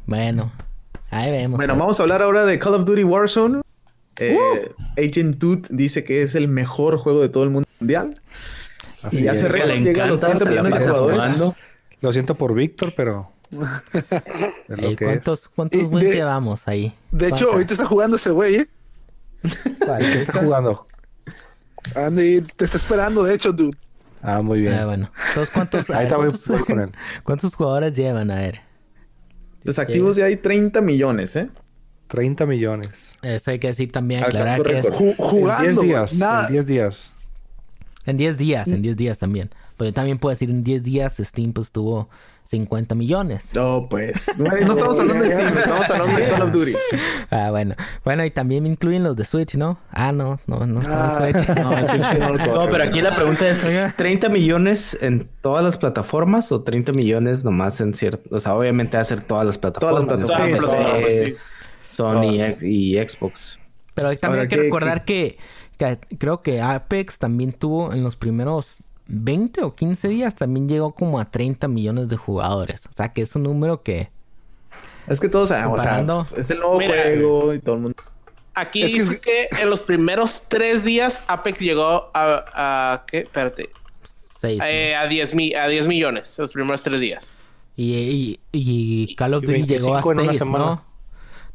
bueno, 0.06 0.52
ahí 1.10 1.30
vemos. 1.30 1.56
Bueno, 1.56 1.76
vamos 1.76 1.98
a 1.98 2.02
hablar 2.02 2.22
ahora 2.22 2.44
de 2.44 2.58
Call 2.58 2.74
of 2.74 2.84
Duty 2.84 3.04
Warzone. 3.04 3.60
Eh, 4.20 4.36
Agent 4.96 5.38
Toot 5.38 5.68
dice 5.68 6.04
que 6.04 6.22
es 6.22 6.34
el 6.34 6.48
mejor 6.48 6.98
juego 6.98 7.20
de 7.22 7.28
todo 7.28 7.44
el 7.44 7.50
mundo 7.50 7.68
mundial. 7.80 8.20
Así 9.02 9.24
y 9.24 9.28
récord 9.28 9.68
le 9.68 9.80
llega 9.80 10.04
a 10.04 10.06
los 10.08 10.20
encanta, 10.22 10.44
30 10.44 10.44
se 10.44 10.44
la 10.44 10.62
millones 10.62 10.84
de 10.84 10.90
jugadores. 10.90 11.16
jugando. 11.34 11.56
Lo 12.00 12.12
siento 12.12 12.34
por 12.34 12.54
Víctor, 12.54 12.92
pero. 12.96 13.32
Ey. 14.76 14.96
¿Cuántos, 14.96 15.48
cuántos 15.48 15.90
de- 15.90 16.12
llevamos 16.14 16.66
ahí? 16.68 16.92
De 17.10 17.28
hecho, 17.28 17.52
ahorita 17.52 17.74
está 17.74 17.86
jugando 17.86 18.16
ese 18.16 18.30
güey, 18.30 18.56
¿eh? 18.56 18.68
Ay, 19.88 20.04
¿Qué 20.12 20.18
está 20.22 20.32
jugando? 20.44 20.86
Andy, 21.94 22.42
te 22.42 22.64
está 22.64 22.76
esperando, 22.76 23.24
de 23.24 23.34
hecho, 23.34 23.52
dude. 23.52 23.76
Ah, 24.22 24.42
muy 24.42 24.60
bien. 24.60 24.74
Ah, 24.74 24.84
bueno. 24.84 25.10
Entonces, 25.28 25.54
¿cuántos, 25.54 25.90
Ahí 25.90 25.96
ver, 25.96 26.04
está, 26.06 26.16
voy, 26.16 26.26
¿cuántos, 26.26 26.48
voy 26.48 26.58
con 26.66 26.80
él. 26.80 26.92
cuántos 27.22 27.54
jugadores 27.54 27.96
llevan? 27.96 28.30
A 28.30 28.36
ver. 28.36 28.60
Los 29.62 29.78
activos 29.78 30.16
ya 30.16 30.24
hay 30.26 30.36
30 30.36 30.80
millones, 30.80 31.36
¿eh? 31.36 31.48
30 32.08 32.46
millones. 32.46 33.12
Eso 33.22 33.50
hay 33.50 33.58
que 33.58 33.68
decir 33.68 33.92
también, 33.92 34.24
aclarar 34.24 34.62
que 34.62 34.78
es 34.78 34.84
récord. 34.84 35.00
Ju- 35.00 35.10
En 35.10 35.16
jugando. 35.16 35.62
10 35.64 35.76
güey. 35.76 35.88
días. 35.88 36.14
Nada, 36.14 36.46
En 36.46 36.52
10 36.52 36.66
días. 36.66 37.12
en 38.06 38.16
10 38.16 38.36
días, 38.38 38.68
en 38.68 38.82
10 38.82 38.96
días 38.96 39.18
también. 39.18 39.50
Pero 39.76 39.92
también 39.92 40.18
puedo 40.18 40.30
decir 40.30 40.50
en 40.50 40.64
10 40.64 40.82
días 40.82 41.16
Steam 41.18 41.52
pues 41.52 41.70
tuvo 41.70 42.08
50 42.44 42.94
millones. 42.94 43.50
No, 43.54 43.86
pues. 43.90 44.26
No, 44.38 44.46
no 44.50 44.72
estamos 44.72 44.98
hablando 44.98 45.22
de 45.22 45.30
Steam, 45.30 45.56
estamos 45.58 45.90
hablando 45.90 46.18
de 46.18 46.26
Call 46.28 46.42
of 46.42 46.52
Duty. 46.52 46.72
Ah, 47.30 47.50
bueno. 47.50 47.74
Bueno, 48.04 48.24
y 48.24 48.30
también 48.30 48.64
incluyen 48.66 49.02
los 49.04 49.14
de 49.14 49.26
Switch, 49.26 49.54
¿no? 49.56 49.78
Ah, 49.90 50.12
no, 50.12 50.40
no, 50.46 50.66
no 50.66 50.80
está 50.80 51.18
Ah. 51.18 51.28
en 51.28 51.34
Switch. 51.44 51.48
No, 51.58 51.86
Switch 51.86 52.04
sí 52.04 52.16
no 52.18 52.32
lo 52.32 52.38
corre. 52.38 52.52
No, 52.66 52.70
pero 52.72 52.84
aquí 52.84 53.02
la 53.02 53.14
pregunta 53.14 53.46
es: 53.46 53.64
¿30 53.66 54.30
millones 54.30 54.96
en 55.02 55.28
todas 55.42 55.62
las 55.62 55.76
plataformas 55.76 56.50
o 56.50 56.62
30 56.62 56.92
millones 56.92 57.44
nomás 57.44 57.80
en 57.82 57.92
cierto? 57.92 58.34
O 58.34 58.40
sea, 58.40 58.54
obviamente 58.54 58.96
va 58.96 59.02
a 59.02 59.04
ser 59.04 59.20
todas 59.20 59.46
las 59.46 59.58
plataformas. 59.58 60.04
plataformas, 60.06 61.02
Desde 61.06 61.26
sí. 61.32 61.36
Sony 61.88 62.34
y 62.62 62.94
Xbox. 62.98 63.58
Pero 63.94 64.08
también 64.18 64.30
Ahora, 64.30 64.42
hay 64.42 64.48
que 64.48 64.56
¿qué- 64.56 64.62
recordar 64.62 65.04
que, 65.04 65.38
que 65.76 65.98
creo 66.18 66.42
que 66.42 66.60
Apex 66.60 67.18
también 67.18 67.52
tuvo 67.52 67.92
en 67.92 68.04
los 68.04 68.16
primeros 68.16 68.78
20 69.06 69.62
o 69.62 69.74
15 69.74 70.08
días 70.08 70.34
también 70.36 70.68
llegó 70.68 70.92
como 70.94 71.18
a 71.18 71.30
30 71.30 71.66
millones 71.68 72.08
de 72.08 72.16
jugadores. 72.16 72.82
O 72.86 72.92
sea 72.96 73.12
que 73.12 73.22
es 73.22 73.34
un 73.34 73.44
número 73.44 73.82
que... 73.82 74.10
Es 75.06 75.20
que 75.20 75.28
todos 75.30 75.48
sabemos, 75.48 75.78
o 75.78 75.82
sea, 75.82 75.96
Comparando. 75.96 76.26
es 76.36 76.50
el 76.50 76.58
nuevo 76.60 76.78
Mira. 76.78 76.92
juego 77.02 77.54
y 77.54 77.58
todo 77.60 77.74
el 77.76 77.80
mundo. 77.80 77.96
Aquí 78.54 78.82
Es 78.82 78.92
que 78.92 78.98
dice 79.00 79.12
es- 79.14 79.20
que 79.20 79.48
en 79.62 79.70
los 79.70 79.80
primeros 79.80 80.42
tres 80.48 80.84
días 80.84 81.22
Apex 81.28 81.60
llegó 81.60 82.10
a, 82.12 82.44
a 82.94 83.04
¿qué? 83.06 83.18
Espérate. 83.20 83.70
seis, 84.38 84.60
Eh, 84.64 84.94
a 84.94 85.06
10 85.08 85.34
mi- 85.34 85.54
a 85.54 85.66
10 85.68 85.86
millones 85.86 86.34
los 86.38 86.52
primeros 86.52 86.82
tres 86.82 87.00
días. 87.00 87.32
Y, 87.76 87.94
y, 87.94 88.40
y 88.52 89.14
Call 89.14 89.34
of 89.34 89.44
y 89.44 89.46
Duty 89.46 89.62
llegó 89.66 89.96
a 89.96 90.02
25 90.02 90.12
en 90.12 90.18
una 90.20 90.28
6, 90.32 90.38
semana. 90.38 90.64
¿no? 90.66 90.84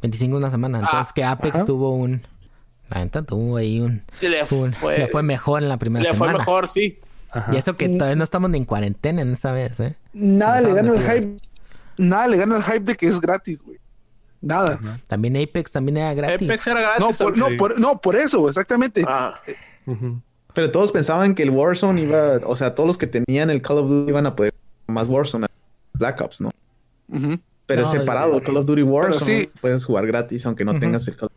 25 0.03 0.31
en 0.33 0.37
una 0.37 0.51
semana. 0.51 0.79
Entonces 0.79 1.07
Ah, 1.09 1.13
que 1.15 1.23
Apex 1.23 1.55
ajá. 1.55 1.65
tuvo 1.65 1.95
un... 1.95 2.21
La 2.89 3.03
neta 3.03 3.23
tuvo 3.23 3.57
ahí 3.57 3.79
un... 3.79 4.03
Sí, 4.17 4.27
le 4.27 4.43
un- 4.51 4.71
fue, 4.73 4.99
le 4.99 5.07
fue 5.07 5.23
mejor 5.23 5.63
en 5.63 5.69
la 5.69 5.77
primera 5.77 6.03
le 6.03 6.09
fue 6.09 6.27
semana. 6.27 6.37
mejor, 6.37 6.67
sí. 6.67 6.99
Ajá. 7.31 7.51
Y 7.51 7.57
eso 7.57 7.75
que 7.75 7.89
todavía 7.89 8.15
no 8.15 8.23
estamos 8.23 8.51
ni 8.51 8.59
en 8.59 8.65
cuarentena 8.65 9.23
en 9.23 9.33
esa 9.33 9.51
vez, 9.51 9.79
¿eh? 9.79 9.95
nada 10.13 10.61
le 10.61 10.71
gana 10.73 10.91
el 10.93 10.99
hype. 11.01 11.37
Nada 11.97 12.27
le 12.27 12.37
gana 12.37 12.57
el 12.57 12.63
hype 12.63 12.81
de 12.81 12.95
que 12.95 13.07
es 13.07 13.19
gratis, 13.19 13.63
güey. 13.63 13.79
Nada. 14.41 14.79
También 15.07 15.37
Apex 15.37 15.71
también 15.71 15.97
era 15.97 16.13
gratis. 16.13 16.47
Apex 16.47 16.67
era 16.67 16.81
No 16.99 17.07
gratis. 17.07 17.17
por, 17.17 17.37
no, 17.37 17.47
por, 17.57 17.79
no, 17.79 18.01
por 18.01 18.15
eso, 18.17 18.49
exactamente. 18.49 19.03
Ah. 19.07 19.39
Pero 20.53 20.69
todos 20.69 20.91
pensaban 20.91 21.33
que 21.33 21.43
el 21.43 21.49
Warzone 21.49 22.01
iba, 22.01 22.39
o 22.45 22.55
sea, 22.55 22.75
todos 22.75 22.85
los 22.85 22.97
que 22.97 23.07
tenían 23.07 23.49
el 23.49 23.61
Call 23.61 23.77
of 23.79 23.89
Duty 23.89 24.09
iban 24.09 24.25
a 24.27 24.35
poder 24.35 24.53
más 24.87 25.07
Warzone, 25.07 25.47
Black 25.93 26.21
Ops, 26.21 26.41
¿no? 26.41 26.51
Ujú. 27.07 27.39
Pero 27.65 27.83
No, 27.83 27.87
separado, 27.91 28.41
Call 28.41 28.57
of 28.57 28.65
Duty 28.65 28.81
Warzone 28.83 29.25
sí. 29.25 29.49
puedes 29.61 29.85
jugar 29.85 30.05
gratis 30.07 30.45
aunque 30.45 30.65
no 30.65 30.77
tengas 30.79 31.07
el 31.07 31.15
Call 31.15 31.27
of 31.27 31.31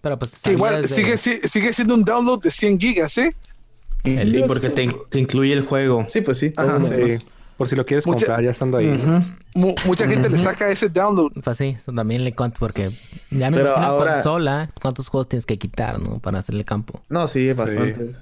Pero 0.00 0.18
pues 0.18 0.30
salió 0.32 0.56
igual 0.58 0.82
desde- 0.82 0.94
sigue, 0.94 1.16
si- 1.16 1.40
sigue 1.48 1.72
siendo 1.72 1.94
un 1.94 2.04
download 2.04 2.40
de 2.42 2.50
100 2.50 2.78
gigas, 2.78 3.18
¿eh? 3.18 3.34
Duty. 4.04 4.16
El- 4.16 4.30
Sí, 4.30 4.44
porque 4.46 4.70
te, 4.70 4.88
te 5.08 5.18
incluye 5.18 5.52
el 5.52 5.62
juego. 5.66 6.06
Sí, 6.08 6.20
pues 6.20 6.38
sí. 6.38 6.52
Ajá, 6.56 6.82
Sí. 6.84 7.18
Por 7.56 7.66
si 7.68 7.74
lo 7.74 7.84
quieres 7.84 8.06
Mucha- 8.06 8.26
comprar 8.26 8.44
ya 8.44 8.52
estando 8.52 8.78
ahí. 8.78 8.88
Ujú. 8.88 9.20
Mu- 9.56 9.74
mucha 9.84 10.06
gente 10.06 10.30
le 10.30 10.38
saca 10.38 10.70
ese 10.70 10.88
download. 10.88 11.32
Pues 11.42 11.56
sí, 11.58 11.74
eso 11.76 11.92
también 11.92 12.22
le 12.22 12.32
cuento 12.32 12.58
porque 12.60 12.92
ya 13.32 13.50
me 13.50 13.60
ahora- 13.62 14.14
consola 14.14 14.70
cuántos 14.80 15.08
juegos 15.08 15.28
tienes 15.28 15.44
que 15.44 15.58
quitar, 15.58 15.98
¿no? 16.00 16.20
Para 16.20 16.38
hacer 16.38 16.54
el 16.54 16.64
campo. 16.64 17.02
No, 17.08 17.26
sí, 17.26 17.52
bastante. 17.52 18.12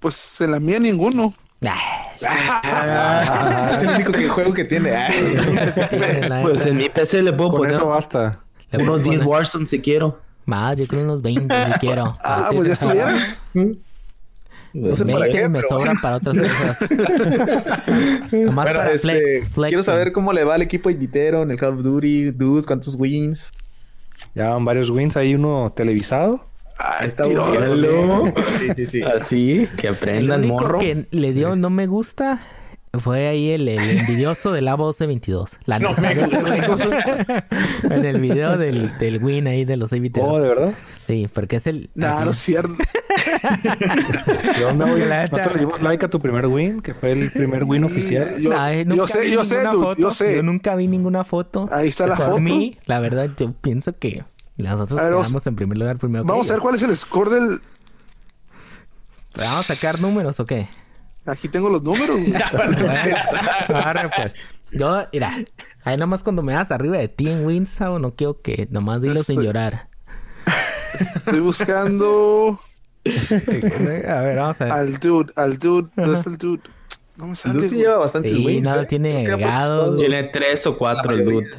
Pues 0.00 0.40
en 0.40 0.50
la 0.52 0.60
mía 0.60 0.78
ninguno. 0.78 1.34
Ah, 1.66 2.10
es 3.74 3.82
el 3.82 3.88
único 3.90 4.12
que, 4.12 4.28
juego 4.28 4.52
que 4.52 4.64
tiene. 4.64 4.90
Pues 5.90 6.20
neta. 6.20 6.68
en 6.68 6.76
mi 6.76 6.88
PC 6.88 7.22
le 7.22 7.32
puedo 7.32 7.50
Con 7.50 7.58
poner 7.60 7.74
eso 7.74 7.86
basta. 7.88 8.40
Le 8.70 8.78
puedo 8.78 8.92
unos 8.94 9.02
10 9.04 9.16
poner- 9.16 9.28
Warzone 9.28 9.66
si 9.66 9.80
quiero. 9.80 10.20
Más, 10.46 10.76
yo 10.76 10.86
creo 10.86 11.02
unos 11.04 11.22
20 11.22 11.54
si 11.66 11.72
quiero. 11.80 12.16
Ah, 12.22 12.50
pues 12.54 12.66
ya 12.68 12.74
estuvieras. 12.74 13.42
No 14.74 14.94
sé 14.96 15.06
para 15.06 15.20
20 15.20 15.38
qué, 15.38 15.48
me 15.48 15.58
pero 15.60 15.68
sobran 15.68 15.94
bueno. 15.94 16.00
para 16.02 16.16
otras 16.16 16.36
cosas. 16.36 16.90
Nomás 18.32 18.64
Bueno, 18.64 18.78
para 18.80 18.92
este, 18.92 18.98
flex, 18.98 19.48
flex. 19.52 19.68
quiero 19.68 19.82
saber 19.84 20.12
cómo 20.12 20.32
le 20.32 20.42
va 20.44 20.56
al 20.56 20.62
equipo 20.62 20.90
invitero 20.90 21.42
en 21.42 21.52
el 21.52 21.56
Call 21.58 21.74
of 21.74 21.82
Duty, 21.84 22.32
dude, 22.32 22.64
cuántos 22.66 22.96
wins. 22.96 23.52
Ya 24.34 24.48
van 24.48 24.64
varios 24.64 24.90
wins. 24.90 25.16
Hay 25.16 25.34
uno 25.36 25.72
televisado. 25.76 26.44
Ay, 26.78 27.08
Está. 27.08 27.24
Sí, 27.24 27.34
sí, 28.76 28.86
sí. 28.86 29.02
Así, 29.02 29.68
que 29.76 29.88
El 29.88 29.94
aprendan, 29.94 30.40
único 30.40 30.54
morro. 30.54 30.78
que 30.78 31.06
le 31.10 31.32
dio 31.32 31.54
no 31.56 31.70
me 31.70 31.86
gusta 31.86 32.40
fue 33.00 33.26
ahí 33.26 33.50
el, 33.50 33.68
el 33.68 33.98
envidioso 33.98 34.52
del 34.52 34.68
A1222. 34.68 35.48
La 35.66 35.80
No 35.80 35.94
me 35.94 36.14
gusta. 36.14 37.46
en 37.82 38.04
el 38.04 38.20
video 38.20 38.56
del, 38.56 38.96
del 38.98 39.22
win 39.22 39.48
ahí 39.48 39.64
de 39.64 39.76
los 39.76 39.92
Oh, 39.92 39.96
inviteros. 39.96 40.34
de 40.40 40.48
verdad. 40.48 40.74
Sí, 41.06 41.28
porque 41.32 41.56
es 41.56 41.66
el... 41.66 41.90
Nah, 41.94 42.24
no 42.24 42.30
es 42.30 42.38
cierto. 42.38 42.72
¿Qué 44.56 44.64
onda, 44.64 44.88
güey? 44.90 45.04
La 45.06 45.22
neta- 45.24 45.36
Nosotros 45.38 45.54
le 45.54 45.60
dimos 45.60 45.82
like 45.82 46.06
a 46.06 46.08
tu 46.08 46.20
primer 46.20 46.46
win, 46.46 46.80
que 46.82 46.94
fue 46.94 47.12
el 47.12 47.30
primer 47.32 47.64
win 47.64 47.84
oficial. 47.84 48.40
Yo, 48.40 48.50
Nah, 48.50 48.70
yo 48.72 49.06
sé, 49.06 49.20
vi 49.22 49.32
yo 49.32 49.44
sé, 49.44 49.64
dude, 49.64 50.00
yo 50.00 50.10
sé. 50.10 50.36
Yo 50.36 50.42
nunca 50.42 50.74
vi 50.76 50.86
ninguna 50.86 51.24
foto. 51.24 51.68
Ahí 51.72 51.88
está 51.88 52.06
la 52.06 52.14
Por 52.16 52.26
foto. 52.26 52.40
mí, 52.40 52.76
la 52.86 53.00
verdad, 53.00 53.28
yo 53.36 53.52
pienso 53.52 53.92
que 53.98 54.24
nosotros 54.62 54.98
A 54.98 55.02
ver, 55.02 55.12
vamos- 55.14 55.46
en 55.46 55.56
primer 55.56 55.78
lugar 55.78 55.98
primero 55.98 56.24
que 56.24 56.30
Vamos 56.30 56.48
a 56.50 56.52
ver 56.54 56.62
cuál 56.62 56.74
es 56.76 56.82
el 56.82 56.94
score 56.96 57.30
del. 57.30 57.60
¿Vamos 59.36 59.70
a 59.70 59.74
sacar 59.74 60.00
números 60.00 60.38
o 60.40 60.46
qué? 60.46 60.68
Aquí 61.26 61.48
tengo 61.48 61.68
los 61.68 61.82
números. 61.82 62.16
güey. 62.20 62.34
Arre, 63.68 64.10
pues. 64.14 64.34
Yo, 64.70 65.06
mira, 65.12 65.32
ahí 65.84 65.96
nomás 65.96 66.22
cuando 66.22 66.42
me 66.42 66.52
das 66.52 66.70
arriba 66.70 66.98
de 66.98 67.08
ti 67.08 67.28
en 67.28 67.44
wins, 67.46 67.70
Sao, 67.70 67.98
no 67.98 68.14
quiero 68.14 68.40
que 68.42 68.66
nomás 68.70 69.00
dilo 69.02 69.22
sin 69.22 69.40
llorar. 69.42 69.88
Estoy 70.98 71.40
buscando 71.40 72.58
a 73.06 74.20
ver, 74.20 74.36
vamos 74.38 74.60
a 74.60 74.64
ver. 74.64 74.72
al 74.72 74.98
dude, 74.98 75.32
al 75.36 75.58
dude. 75.58 75.90
¿Dónde 75.96 76.14
está 76.14 76.30
el 76.30 76.38
dude? 76.38 76.62
No 77.16 77.26
me 77.26 77.30
El 77.32 77.36
sale. 77.36 77.54
dude 77.54 77.68
sí 77.68 77.76
lleva 77.76 77.96
bastantes 77.98 78.32
Sí, 78.36 78.44
wins. 78.46 78.62
nada 78.62 78.82
¿eh? 78.82 78.86
tiene 78.86 79.18
agregado. 79.20 79.96
Tiene 79.96 80.24
tres 80.24 80.66
o 80.66 80.76
cuatro 80.78 81.12
el 81.12 81.24
dude. 81.24 81.50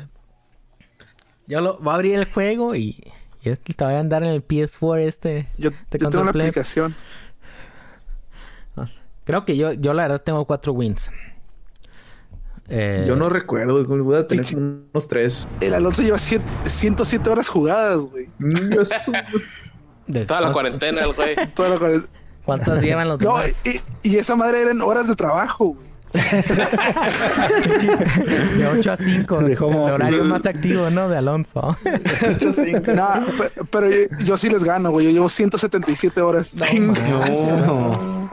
Yo 1.48 1.62
lo 1.62 1.78
voy 1.80 1.92
a 1.92 1.96
abrir 1.96 2.16
el 2.16 2.32
juego 2.32 2.76
y, 2.76 3.02
y 3.42 3.50
este 3.50 3.74
te 3.74 3.84
voy 3.86 3.94
a 3.94 4.00
andar 4.00 4.24
en 4.24 4.30
el 4.30 4.46
PS4 4.46 5.00
este. 5.00 5.48
Yo, 5.58 5.72
Te 5.90 5.98
yo 6.00 6.10
tengo 6.10 6.22
una 6.24 6.32
aplicación. 6.32 6.96
Creo 9.24 9.44
que 9.44 9.58
yo, 9.58 9.74
yo 9.74 9.94
la 9.94 10.04
verdad 10.04 10.22
tengo 10.22 10.46
cuatro 10.46 10.74
wins. 10.74 11.10
Eh, 12.68 13.06
Yo 13.08 13.16
no 13.16 13.30
recuerdo, 13.30 13.84
voy 13.86 14.18
a 14.18 14.28
tener 14.28 14.46
unos 14.56 15.08
tres. 15.08 15.48
El 15.62 15.74
Alonso 15.76 16.02
lleva 16.02 16.18
cien- 16.18 16.42
107 16.66 17.30
horas 17.30 17.48
jugadas, 17.48 18.02
güey. 18.02 18.28
Yo 18.40 18.84
su- 18.86 19.12
de- 20.08 20.26
Toda 20.26 20.42
la 20.42 20.52
¿cuánto- 20.52 20.54
cuarentena, 20.54 21.02
el 21.04 21.14
güey. 21.14 21.36
Toda 21.56 21.70
la 21.70 21.78
cuarenta- 21.78 22.08
¿Cuántas 22.44 22.84
llevan 22.84 23.08
los 23.08 23.20
No, 23.22 23.38
demás? 23.38 23.56
y, 24.04 24.10
y 24.10 24.18
esa 24.18 24.36
madre 24.36 24.62
eran 24.62 24.82
horas 24.82 25.08
de 25.08 25.16
trabajo, 25.16 25.66
güey. 25.70 25.88
De 28.58 28.68
8 28.68 28.92
a 28.92 28.98
5. 28.98 29.38
De 29.42 29.54
el 29.54 29.64
horario 29.64 30.24
más 30.26 30.46
activo, 30.46 30.90
¿no? 30.90 31.10
De 31.10 31.18
Alonso. 31.18 31.76
Nah, 32.94 33.26
pe- 33.38 33.52
pero 33.70 33.90
yo, 33.90 33.98
yo 34.24 34.38
sí 34.38 34.50
les 34.50 34.64
gano, 34.64 34.92
güey. 34.92 35.06
Yo 35.08 35.12
llevo 35.12 35.30
177 35.30 36.22
horas. 36.22 36.56
No. 36.56 38.30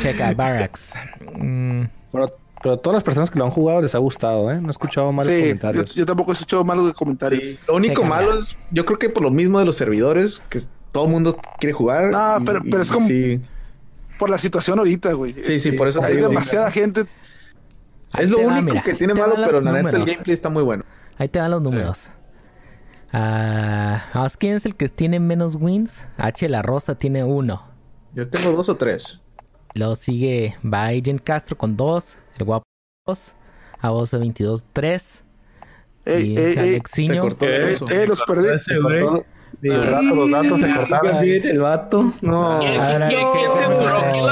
Checa, 0.00 0.32
Barracks. 0.34 0.92
Mm, 1.36 1.82
Pero, 2.12 2.36
pero 2.62 2.74
a 2.74 2.76
todas 2.78 2.94
las 2.94 3.02
personas 3.02 3.30
que 3.30 3.38
lo 3.38 3.44
han 3.44 3.50
jugado 3.50 3.80
les 3.82 3.94
ha 3.94 3.98
gustado, 3.98 4.50
¿eh? 4.50 4.60
No 4.60 4.68
he 4.68 4.70
escuchado 4.70 5.10
malos 5.12 5.26
Sí, 5.32 5.38
yo, 5.38 5.42
comentarios. 5.46 5.94
yo 5.94 6.06
tampoco 6.06 6.30
he 6.30 6.34
escuchado 6.34 6.64
malos 6.64 6.92
comentarios. 6.94 7.42
Sí, 7.42 7.58
Lo 7.68 7.74
único 7.74 7.96
Checa, 8.02 8.08
malo 8.08 8.38
es, 8.38 8.56
yo 8.70 8.84
creo 8.84 8.98
que 8.98 9.10
por 9.10 9.22
lo 9.24 9.30
mismo 9.30 9.58
de 9.58 9.64
los 9.64 9.76
servidores, 9.76 10.42
que 10.48 10.60
todo 10.92 11.06
el 11.06 11.10
mundo 11.10 11.36
quiere 11.58 11.72
jugar. 11.72 12.10
No, 12.12 12.38
y- 12.40 12.44
pero- 12.44 12.60
pero 12.70 12.82
es 12.82 12.90
como- 12.92 13.06
Sí, 13.08 13.40
Por 14.22 14.30
la 14.30 14.38
situación 14.38 14.78
ahorita, 14.78 15.12
güey. 15.14 15.34
sí, 15.44 15.58
sí, 15.60 15.72
por 15.72 15.88
eso 15.88 16.00
te 16.00 16.06
Hay 16.06 16.16
digo. 16.16 16.28
demasiada 16.28 16.70
gente. 16.70 17.06
ahí 18.12 18.24
Es 18.24 18.30
lo 18.30 18.38
va, 18.38 18.46
único 18.58 18.62
mira, 18.62 18.82
que 18.82 18.94
tiene 18.94 19.14
malo, 19.14 19.34
pero 19.44 19.60
la 19.60 19.72
neta 19.82 19.96
el 19.96 20.04
gameplay 20.04 20.34
está 20.34 20.48
muy 20.48 20.62
bueno. 20.62 20.84
Ahí 21.18 21.28
te 21.28 21.38
van 21.40 21.50
los 21.50 21.60
números. 21.62 22.08
Ah, 23.12 24.04
vamos, 24.14 24.36
¿Quién 24.36 24.54
es 24.56 24.64
el 24.64 24.74
que 24.74 24.88
tiene 24.88 25.20
menos 25.20 25.56
wins? 25.60 25.92
H. 26.16 26.48
La 26.48 26.62
Rosa 26.62 26.94
tiene 26.94 27.24
uno. 27.24 27.66
Yo 28.14 28.28
tengo 28.28 28.52
dos 28.52 28.68
o 28.68 28.76
tres. 28.76 29.20
Luego 29.74 29.94
sigue 29.96 30.56
va 30.64 30.86
Agent 30.86 31.22
Castro 31.22 31.56
con 31.56 31.76
dos. 31.76 32.16
El 32.38 32.44
guapo 32.46 32.64
dos. 33.06 33.32
A 33.80 33.90
vos 33.90 34.12
22, 34.12 34.64
3. 34.72 35.22
Ey, 36.04 36.32
y 36.32 36.36
ey, 36.38 36.44
ey, 36.46 36.52
Se 36.54 36.60
Alexiño. 36.60 37.20
cortó 37.22 37.46
el 37.46 37.72
oso. 37.74 37.88
eh, 37.90 38.06
los 38.06 38.22
perdí. 38.22 38.48
Güey. 39.60 39.76
Los 39.76 39.86
datos, 39.86 40.16
los 40.16 40.30
datos 40.30 40.60
se 40.60 40.74
cortaron. 40.74 41.16
El 41.24 41.58
vato. 41.60 42.12
No. 42.20 42.58
¿Quién, 42.60 42.80
a 42.80 42.88
ver, 42.98 43.08
quién- 43.08 43.26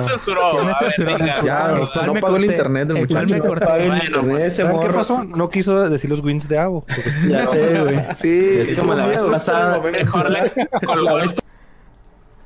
censuró? 0.03 0.51
¿Quién 0.53 0.67
lo 0.69 0.75
censuró? 0.77 1.45
Ya, 1.45 1.71
¿En 1.77 1.87
cuál 1.87 2.07
no 2.07 2.15
pagó 2.15 2.37
el 2.37 2.45
internet 2.47 2.89
del 2.89 2.97
¿En 2.99 3.07
cuál 3.07 3.27
me 3.27 3.37
muchacho. 3.41 3.67
Bueno, 3.87 4.23
pues, 4.23 4.47
ese 4.47 4.63
¿Saben 4.63 4.81
qué 4.81 4.89
pasó? 4.89 5.25
No 5.25 5.51
quiso 5.51 5.89
decir 5.89 6.11
los 6.11 6.21
wins 6.21 6.49
de 6.49 6.59
Avo. 6.59 6.85
Ya 7.29 7.47
sé, 7.47 7.81
güey. 7.81 8.01
Sí, 8.15 8.59
Es 8.61 8.75
como 8.75 8.95
la 8.95 9.07
vez 9.07 9.21
pasada. 9.21 9.81
Mejor 9.81 10.31
le 10.31 10.41
vez 11.23 11.37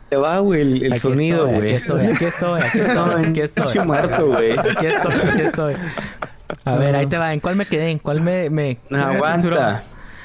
Te 0.08 0.16
va, 0.16 0.38
güey, 0.38 0.60
el, 0.60 0.82
el 0.84 0.92
Aquí 0.92 1.00
sonido, 1.00 1.46
güey. 1.46 1.56
Aquí 1.58 1.70
estoy, 1.76 2.06
aquí 2.06 2.24
estoy, 2.24 2.60
aquí 2.62 2.78
estoy, 2.80 3.24
aquí 3.24 3.40
estoy. 3.40 3.64
Pinche 3.64 3.84
muerto, 3.84 4.26
güey. 4.26 4.58
Aquí 4.58 4.86
estoy, 4.86 5.12
aquí 5.30 5.40
estoy. 5.42 5.74
A 6.64 6.76
ver, 6.76 6.96
ahí 6.96 7.06
te 7.06 7.18
va. 7.18 7.32
¿En 7.32 7.40
cuál 7.40 7.56
me 7.56 7.66
quedé? 7.66 7.90
¿En 7.90 7.98
cuál 7.98 8.20
me... 8.20 8.50
me? 8.50 8.78
Aguanta. 8.90 9.82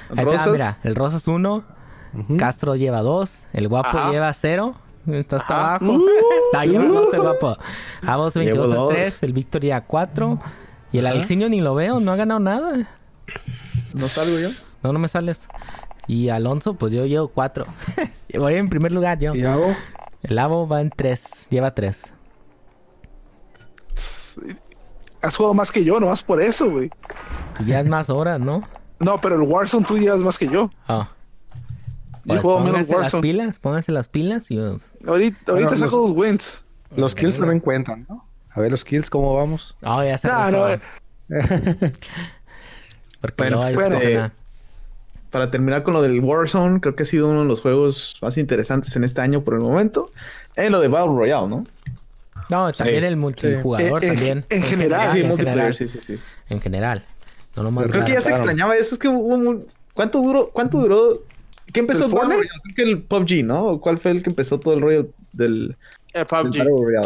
Ahí 0.10 0.16
te 0.16 0.26
va, 0.26 0.32
Rosas. 0.32 0.52
mira. 0.52 0.78
El 0.84 0.96
Rosas 2.14 2.30
1. 2.30 2.38
Castro 2.38 2.76
lleva 2.76 3.02
2. 3.02 3.44
El 3.54 3.68
guapo 3.68 3.98
Ajá. 3.98 4.12
lleva 4.12 4.34
0. 4.34 4.76
Está 5.08 5.38
hasta 5.38 5.54
Ajá. 5.56 5.76
abajo. 5.86 6.00
No, 6.54 6.64
lleva 6.64 6.86
2 6.86 7.14
el 7.14 7.22
guapo. 7.22 7.58
Amos 8.02 8.34
22 8.34 8.68
Llevo 8.70 8.74
es 8.74 8.80
dos. 8.80 8.94
3. 8.94 9.24
El 9.24 9.34
Víctor 9.34 9.62
lleva 9.62 9.82
4. 9.82 10.40
Y 10.92 10.98
el 10.98 11.08
Alexiño 11.08 11.48
ni 11.50 11.62
lo 11.62 11.76
veo. 11.76 12.00
No 12.00 12.12
ha 12.12 12.16
ganado 12.16 12.40
nada. 12.40 12.90
¿No 13.94 14.08
salgo 14.08 14.40
yo? 14.40 14.50
No, 14.84 14.94
no 14.94 15.00
me 15.00 15.08
sales. 15.08 15.42
Y 16.08 16.30
Alonso, 16.30 16.74
pues 16.74 16.92
yo 16.92 17.06
llevo 17.06 17.28
4. 17.28 17.66
Voy 18.40 18.56
en 18.56 18.70
primer 18.70 18.92
lugar 18.92 19.20
yo. 19.20 19.36
¿Y 19.36 19.46
Avo? 19.46 19.76
El 20.24 20.40
Avo 20.40 20.68
va 20.68 20.82
en 20.82 20.90
3. 20.90 21.48
Lleva 21.50 21.74
3. 21.76 22.02
Has 25.22 25.36
jugado 25.36 25.54
más 25.54 25.72
que 25.72 25.84
yo, 25.84 26.00
nomás 26.00 26.24
por 26.24 26.42
eso, 26.42 26.70
güey. 26.72 26.90
Ya 27.66 27.82
es 27.82 27.88
más 27.88 28.10
horas, 28.10 28.40
¿no? 28.40 28.64
No, 29.00 29.20
pero 29.20 29.36
el 29.36 29.42
Warzone 29.42 29.86
tú 29.86 29.98
llevas 29.98 30.20
más 30.20 30.38
que 30.38 30.48
yo. 30.48 30.72
Ah. 30.88 31.10
Yo 31.10 31.19
Pues 32.30 32.42
juego 32.42 32.60
menos 32.60 32.72
pónganse 32.72 32.92
las 32.94 33.02
Warzone. 33.02 33.22
pilas, 33.22 33.60
pónganse 33.60 33.92
las 33.92 34.08
pilas 34.08 34.52
y 34.52 34.58
Ahorita, 34.60 35.08
ahorita 35.08 35.70
Bueno, 35.70 35.78
saco 35.78 35.98
dos 36.08 36.12
wins. 36.16 36.62
Los 36.96 37.16
kills 37.16 37.38
también 37.38 37.60
cuentan, 37.60 38.06
¿no? 38.10 38.26
A 38.52 38.60
ver 38.62 38.72
los 38.72 38.84
kills, 38.84 39.10
¿cómo 39.10 39.36
vamos? 39.36 39.76
Oh, 39.84 40.04
ya 40.04 40.20
Nah, 40.24 40.48
rifó. 40.50 40.58
no, 40.58 40.70
eh. 40.70 40.80
Porque 43.22 43.36
Bueno, 43.38 43.58
luego 43.58 43.64
hay 43.64 43.74
pues, 43.76 43.92
este- 43.94 44.14
este, 44.16 44.32
Para 45.30 45.52
terminar 45.52 45.84
con 45.84 45.94
lo 45.94 46.02
del 46.02 46.20
Warzone, 46.22 46.80
creo 46.80 46.96
que 46.96 47.04
ha 47.04 47.06
sido 47.06 47.30
uno 47.30 47.42
de 47.42 47.46
los 47.48 47.62
juegos 47.62 48.18
más 48.22 48.38
interesantes 48.38 48.96
en 48.96 49.04
este 49.04 49.22
año 49.22 49.42
por 49.44 49.54
el 49.54 49.60
momento. 49.60 50.10
En 50.56 50.72
lo 50.72 50.80
de 50.80 50.88
Battle 50.88 51.14
Royale, 51.14 51.48
¿no? 51.48 51.66
No, 52.50 52.72
también 52.72 53.02
Sí. 53.04 53.08
el 53.08 53.16
multijugador 53.18 54.04
Eh, 54.04 54.08
en- 54.08 54.14
también. 54.16 54.46
en 54.50 54.64
general. 54.64 55.12
sí, 55.12 55.20
en 55.22 55.28
multiplayer, 55.28 55.58
general. 55.58 55.76
sí, 55.76 55.88
sí, 55.88 56.00
sí. 56.00 56.20
En 56.50 56.60
general. 56.60 57.04
No 57.56 57.72
Pero 57.76 57.90
creo 57.92 58.06
que 58.06 58.14
ya 58.14 58.22
se 58.22 58.30
extrañaba 58.32 58.76
eso. 58.76 58.96
Es 58.96 59.00
que 59.00 59.08
hubo 59.08 59.64
¿Cuánto 59.94 60.22
duró? 60.22 60.50
¿Cuánto 60.50 60.80
duró? 60.80 61.20
¿Qué 61.74 61.80
empezó 61.82 62.06
¿El 62.06 62.12
Fortnite? 62.12 62.36
Royale? 62.42 62.50
Creo 62.64 62.76
que 62.76 62.82
el 62.92 63.02
PUBG, 63.04 63.46
¿no? 63.46 63.80
¿Cuál 63.80 63.98
fue 64.00 64.12
el 64.12 64.24
que 64.24 64.30
empezó 64.30 64.60
todo 64.60 64.74
el 64.74 64.82
rollo 64.82 65.10
del, 65.34 65.76
El 66.14 66.26
PUBG. 66.26 66.58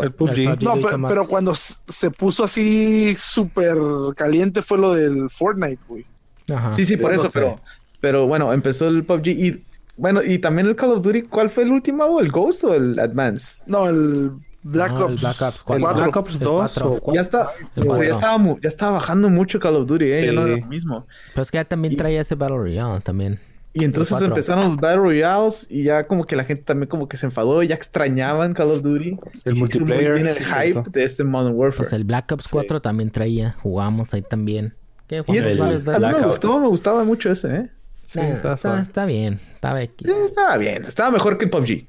El 0.03 0.11
PUBG. 0.13 0.39
El 0.39 0.59
No, 0.61 1.07
pero, 1.07 1.27
cuando 1.27 1.53
se 1.55 2.11
puso 2.11 2.43
así 2.45 3.13
súper 3.17 3.75
caliente 4.15 4.61
fue 4.61 4.77
lo 4.77 4.93
del 4.93 5.29
Fortnite, 5.29 5.79
güey. 5.87 6.05
Ajá. 6.53 6.71
Sí, 6.73 6.85
sí, 6.85 6.97
por 6.97 7.13
Eso 7.13 7.29
pero, 7.31 7.59
pero 8.01 8.27
bueno, 8.27 8.51
empezó 8.53 8.87
el 8.87 9.03
PUBG 9.03 9.27
y 9.29 9.63
bueno, 9.95 10.23
y 10.23 10.39
también 10.39 10.67
el 10.67 10.75
Call 10.75 10.89
of 10.91 11.01
Duty, 11.03 11.23
¿cuál 11.23 11.49
fue 11.49 11.63
el 11.63 11.71
último? 11.71 12.03
¿O 12.05 12.19
¿El 12.19 12.31
Ghost 12.31 12.63
o 12.63 12.73
el 12.73 12.97
Advance? 12.99 13.61
No, 13.67 13.87
el 13.87 14.31
Black 14.63 14.91
No, 14.93 14.97
el 15.07 15.13
Ops. 15.13 15.21
Black 15.21 15.41
Ops 15.41 15.57
El 15.57 15.63
cuatro. 15.63 15.83
cuatro. 15.83 16.01
Black 16.03 16.15
Ops 16.15 16.33
El 16.35 16.39
2 16.39 16.55
cuatro. 16.55 16.85
o 16.85 16.99
cuatro. 16.99 17.13
Ya 17.13 17.21
está, 17.21 17.49
El 17.75 18.05
ya 18.05 18.11
estaba 18.11 18.37
mu- 18.39 18.57
ya 18.59 18.69
estaba 18.69 18.91
bajando 18.93 19.29
mucho 19.29 19.59
Call 19.59 19.75
of 19.75 19.85
Duty, 19.87 20.05
eh, 20.05 20.25
ya 20.25 20.31
no 20.31 20.47
era 20.47 20.57
lo 20.57 20.65
mismo. 20.65 21.05
Pero 21.33 21.43
es 21.43 21.51
que 21.51 21.57
ya 21.57 21.65
también 21.65 21.93
Y- 21.93 21.97
traía 21.97 22.21
ese 22.21 22.33
Battle 22.35 22.57
Royale 22.57 23.01
también. 23.01 23.39
Y 23.75 23.83
entonces 23.83 24.21
empezaron 24.21 24.65
los 24.65 24.75
Battle 24.75 24.97
Royales 24.97 25.65
y 25.69 25.83
ya 25.83 26.03
como 26.03 26.25
que 26.25 26.35
la 26.35 26.43
gente 26.43 26.63
también 26.63 26.87
como 26.87 27.09
que 27.09 27.17
se 27.17 27.25
enfadó, 27.25 27.63
ya 27.63 27.73
extrañaban 27.73 28.53
Call 28.53 28.69
of 28.69 28.83
Duty. 28.83 29.17
El 29.45 29.57
Y 29.57 29.59
multiplayer, 29.59 30.13
bien 30.13 30.27
el 30.27 30.35
sí, 30.35 30.43
hype 30.43 30.83
de 30.91 31.03
este 31.03 31.23
Modern 31.23 31.55
Warfare. 31.55 31.77
Pues 31.89 31.93
el 31.93 32.03
Black 32.03 32.31
Ops 32.31 32.47
4 32.49 32.81
también 32.81 33.09
traía. 33.09 33.55
Jugamos 33.63 34.13
ahí 34.13 34.21
también. 34.21 34.75
¿Qué? 35.07 35.17
y 35.17 35.19
Jugamos 35.23 35.45
este, 35.47 35.91
a 35.91 35.99
mí 35.99 36.19
me 36.19 36.27
gustó, 36.27 36.59
me 36.59 36.67
gustaba 36.67 37.03
mucho 37.03 37.31
ese, 37.31 37.55
¿eh? 37.55 37.69
Sí, 38.05 38.19
Nah, 38.19 38.25
está 38.27 38.53
está, 38.53 38.81
está 38.81 39.05
bien. 39.05 39.39
Está 39.55 39.73
bien. 39.73 39.89
Eh, 40.05 40.25
Estaba 40.27 40.57
bien, 40.57 40.85
estaba 40.85 41.09
mejor 41.09 41.39
que 41.39 41.45
el 41.45 41.51
PUBG. 41.51 41.87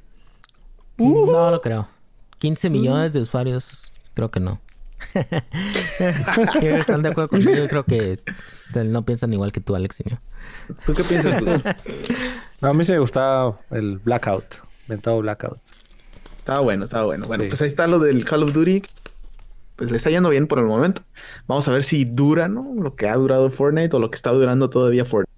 No 0.97 1.51
lo 1.51 1.61
creo. 1.61 1.89
15 2.39 2.71
millones 2.71 3.13
de 3.13 3.21
usuarios, 3.21 3.93
creo 4.15 4.31
que 4.31 4.41
no. 4.41 4.61
¿Están 6.63 7.03
de 7.03 7.11
acuerdo 7.11 7.29
conmigo? 7.29 7.55
Yo 7.55 7.69
creo 7.69 7.85
que 7.85 8.21
este, 8.67 8.85
no 8.85 9.05
piensan 9.05 9.33
igual 9.33 9.53
que 9.53 9.61
tú, 9.61 9.75
Alex. 9.75 10.03
¿Tú 10.87 10.95
qué 10.95 11.05
piensas 11.05 11.39
tú? 11.39 11.47
No, 12.61 12.71
a 12.71 12.75
mí 12.75 12.83
sí 12.85 12.93
me 12.93 12.99
gustaba 12.99 13.61
el 13.71 13.99
Blackout. 13.99 14.45
Inventado 14.87 15.19
Blackout. 15.21 15.59
Estaba 16.39 16.61
bueno, 16.61 16.85
estaba 16.85 17.05
bueno. 17.05 17.27
Bueno, 17.27 17.45
Sí. 17.45 17.49
pues 17.51 17.61
ahí 17.63 17.69
está 17.69 17.87
lo 17.87 17.99
del 17.99 18.25
Call 18.25 18.43
of 18.43 18.55
Duty. 18.55 18.83
Pues 19.77 19.91
le 19.91 19.97
está 19.99 20.09
yendo 20.09 20.31
bien 20.31 20.47
por 20.47 20.61
el 20.61 20.65
momento. 20.67 21.03
Vamos 21.47 21.67
a 21.69 21.73
ver 21.73 21.83
si 21.85 22.05
dura, 22.05 22.49
¿no? 22.49 22.73
Lo 22.81 22.95
que 22.97 23.09
ha 23.09 23.15
durado 23.17 23.51
Fortnite 23.51 23.95
o 23.97 23.99
lo 23.99 24.11
que 24.11 24.15
está 24.17 24.31
durando 24.31 24.71
todavía 24.71 25.05
Fortnite. 25.05 25.33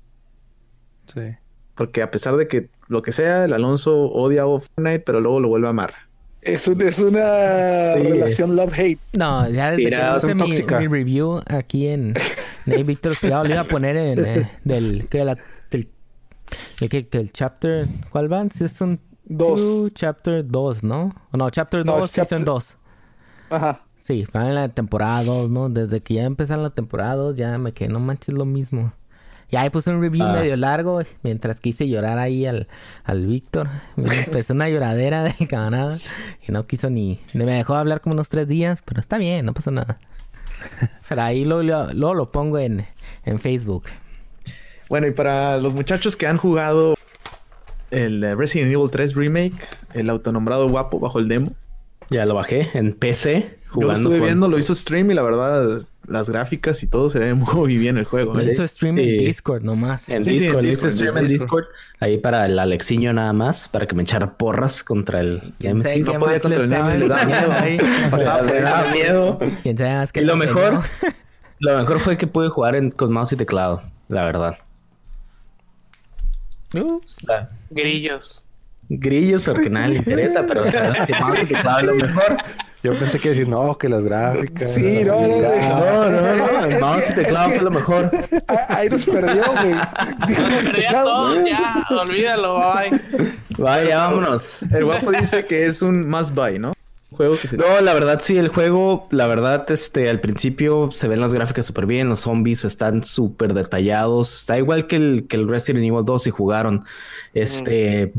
Sí. 1.13 1.37
Porque 1.75 2.03
a 2.03 2.11
pesar 2.11 2.37
de 2.37 2.47
que 2.49 2.69
lo 2.89 3.03
que 3.03 3.13
sea, 3.13 3.45
el 3.45 3.53
Alonso 3.53 3.97
odia 3.97 4.43
a 4.43 4.47
Fortnite, 4.47 5.01
pero 5.01 5.21
luego 5.21 5.41
lo 5.41 5.49
vuelve 5.49 5.67
a 5.67 5.71
amar. 5.71 5.95
Es, 6.43 6.69
un- 6.69 6.81
es 6.81 6.99
una 7.01 7.95
Sí. 7.95 8.03
relación 8.03 8.55
love-hate. 8.55 9.01
No, 9.15 9.49
ya 9.51 9.73
desde 9.73 9.91
que 9.91 10.37
puse 10.37 10.65
mi 10.79 10.87
review 10.87 11.41
aquí 11.49 11.89
en 11.89 12.15
de 12.67 12.83
Víctor 12.85 13.17
Cuidado, 13.19 13.45
le 13.45 13.53
iba 13.53 13.63
a 13.63 13.65
poner 13.65 13.97
en 13.97 14.25
eh, 14.25 14.51
del 14.65 15.09
que 15.09 15.25
la 15.25 15.37
del 15.71 15.89
el, 16.81 16.89
que, 16.89 17.09
que 17.09 17.19
el 17.19 17.33
chapter 17.33 17.89
¿cuál 18.11 18.29
van? 18.29 18.51
Season 18.51 19.01
Dos. 19.29 19.61
2, 19.61 19.93
chapter 19.95 20.47
2, 20.47 20.85
¿no? 20.85 21.13
No, 21.33 21.51
chapter 21.51 21.85
No, 21.85 21.97
2, 21.97 22.05
es 22.05 22.11
season 22.13 22.39
chapter- 22.39 22.45
2. 22.45 22.77
Ajá. 23.51 23.81
Sí, 24.01 24.25
van 24.33 24.47
en 24.47 24.55
la 24.55 24.69
temporada 24.69 25.25
2, 25.25 25.51
¿no? 25.51 25.69
Desde 25.69 26.01
que 26.01 26.15
ya 26.15 26.23
empezaron 26.25 26.63
la 26.63 26.71
temporada 26.71 27.17
2 27.17 27.35
ya 27.37 27.59
me 27.59 27.73
quedé, 27.73 27.89
no 27.89 27.99
manches 27.99 28.35
lo 28.35 28.45
mismo. 28.45 28.93
Y 29.51 29.57
ahí 29.57 29.71
puse 29.71 29.91
un 29.91 30.01
review 30.01 30.25
Ah. 30.25 30.33
medio 30.33 30.57
largo 30.57 31.01
mientras 31.23 31.59
quise 31.61 31.89
llorar 31.89 32.19
ahí 32.19 32.47
al, 32.47 32.69
al 33.03 33.27
Víctor. 33.27 33.69
Me 33.97 34.05
empezó 34.25 34.55
una 34.55 34.69
lloradera 34.69 35.25
de 35.25 35.35
camarada 35.49 35.97
y 36.47 36.53
no 36.53 36.67
quiso 36.69 36.89
ni... 36.91 37.19
Me 37.33 37.45
dejó 37.47 37.75
hablar 37.75 38.01
como 38.01 38.15
unos 38.15 38.29
tres 38.29 38.47
días, 38.47 38.83
pero 38.85 39.01
está 39.01 39.19
bien, 39.19 39.45
no 39.45 39.55
pasa 39.55 39.73
nada. 39.73 39.99
Pero 41.09 41.23
ahí 41.23 41.45
luego 41.45 41.63
lo, 41.93 42.15
lo 42.15 42.33
pongo 42.33 42.59
en, 42.59 42.87
en 43.25 43.39
Facebook. 43.41 43.85
Bueno, 44.89 45.07
y 45.07 45.11
para 45.13 45.57
los 45.59 45.75
muchachos 45.75 46.17
que 46.17 46.27
han 46.27 46.37
jugado 46.37 46.97
el 47.91 48.37
Resident 48.37 48.73
Evil 48.73 48.91
3 48.91 49.15
Remake, 49.15 49.55
el 49.95 50.11
autonombrado 50.11 50.69
guapo 50.69 50.99
bajo 50.99 51.19
el 51.19 51.29
demo. 51.29 51.53
Ya 52.11 52.25
lo 52.25 52.35
bajé 52.35 52.71
en 52.75 52.93
PC 52.93 53.33
Yo 53.33 53.67
lo 53.67 53.73
jugando. 53.73 53.95
estuve 53.95 54.19
con- 54.19 54.27
viendo, 54.27 54.49
lo 54.49 54.59
hizo 54.59 54.75
stream 54.75 55.11
y 55.11 55.15
la 55.15 55.23
verdad, 55.23 55.81
las 56.09 56.29
gráficas 56.31 56.83
y 56.83 56.87
todo 56.87 57.11
se 57.11 57.19
ve 57.19 57.35
muy 57.35 57.77
bien 57.79 57.99
el 57.99 58.05
juego. 58.05 58.39
¿eh? 58.39 58.49
hizo 58.53 58.67
stream 58.67 58.99
en 58.99 59.05
Sí. 59.05 59.25
Discord 59.27 59.63
nomás. 59.63 60.09
En 60.09 60.23
Sí, 60.23 60.31
sí, 60.31 60.37
en 60.37 60.43
Discord, 60.45 60.65
Discord, 60.65 60.91
en 60.91 60.97
stream 60.97 61.17
en 61.19 61.27
Discord. 61.27 61.65
Discord. 61.65 61.65
Ahí 62.01 62.19
para 62.19 62.47
el 62.47 62.59
Alexiño 62.59 63.13
nada 63.13 63.33
más, 63.33 63.69
para 63.69 63.87
que 63.87 63.95
me 63.95 64.03
echara 64.03 64.37
porras 64.37 64.83
contra 64.85 65.21
el 65.21 65.41
¿Quién 65.59 65.83
sabe 65.83 65.97
Nemesis. 65.99 66.07
qué 66.07 66.13
No 66.19 66.21
podía 66.25 66.41
contra 66.41 66.63
el 66.63 66.69
Nemesis, 66.71 67.01
le 67.01 67.09
daba 67.09 67.25
miedo. 67.27 67.53
ahí? 67.53 67.79
Pasaba 68.11 68.49
ahí. 68.49 68.61
daba 68.63 68.91
miedo. 68.93 69.39
¿Quién 69.63 69.79
sabe 69.79 69.95
más 69.95 70.13
qué 70.13 70.21
Y 70.21 70.25
lo 70.25 70.35
le 70.37 70.47
mejor, 70.47 70.81
lo 71.59 71.79
mejor 71.79 72.01
fue 72.01 72.17
que 72.17 72.27
pude 72.27 72.49
jugar 72.49 72.77
en- 72.77 72.91
con 72.91 73.13
mouse 73.13 73.33
y 73.33 73.37
teclado, 73.37 73.83
la 74.09 74.25
verdad. 74.25 74.59
Uh, 76.75 77.01
La- 77.23 77.51
Grillos. 77.71 78.43
Grillos 78.89 79.45
porque 79.47 79.71
nada 79.71 79.89
le 79.89 79.97
interesa, 79.97 80.45
pero 80.47 80.65
sabes 80.71 81.01
que 81.07 81.13
mouse 81.21 81.43
y 81.43 81.47
teclado 81.47 81.79
es 81.81 81.87
lo 81.87 81.95
mejor. 81.95 82.37
Yo 82.83 82.97
pensé 82.97 83.19
que 83.19 83.31
decir, 83.31 83.49
no, 83.49 83.77
que 83.79 83.89
las 83.89 84.05
gráficas. 84.05 84.75
Sí, 84.75 85.03
no, 85.05 85.21
no. 85.21 85.29
No, 85.29 86.11
no, 86.11 86.69
no, 86.71 86.81
mouse 86.81 87.05
que- 87.07 87.13
y 87.13 87.15
teclado 87.17 87.51
fue 87.51 87.63
lo 87.65 87.71
mejor. 87.71 88.11
Ah, 88.47 88.67
Ahí 88.77 88.89
nos 88.89 89.05
perdió, 89.07 89.43
güey. 89.61 89.75
Ya 89.75 90.73
teclado. 90.73 91.05
todo, 91.35 91.47
ya, 91.47 91.85
olvídalo, 92.01 92.55
bye. 92.59 93.01
Vaya, 93.59 93.99
vámonos. 93.99 94.59
El 94.71 94.85
guapo 94.85 95.11
dice 95.11 95.47
que 95.47 95.67
es 95.67 95.83
un 95.83 96.09
must 96.09 96.33
buy, 96.33 96.59
¿no? 96.61 96.75
Juego 97.11 97.39
que 97.41 97.49
se... 97.49 97.57
No, 97.57 97.81
la 97.81 97.95
verdad 97.95 98.21
sí, 98.23 98.37
el 98.37 98.49
juego, 98.49 99.09
la 99.11 99.27
verdad, 99.27 99.65
este, 99.71 100.11
al 100.11 100.21
principio 100.21 100.91
se 100.93 101.09
ven 101.09 101.21
las 101.21 101.33
gráficas 101.33 101.65
súper 101.65 101.87
bien, 101.87 102.09
los 102.09 102.21
zombies 102.21 102.65
están 102.65 103.03
súper 103.05 103.55
detallados, 103.55 104.41
está 104.41 104.59
igual 104.59 104.87
que 104.87 104.97
el, 104.97 105.27
que 105.29 105.37
el 105.37 105.49
Resident 105.49 105.85
Evil 105.85 106.05
2 106.05 106.23
si 106.23 106.31
jugaron. 106.31 106.85
Este, 107.33 108.13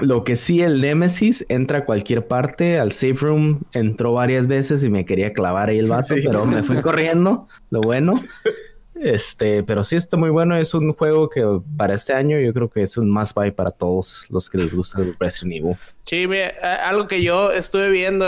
lo 0.00 0.24
que 0.24 0.36
sí, 0.36 0.62
el 0.62 0.80
Nemesis 0.80 1.44
entra 1.48 1.78
a 1.78 1.84
cualquier 1.84 2.26
parte, 2.26 2.78
al 2.78 2.92
safe 2.92 3.14
room 3.20 3.60
entró 3.72 4.12
varias 4.14 4.46
veces 4.46 4.82
y 4.84 4.88
me 4.90 5.04
quería 5.04 5.32
clavar 5.32 5.68
ahí 5.68 5.78
el 5.78 5.86
vaso, 5.86 6.14
Sí. 6.16 6.22
pero 6.24 6.44
me 6.46 6.62
fui 6.62 6.80
corriendo, 6.80 7.46
lo 7.70 7.80
bueno. 7.80 8.14
Este, 9.00 9.62
pero 9.62 9.84
sí 9.84 9.94
está 9.94 10.16
muy 10.16 10.28
bueno, 10.30 10.56
es 10.58 10.74
un 10.74 10.92
juego 10.92 11.30
que 11.30 11.44
para 11.76 11.94
este 11.94 12.14
año 12.14 12.40
yo 12.40 12.52
creo 12.52 12.68
que 12.68 12.82
es 12.82 12.96
un 12.96 13.08
must 13.08 13.32
buy 13.32 13.52
para 13.52 13.70
todos 13.70 14.26
los 14.28 14.50
que 14.50 14.58
les 14.58 14.74
gusta 14.74 15.00
el 15.00 15.14
Resident 15.20 15.54
Evil. 15.62 15.76
Sí, 16.02 16.26
mira, 16.26 16.50
algo 16.84 17.06
que 17.06 17.22
yo 17.22 17.52
estuve 17.52 17.90
viendo, 17.90 18.26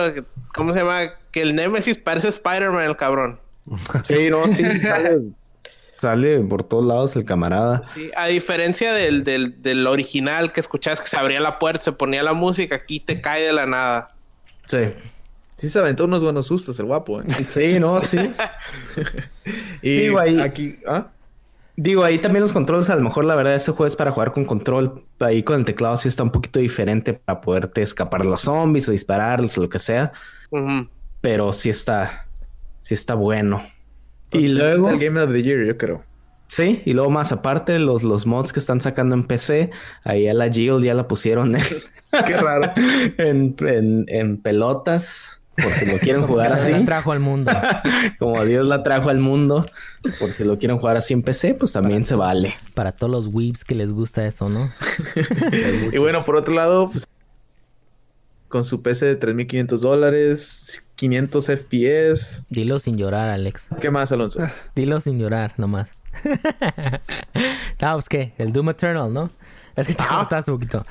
¿cómo 0.55 0.73
se 0.73 0.79
llama? 0.79 1.09
Que 1.33 1.43
el 1.43 1.57
Nemesis 1.57 1.99
parece 1.99 2.29
Spider-Man, 2.29 2.85
el 2.85 2.97
cabrón. 2.97 3.41
Sí, 4.05 4.31
no, 4.31 4.47
sí, 4.47 4.63
sale, 4.81 5.23
sale 6.01 6.39
por 6.41 6.63
todos 6.65 6.85
lados 6.87 7.15
el 7.17 7.25
camarada. 7.25 7.83
Sí, 7.85 8.11
a 8.17 8.27
diferencia 8.27 8.93
del, 8.93 9.23
del, 9.23 9.61
del 9.63 9.87
original 9.87 10.53
que 10.53 10.61
escuchabas 10.61 11.01
que 11.01 11.09
se 11.09 11.17
abría 11.17 11.41
la 11.41 11.59
puerta, 11.59 11.83
se 11.85 11.93
ponía 11.93 12.23
la 12.23 12.33
música, 12.33 12.77
aquí 12.77 13.01
te 13.01 13.21
cae 13.21 13.43
de 13.43 13.53
la 13.53 13.67
nada. 13.67 14.09
Sí. 14.67 14.79
Sí 15.59 15.69
se 15.69 15.79
aventó 15.79 16.07
unos 16.07 16.23
buenos 16.23 16.47
sustos 16.47 16.79
el 16.81 16.87
guapo, 16.87 17.21
¿eh? 17.21 17.25
Sí, 17.49 17.79
no, 17.79 18.01
sí. 18.01 18.17
Y 19.83 19.97
Digo, 20.01 20.19
ahí- 20.19 20.41
aquí... 20.41 20.77
¿ah? 20.87 21.09
Digo, 21.77 22.05
ahí 22.05 22.19
también 22.19 22.43
los 22.43 22.53
controles, 22.53 22.91
a 22.91 22.97
lo 22.97 23.01
mejor 23.03 23.25
la 23.25 23.35
verdad 23.35 23.55
este 23.55 23.71
juego 23.73 23.87
es 23.87 23.97
para 23.97 24.11
jugar 24.13 24.33
con 24.33 24.45
control. 24.45 25.03
Ahí 25.19 25.43
con 25.43 25.57
el 25.59 25.65
teclado 25.65 25.97
sí 25.97 26.09
está 26.09 26.23
un 26.23 26.31
poquito 26.31 26.61
diferente 26.61 27.15
para 27.15 27.41
poderte 27.41 27.81
escapar 27.81 28.23
de 28.23 28.29
los 28.29 28.43
zombies 28.43 28.87
o 28.89 28.93
dispararles 28.93 29.57
o 29.57 29.63
lo 29.63 29.69
que 29.71 29.79
sea. 29.79 30.13
Pero 31.23 31.53
sí 31.55 31.71
está, 31.71 32.27
sí 32.81 32.93
está 32.95 33.15
bueno. 33.15 33.63
Y 34.33 34.49
luego, 34.49 34.91
El 34.91 34.99
Game 34.99 35.21
of 35.21 35.33
the 35.33 35.43
Year, 35.43 35.65
yo 35.67 35.77
creo. 35.77 36.03
sí, 36.47 36.83
y 36.85 36.93
luego 36.93 37.11
más 37.11 37.33
aparte, 37.33 37.79
los, 37.79 38.03
los 38.03 38.27
mods 38.27 38.53
que 38.53 38.61
están 38.61 38.81
sacando 38.81 39.15
en 39.15 39.25
PC, 39.27 39.71
ahí 40.05 40.29
a 40.29 40.35
la 40.35 40.49
Jill 40.51 40.81
ya 40.83 40.95
la 40.95 41.09
pusieron 41.09 41.55
en, 41.57 41.63
Qué 42.27 42.37
raro. 42.37 42.73
en, 43.19 43.55
en- 43.61 44.05
en 44.09 44.37
pelotas. 44.39 45.37
Por 45.57 45.73
si 45.75 45.85
lo 45.85 45.99
quieren 45.99 46.23
jugar 46.23 46.53
así. 46.55 46.71
La 46.71 46.85
trajo 46.87 47.13
al 47.13 47.21
mundo. 47.21 47.53
Como 48.19 48.43
Dios 48.47 48.67
la 48.67 48.83
trajo 48.83 49.11
al 49.11 49.19
mundo, 49.19 49.67
por 50.19 50.33
si 50.33 50.43
lo 50.45 50.59
quieren 50.59 50.79
jugar 50.79 50.97
así 50.97 51.13
en 51.13 51.23
PC, 51.23 51.53
pues 51.55 51.73
también 51.73 52.07
se 52.07 52.15
vale. 52.15 52.55
Para 52.73 52.93
todos 52.93 53.11
los 53.11 53.27
weebs 53.27 53.63
que 53.65 53.75
les 53.75 53.93
gusta 53.93 54.27
eso, 54.27 54.49
¿no? 54.49 54.71
Y 55.93 55.99
bueno, 55.99 56.25
por 56.25 56.37
otro 56.37 56.55
lado, 56.55 56.89
pues 56.91 57.07
con 58.51 58.65
su 58.65 58.83
PC 58.83 59.07
de 59.07 59.19
3.500 59.19 59.79
dólares, 59.79 60.83
500 60.97 61.47
FPS. 61.47 62.45
Dilo 62.51 62.79
sin 62.81 62.99
llorar, 62.99 63.31
Alex. 63.31 63.63
¿Qué 63.81 63.91
más, 63.91 64.13
Alonso? 64.13 64.41
Dilo 64.75 65.01
sin 65.01 65.19
llorar, 65.19 65.55
nomás. 65.57 65.91
no, 67.81 67.93
pues 67.95 68.09
qué, 68.09 68.35
el 68.37 68.53
Doom 68.53 68.71
Eternal, 68.71 69.13
¿no? 69.13 69.31
Es 69.77 69.87
que 69.87 69.95
te 69.95 70.05
cortaste 70.05 70.51
un 70.51 70.59
poquito. 70.59 70.85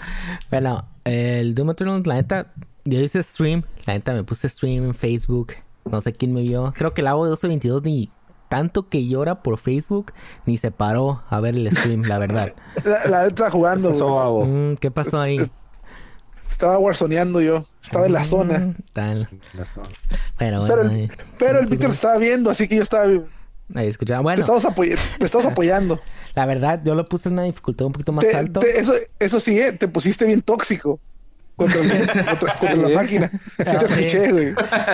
Bueno, 0.49 0.88
el 1.03 1.53
Doom 1.53 1.72
Eternal, 1.72 2.01
la 2.05 2.16
neta, 2.16 2.53
yo 2.86 2.99
hice 2.99 3.22
stream, 3.22 3.64
la 3.86 3.93
neta 3.93 4.14
me 4.14 4.24
puse 4.24 4.47
stream 4.47 4.86
en 4.86 4.95
Facebook, 4.95 5.53
no 5.84 5.99
sé 5.99 6.14
quién 6.14 6.34
me 6.34 6.41
vio. 6.41 6.74
Creo 6.78 6.93
que 6.93 7.01
el 7.01 7.07
Avo 7.07 7.24
1222 7.24 7.84
ni 7.84 8.10
tanto 8.47 8.88
que 8.88 9.05
llora 9.05 9.43
por 9.43 9.60
Facebook, 9.60 10.14
ni 10.45 10.55
se 10.57 10.72
paró 10.72 11.24
a 11.30 11.39
ver 11.41 11.55
el 11.55 11.70
stream, 11.76 12.03
la 12.03 12.18
verdad. 12.18 12.53
La, 12.86 13.05
la 13.10 13.26
estaba 13.28 13.51
jugando, 13.51 13.89
güey. 13.89 13.99
babo. 14.01 14.45
Mm, 14.45 14.76
¿Qué 14.78 14.89
pasó 14.89 15.20
ahí? 15.20 15.39
Estaba 16.50 16.78
warzoneando 16.80 17.39
yo. 17.41 17.64
Estaba 17.82 18.08
en 18.08 18.14
la 18.14 18.24
zona. 18.24 18.60
Mm, 18.60 18.76
Tal. 18.91 19.30
Pero 19.54 19.66
Pero 20.38 20.62
bueno, 20.66 20.82
el, 20.82 20.89
ahí, 20.89 21.10
pero 21.38 21.60
el 21.60 21.68
Víctor 21.68 21.91
estaba 21.91 22.18
viendo, 22.18 22.50
así 22.50 22.68
que 22.68 22.76
yo 22.76 22.84
estaba. 22.84 23.06
ahí 23.76 23.88
escuchaba. 23.88 24.20
Te, 24.20 24.24
Bueno, 24.24 24.39
estamos 24.41 24.66
apoy- 24.66 24.97
te 25.20 25.26
estamos 25.26 25.45
apoyando. 25.52 26.00
la 26.36 26.45
verdad, 26.45 26.82
yo 26.84 26.95
lo 26.95 27.08
puse 27.08 27.30
en 27.30 27.34
una 27.34 27.43
dificultad 27.43 27.86
un 27.88 27.93
poquito 27.93 28.12
más 28.12 28.26
Te- 28.26 28.36
alto. 28.36 28.60
te- 28.60 28.80
eso, 28.80 28.93
eso 29.20 29.39
sí, 29.39 29.60
¿eh? 29.60 29.72
te 29.74 29.88
pusiste 29.88 30.26
bien 30.26 30.41
tóxico 30.41 31.00
contra, 31.56 31.80
el- 31.82 32.08
contra- 32.08 32.56
contra 32.56 32.76
la 32.76 32.89
máquina. 32.89 33.30
Sí 33.32 33.64
te 33.78 33.88
Sí. 33.88 33.93
escuché, 33.93 34.32
güey. 34.32 34.47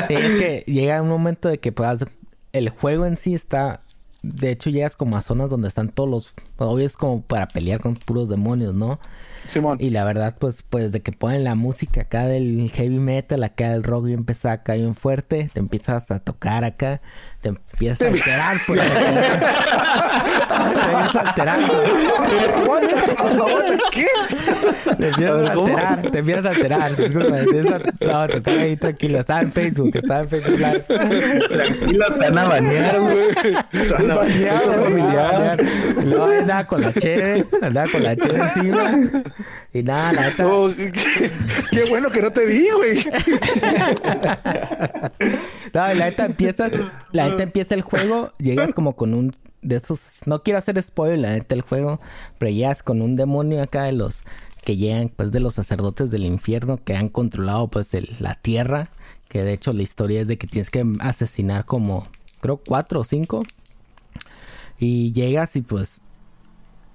Sí, 0.07 0.13
es 0.15 0.37
que 0.41 0.63
llega 0.67 1.01
un 1.01 1.09
momento 1.09 1.47
de 1.49 1.59
que 1.59 1.71
pues, 1.71 2.05
el 2.53 2.69
juego 2.69 3.05
en 3.05 3.17
sí 3.17 3.33
está. 3.33 3.81
De 4.21 4.49
hecho, 4.51 4.69
llegas 4.71 4.95
como 4.95 5.17
a 5.17 5.21
zonas 5.21 5.49
donde 5.49 5.67
están 5.67 5.89
todos 5.89 6.09
los. 6.09 6.33
Obvio 6.57 6.85
es 6.85 6.95
como 6.97 7.21
para 7.21 7.47
pelear 7.47 7.81
con 7.81 7.95
puros 7.95 8.29
demonios, 8.29 8.73
¿no? 8.73 8.99
Simón. 9.47 9.77
Y 9.79 9.91
la 9.91 10.03
verdad, 10.03 10.35
pues, 10.39 10.63
pues 10.63 10.91
de 10.91 11.01
que 11.01 11.11
ponen 11.11 11.43
la 11.43 11.55
música 11.55 12.01
acá 12.01 12.25
del 12.25 12.71
heavy 12.73 12.97
metal, 12.97 13.43
acá 13.43 13.73
el 13.73 13.83
rock 13.83 14.05
bien 14.05 14.19
empezado 14.19 14.55
acá 14.55 14.73
bien 14.73 14.95
fuerte, 14.95 15.49
te 15.53 15.59
empiezas 15.59 16.09
a 16.11 16.19
tocar 16.19 16.63
acá, 16.63 17.01
te 17.41 17.49
empiezas 17.49 18.01
a 18.01 18.07
alterar, 18.07 18.57
pues. 18.65 18.81
te 18.89 18.95
empiezas 20.55 21.15
a 21.15 21.19
alterar. 21.21 21.59
¿qué? 23.91 24.07
Te 24.97 25.07
empiezas 25.07 25.49
a 25.49 25.51
alterar, 25.51 26.01
te 26.01 26.17
empiezas 26.19 26.45
a 26.45 26.49
alterar. 26.49 26.95
Disculpa, 26.95 27.31
te 27.31 27.39
empiezas 27.41 27.73
a 27.73 27.77
no, 28.05 28.27
tocar 28.27 28.57
ahí 28.59 28.75
tranquilo. 28.75 29.19
Estaba 29.19 29.41
en 29.41 29.51
Facebook, 29.51 29.91
estaba 29.93 30.21
en 30.21 30.29
Facebook 30.29 30.57
Live. 30.57 30.79
Tranquilo, 31.49 32.05
te 32.13 32.19
van 32.19 32.37
a 32.37 32.43
banear, 32.47 32.99
güey. 32.99 33.15
Y 36.01 36.05
luego 36.05 36.25
ahí 36.25 36.44
andaba 36.45 36.67
con 36.67 36.81
la 36.81 36.93
cheve, 36.93 37.45
andaba 37.61 37.87
con 37.91 38.03
la 38.03 38.15
cheve 38.15 38.39
encima. 38.55 39.23
Y 39.73 39.83
nada, 39.83 40.13
la 40.13 40.21
neta. 40.29 40.43
No, 40.43 40.67
qué, 40.75 40.91
qué 41.71 41.83
bueno 41.89 42.09
que 42.09 42.21
no 42.21 42.31
te 42.31 42.45
vi, 42.45 42.67
güey. 42.75 43.03
No, 45.73 45.91
y 45.91 45.95
la 45.97 46.05
neta 46.05 46.25
empiezas, 46.25 46.71
la 47.11 47.29
neta 47.29 47.43
empieza 47.43 47.75
el 47.75 47.81
juego, 47.81 48.31
llegas 48.39 48.73
como 48.73 48.95
con 48.95 49.13
un 49.13 49.31
de 49.61 49.77
esos, 49.77 49.99
no 50.25 50.43
quiero 50.43 50.59
hacer 50.59 50.81
spoiler, 50.81 51.17
la 51.19 51.31
neta 51.31 51.55
el 51.55 51.61
juego, 51.61 51.99
pero 52.37 52.51
llegas 52.51 52.83
con 52.83 53.01
un 53.01 53.15
demonio 53.15 53.63
acá 53.63 53.83
de 53.83 53.93
los 53.93 54.21
que 54.63 54.77
llegan 54.77 55.09
pues 55.09 55.31
de 55.31 55.39
los 55.39 55.55
sacerdotes 55.55 56.11
del 56.11 56.23
infierno 56.25 56.79
que 56.83 56.95
han 56.95 57.09
controlado 57.09 57.67
pues 57.67 57.93
el- 57.93 58.15
la 58.19 58.35
tierra. 58.35 58.89
Que 59.27 59.43
de 59.43 59.53
hecho 59.53 59.73
la 59.73 59.81
historia 59.83 60.21
es 60.21 60.27
de 60.27 60.37
que 60.37 60.47
tienes 60.47 60.69
que 60.69 60.85
asesinar 60.99 61.65
como, 61.65 62.07
creo, 62.41 62.57
cuatro 62.57 63.01
o 63.01 63.03
cinco. 63.03 63.43
Y 64.79 65.11
llegas 65.13 65.55
y 65.55 65.61
pues 65.61 65.99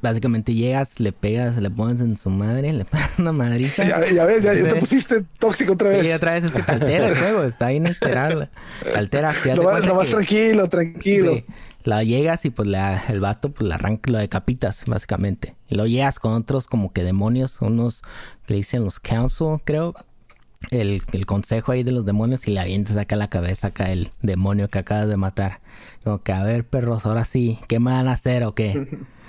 básicamente 0.03 0.55
llegas, 0.55 1.01
le 1.01 1.13
pegas, 1.13 1.57
le 1.57 1.71
pones 1.71 2.01
en 2.01 2.17
su 2.17 2.31
madre, 2.31 2.73
le 2.73 2.85
pegas 2.87 3.19
una 3.19 3.33
madriza. 3.33 3.85
Ya, 3.85 4.05
ya 4.11 4.25
ves, 4.25 4.43
ya, 4.43 4.55
ya 4.55 4.65
te 4.65 4.71
Sí. 4.71 4.81
pusiste 4.81 5.25
tóxico 5.39 5.73
otra 5.75 5.91
vez. 5.91 6.07
Y 6.07 6.13
otra 6.13 6.33
vez 6.35 6.45
es 6.45 6.53
que 6.53 6.63
te 6.63 6.73
altera 6.73 7.09
el 7.09 7.17
juego, 7.17 7.43
está 7.45 7.73
inalterable. 7.73 8.49
Te 8.83 8.99
altera. 8.99 9.33
fíjate 9.33 9.63
Lo 9.63 9.71
más, 9.71 9.87
lo 9.87 9.95
más 9.95 10.09
que- 10.09 10.15
tranquilo, 10.15 10.69
tranquilo. 10.69 11.35
Sí. 11.37 11.45
La 11.85 12.03
llegas 12.03 12.45
y 12.45 12.51
pues 12.51 12.69
la- 12.69 13.03
el 13.09 13.21
vato 13.21 13.53
pues 13.53 13.67
la 13.67 13.77
arranca, 13.77 14.11
lo 14.13 14.19
decapitas 14.19 14.83
básicamente. 14.87 15.55
Y 15.69 15.77
lo 15.77 15.87
llegas 15.87 16.19
con 16.19 16.33
otros 16.35 16.67
como 16.67 16.93
que 16.93 17.03
demonios, 17.05 17.61
unos 17.63 18.03
que 18.47 18.53
le 18.55 18.57
dicen 18.57 18.85
los 18.85 19.01
council, 19.01 19.57
creo. 19.65 19.95
El, 20.71 21.03
el 21.13 21.25
consejo 21.25 21.73
ahí 21.73 21.83
de 21.83 21.91
los 21.93 22.05
demonios 22.05 22.47
y 22.47 22.51
le 22.51 22.61
avientas 22.61 22.99
acá 22.99 23.17
la 23.17 23.31
cabeza 23.31 23.69
acá 23.69 23.91
el 23.93 24.11
demonio 24.21 24.69
que 24.69 24.79
acabas 24.79 25.09
de 25.09 25.17
matar. 25.17 25.61
Como 26.05 26.19
que 26.23 26.33
a 26.35 26.43
ver 26.45 26.65
perros, 26.67 27.07
ahora 27.07 27.25
sí, 27.25 27.59
¿qué 27.67 27.81
me 27.81 27.93
van 27.93 28.09
a 28.09 28.13
hacer 28.13 28.45
o 28.45 28.55
qué? 28.55 28.99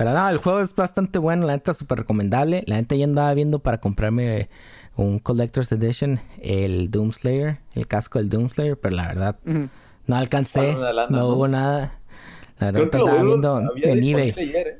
Pero 0.00 0.14
no, 0.14 0.28
el 0.30 0.38
juego 0.38 0.60
es 0.60 0.74
bastante 0.74 1.18
bueno, 1.18 1.46
la 1.46 1.52
neta 1.52 1.74
súper 1.74 1.98
recomendable. 1.98 2.64
La 2.66 2.76
neta 2.76 2.94
ya 2.94 3.04
andaba 3.04 3.34
viendo 3.34 3.58
para 3.58 3.80
comprarme 3.82 4.48
un 4.96 5.18
Collector's 5.18 5.70
Edition, 5.72 6.20
el 6.40 6.90
Doomslayer, 6.90 7.58
el 7.74 7.86
casco 7.86 8.18
del 8.18 8.30
Doomslayer, 8.30 8.78
pero 8.78 8.96
la 8.96 9.08
verdad 9.08 9.36
no 10.06 10.16
alcancé, 10.16 10.72
lana, 10.72 11.06
no, 11.10 11.18
¿no? 11.18 11.28
hubo 11.28 11.48
nada. 11.48 11.92
La 12.58 12.72
Creo 12.72 12.84
verdad 12.86 12.98
lo 12.98 13.06
estaba 13.08 13.22
viendo 13.24 13.54
había 13.56 13.92
en 13.92 14.02
eBay. 14.04 14.30
ayer, 14.38 14.66
¿eh? 14.68 14.78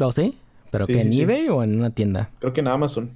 ¿Oh, 0.00 0.12
sí? 0.12 0.38
¿Pero 0.70 0.84
Sí, 0.84 0.92
que 0.92 1.00
sí, 1.00 1.06
en 1.06 1.12
sí. 1.14 1.22
eBay 1.22 1.48
o 1.48 1.62
en 1.62 1.78
una 1.78 1.88
tienda? 1.88 2.28
Creo 2.38 2.52
que 2.52 2.60
en 2.60 2.68
Amazon. 2.68 3.10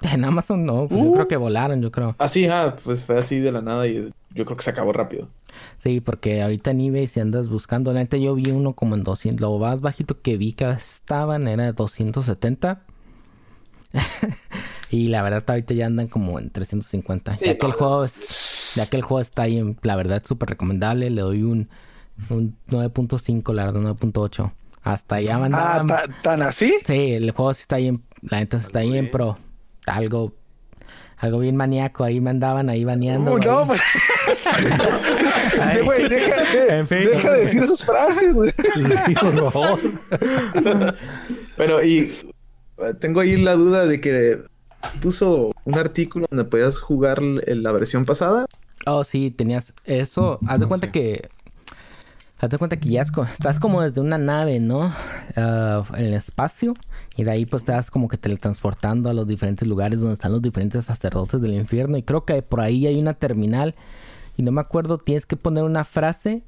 En 0.12 0.24
Amazon 0.24 0.66
no, 0.66 0.88
pues 0.88 1.00
yo 1.00 1.10
Uh. 1.10 1.14
creo 1.14 1.28
que 1.28 1.36
volaron, 1.36 1.80
yo 1.80 1.92
creo. 1.92 2.16
Ah, 2.18 2.28
sí, 2.28 2.46
ah, 2.46 2.74
pues 2.84 3.06
fue 3.06 3.16
así 3.18 3.38
de 3.38 3.52
la 3.52 3.62
nada 3.62 3.86
y 3.86 4.08
yo 4.34 4.44
creo 4.44 4.56
que 4.56 4.62
se 4.64 4.70
acabó 4.70 4.92
rápido. 4.92 5.28
Sí, 5.78 6.00
porque 6.00 6.42
ahorita 6.42 6.72
en 6.72 6.80
eBay 6.80 7.06
si 7.06 7.20
andas 7.20 7.48
buscando, 7.48 7.92
la 7.92 8.00
neta 8.00 8.16
yo 8.16 8.34
vi 8.34 8.50
uno 8.50 8.72
como 8.74 8.94
en 8.96 9.04
200, 9.04 9.40
lo 9.40 9.56
más 9.58 9.80
bajito 9.80 10.20
que 10.20 10.36
vi 10.36 10.52
que 10.52 10.68
estaban 10.70 11.46
era 11.48 11.72
270. 11.72 12.82
y 14.90 15.08
la 15.08 15.22
verdad 15.22 15.44
ahorita 15.46 15.74
ya 15.74 15.86
andan 15.86 16.08
como 16.08 16.38
en 16.38 16.50
350. 16.50 17.36
Sí, 17.38 17.44
ya 17.46 17.58
que 17.58 17.66
el 17.66 17.72
no, 17.72 17.78
juego 17.78 18.04
es, 18.04 18.72
ya 18.76 18.86
que 18.86 18.96
el 18.96 19.02
juego 19.02 19.20
está 19.20 19.42
ahí, 19.42 19.58
en- 19.58 19.78
la 19.82 19.96
verdad 19.96 20.22
súper 20.24 20.48
recomendable, 20.50 21.10
le 21.10 21.20
doy 21.20 21.42
un, 21.42 21.68
un 22.30 22.56
9.5, 22.68 23.52
la 23.52 23.66
verdad 23.66 23.80
9.8. 23.82 24.52
Hasta 24.82 25.16
allá 25.16 25.36
Ah, 25.36 25.38
mandaban... 25.38 25.86
¿ta- 25.86 26.06
¿tan 26.22 26.42
así? 26.42 26.74
Sí, 26.84 27.12
el 27.12 27.30
juego 27.30 27.54
sí 27.54 27.62
está 27.62 27.76
bien, 27.76 28.02
la 28.22 28.40
neta 28.40 28.58
sí 28.58 28.66
está 28.66 28.80
bien, 28.80 29.08
pero 29.10 29.38
algo, 29.86 30.34
algo 31.16 31.38
bien 31.38 31.56
maníaco, 31.56 32.04
ahí 32.04 32.20
me 32.20 32.30
andaban 32.30 32.68
ahí 32.68 32.84
baneando. 32.84 33.32
Uh, 33.32 33.38
no, 33.38 33.60
ahí. 33.60 33.66
pues. 33.68 33.80
De- 34.24 36.08
deja, 36.08 36.42
de, 36.52 36.78
En 36.78 36.88
fin. 36.88 36.98
deja 37.10 37.30
de 37.32 37.40
decir 37.40 37.62
esas 37.62 37.84
frases, 37.84 38.32
güey. 38.34 38.52
Sí, 39.06 39.14
por 39.14 39.52
favor. 39.52 39.80
Bueno, 41.56 41.82
y 41.82 42.12
tengo 43.00 43.20
ahí 43.20 43.36
la 43.36 43.54
duda 43.54 43.86
de 43.86 44.00
que 44.00 44.42
puso 45.00 45.52
un 45.64 45.78
artículo 45.78 46.26
donde 46.30 46.44
podías 46.44 46.78
jugar 46.78 47.22
la 47.22 47.72
versión 47.72 48.04
pasada. 48.04 48.46
Oh, 48.86 49.04
sí, 49.04 49.30
tenías 49.30 49.72
eso. 49.84 50.38
Haz 50.46 50.58
de 50.60 50.64
No 50.64 50.68
cuenta 50.68 50.90
que. 50.92 51.28
Haz 52.40 52.50
de 52.50 52.58
cuenta 52.58 52.76
que 52.76 52.88
ya 52.90 53.00
es 53.02 53.10
co- 53.10 53.24
estás 53.24 53.58
como 53.58 53.80
desde 53.80 54.00
una 54.02 54.18
nave, 54.18 54.58
¿no? 54.60 54.92
Ah, 55.36 55.84
en 55.96 56.06
el 56.06 56.14
espacio. 56.14 56.74
Y 57.16 57.22
de 57.24 57.30
ahí 57.30 57.46
pues 57.46 57.62
estás 57.62 57.90
como 57.90 58.08
que 58.08 58.18
teletransportando 58.18 59.08
a 59.08 59.14
los 59.14 59.26
diferentes 59.26 59.66
lugares 59.66 60.00
donde 60.00 60.14
están 60.14 60.32
los 60.32 60.42
diferentes 60.42 60.84
sacerdotes 60.84 61.40
del 61.40 61.54
infierno. 61.54 61.96
Y 61.96 62.02
creo 62.02 62.24
que 62.24 62.42
por 62.42 62.60
ahí 62.60 62.86
hay 62.86 62.98
una 62.98 63.14
terminal. 63.14 63.74
Y 64.36 64.42
no 64.42 64.52
me 64.52 64.60
acuerdo, 64.60 64.98
tienes 64.98 65.26
que 65.26 65.36
poner 65.36 65.64
una 65.64 65.84
frase. 65.84 66.42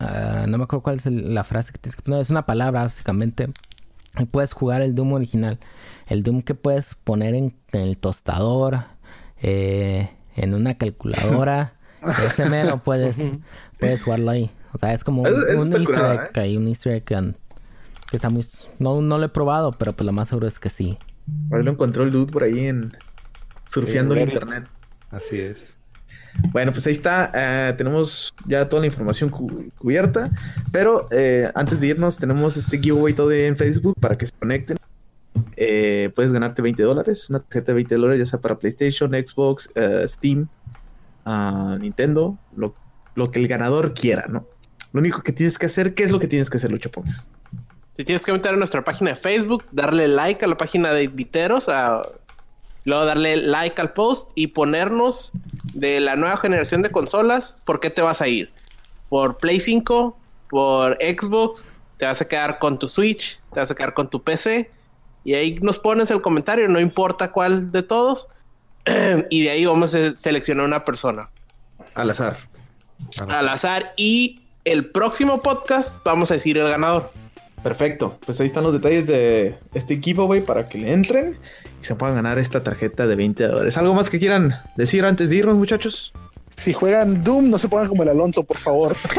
ah, 0.00 0.44
no 0.48 0.58
me 0.58 0.64
acuerdo 0.64 0.82
cuál 0.84 0.96
es 0.96 1.06
el- 1.06 1.34
la 1.34 1.42
frase 1.44 1.72
que 1.72 1.78
tienes 1.78 1.96
que 1.96 2.02
poner. 2.02 2.20
Es 2.20 2.30
una 2.30 2.46
palabra, 2.46 2.82
básicamente. 2.82 3.48
Y 4.18 4.24
puedes 4.26 4.52
jugar 4.52 4.80
el 4.80 4.94
Doom 4.94 5.12
original. 5.14 5.58
El 6.06 6.22
Doom 6.22 6.42
que 6.42 6.54
puedes 6.54 6.94
poner 6.94 7.34
en, 7.34 7.54
en 7.72 7.80
el 7.80 7.98
tostador, 7.98 8.84
eh, 9.42 10.10
en 10.36 10.54
una 10.54 10.74
calculadora. 10.78 11.74
Ese 12.24 12.48
mero 12.48 12.78
puedes, 12.78 13.16
puedes 13.78 14.02
jugarlo 14.02 14.30
ahí. 14.30 14.50
O 14.72 14.78
sea, 14.78 14.92
es 14.94 15.02
como 15.02 15.22
un, 15.22 15.28
easter 15.28 15.84
curado, 15.84 16.12
egg 16.12 16.38
ahí, 16.38 16.56
un 16.56 16.68
easter 16.68 16.92
egg 16.94 17.04
que, 17.04 17.34
que 18.10 18.16
está 18.16 18.28
muy... 18.30 18.46
No, 18.78 19.00
no 19.00 19.18
lo 19.18 19.24
he 19.24 19.28
probado, 19.30 19.72
pero 19.72 19.94
pues 19.94 20.04
lo 20.06 20.12
más 20.12 20.28
seguro 20.28 20.46
es 20.46 20.58
que 20.60 20.70
sí. 20.70 20.98
Ahí 21.50 21.62
lo 21.62 21.72
encontró 21.72 22.04
el 22.04 22.10
dude 22.12 22.30
por 22.30 22.44
ahí 22.44 22.66
en 22.66 22.92
surfeando 23.66 24.14
en 24.14 24.20
Reddit. 24.20 24.34
internet. 24.34 24.68
Así 25.10 25.40
es. 25.40 25.77
Bueno, 26.52 26.72
pues 26.72 26.86
ahí 26.86 26.92
está. 26.92 27.30
eh, 27.34 27.74
tenemos 27.76 28.34
ya 28.46 28.68
toda 28.68 28.80
la 28.80 28.86
información 28.86 29.28
cu- 29.30 29.70
cubierta. 29.78 30.30
Pero 30.72 31.06
eh, 31.10 31.50
antes 31.54 31.80
de 31.80 31.88
irnos, 31.88 32.18
tenemos 32.18 32.56
este 32.56 32.78
giveaway 32.78 33.12
todo 33.14 33.32
en 33.32 33.56
Facebook 33.56 33.94
para 34.00 34.16
que 34.16 34.26
se 34.26 34.32
conecten. 34.32 34.76
Eh, 35.56 36.10
puedes 36.14 36.32
ganarte 36.32 36.62
20 36.62 36.82
dólares, 36.82 37.28
una 37.30 37.40
tarjeta 37.40 37.72
de 37.72 37.74
20 37.74 37.94
dólares, 37.96 38.18
ya 38.20 38.26
sea 38.26 38.40
para 38.40 38.58
PlayStation, 38.58 39.10
Xbox, 39.12 39.70
Steam, 40.06 40.48
ah, 41.24 41.76
Nintendo, 41.80 42.38
lo, 42.56 42.74
lo 43.14 43.30
que 43.30 43.38
el 43.40 43.48
ganador 43.48 43.94
quiera, 43.94 44.26
¿no? 44.28 44.46
Lo 44.92 45.00
único 45.00 45.22
que 45.22 45.32
tienes 45.32 45.58
que 45.58 45.66
hacer, 45.66 45.94
¿qué 45.94 46.04
es 46.04 46.10
lo 46.12 46.18
que 46.18 46.28
tienes 46.28 46.48
que 46.48 46.56
hacer, 46.56 46.70
Lucho 46.70 46.90
Pongs? 46.90 47.24
Te 47.94 48.04
tienes 48.04 48.24
que 48.24 48.32
meter 48.32 48.54
a 48.54 48.56
nuestra 48.56 48.82
página 48.84 49.10
de 49.10 49.16
Facebook, 49.16 49.64
darle 49.72 50.06
like 50.08 50.44
a 50.44 50.48
la 50.48 50.56
página 50.56 50.92
de 50.92 51.08
Viteros, 51.08 51.68
a... 51.68 52.02
luego 52.88 53.04
darle 53.04 53.36
like 53.36 53.80
al 53.80 53.92
post 53.92 54.30
y 54.34 54.48
ponernos 54.48 55.30
de 55.74 56.00
la 56.00 56.16
nueva 56.16 56.36
generación 56.36 56.82
de 56.82 56.90
consolas, 56.90 57.56
¿por 57.64 57.80
qué 57.80 57.90
te 57.90 58.02
vas 58.02 58.20
a 58.20 58.28
ir? 58.28 58.50
¿Por 59.08 59.36
Play 59.36 59.60
5? 59.60 60.18
¿Por 60.50 60.94
Xbox? 60.94 61.64
¿Te 61.98 62.06
vas 62.06 62.20
a 62.20 62.26
quedar 62.28 62.58
con 62.58 62.78
tu 62.78 62.88
Switch? 62.88 63.40
¿Te 63.52 63.60
vas 63.60 63.70
a 63.70 63.74
quedar 63.74 63.94
con 63.94 64.08
tu 64.08 64.22
PC? 64.22 64.70
Y 65.24 65.34
ahí 65.34 65.56
nos 65.60 65.78
pones 65.78 66.10
el 66.10 66.22
comentario, 66.22 66.68
no 66.68 66.80
importa 66.80 67.32
cuál 67.32 67.70
de 67.70 67.82
todos. 67.82 68.28
y 69.30 69.42
de 69.42 69.50
ahí 69.50 69.66
vamos 69.66 69.94
a 69.94 70.14
seleccionar 70.14 70.64
una 70.64 70.84
persona 70.84 71.30
Al 71.94 72.10
azar. 72.10 72.38
al 73.28 73.48
azar 73.48 73.92
y 73.96 74.40
el 74.64 74.90
próximo 74.90 75.42
podcast 75.42 76.02
vamos 76.04 76.30
a 76.30 76.34
decir 76.34 76.56
el 76.58 76.68
ganador. 76.68 77.10
Perfecto. 77.62 78.16
Pues 78.24 78.40
ahí 78.40 78.46
están 78.46 78.62
los 78.64 78.72
detalles 78.72 79.06
de 79.06 79.58
este 79.74 80.00
giveaway 80.00 80.40
para 80.40 80.68
que 80.68 80.78
le 80.78 80.92
entren 80.92 81.36
y 81.80 81.84
se 81.84 81.94
puedan 81.94 82.14
ganar 82.16 82.38
esta 82.38 82.62
tarjeta 82.62 83.06
de 83.06 83.16
20 83.16 83.46
dólares. 83.46 83.76
¿Algo 83.76 83.94
más 83.94 84.10
que 84.10 84.18
quieran 84.18 84.56
decir 84.76 85.04
antes 85.04 85.30
de 85.30 85.36
irnos, 85.36 85.56
muchachos? 85.56 86.12
Si 86.56 86.72
juegan 86.72 87.22
Doom, 87.22 87.50
no 87.50 87.58
se 87.58 87.68
pongan 87.68 87.86
como 87.88 88.02
el 88.02 88.08
Alonso, 88.08 88.42
por 88.42 88.58
favor. 88.58 88.96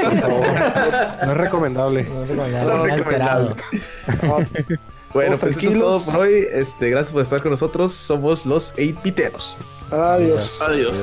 No 1.25 1.31
es 1.31 1.37
recomendable. 1.37 2.03
No 2.03 2.25
recomendable, 2.25 2.65
No 2.71 2.77
no 2.77 2.85
recomendable. 2.85 3.55
No, 4.23 4.33
Bueno, 4.33 4.45
pues 5.13 5.25
eso 5.25 5.33
es 5.33 5.39
tranquilos. 5.57 6.05
todo 6.05 6.11
por 6.13 6.21
hoy. 6.23 6.45
Este, 6.51 6.89
gracias 6.89 7.11
por 7.11 7.21
estar 7.21 7.41
con 7.41 7.51
nosotros. 7.51 7.93
Somos 7.93 8.45
los 8.45 8.73
8 8.77 8.99
piteros. 9.01 9.55
Adiós. 9.91 10.61
Adiós. 10.61 10.95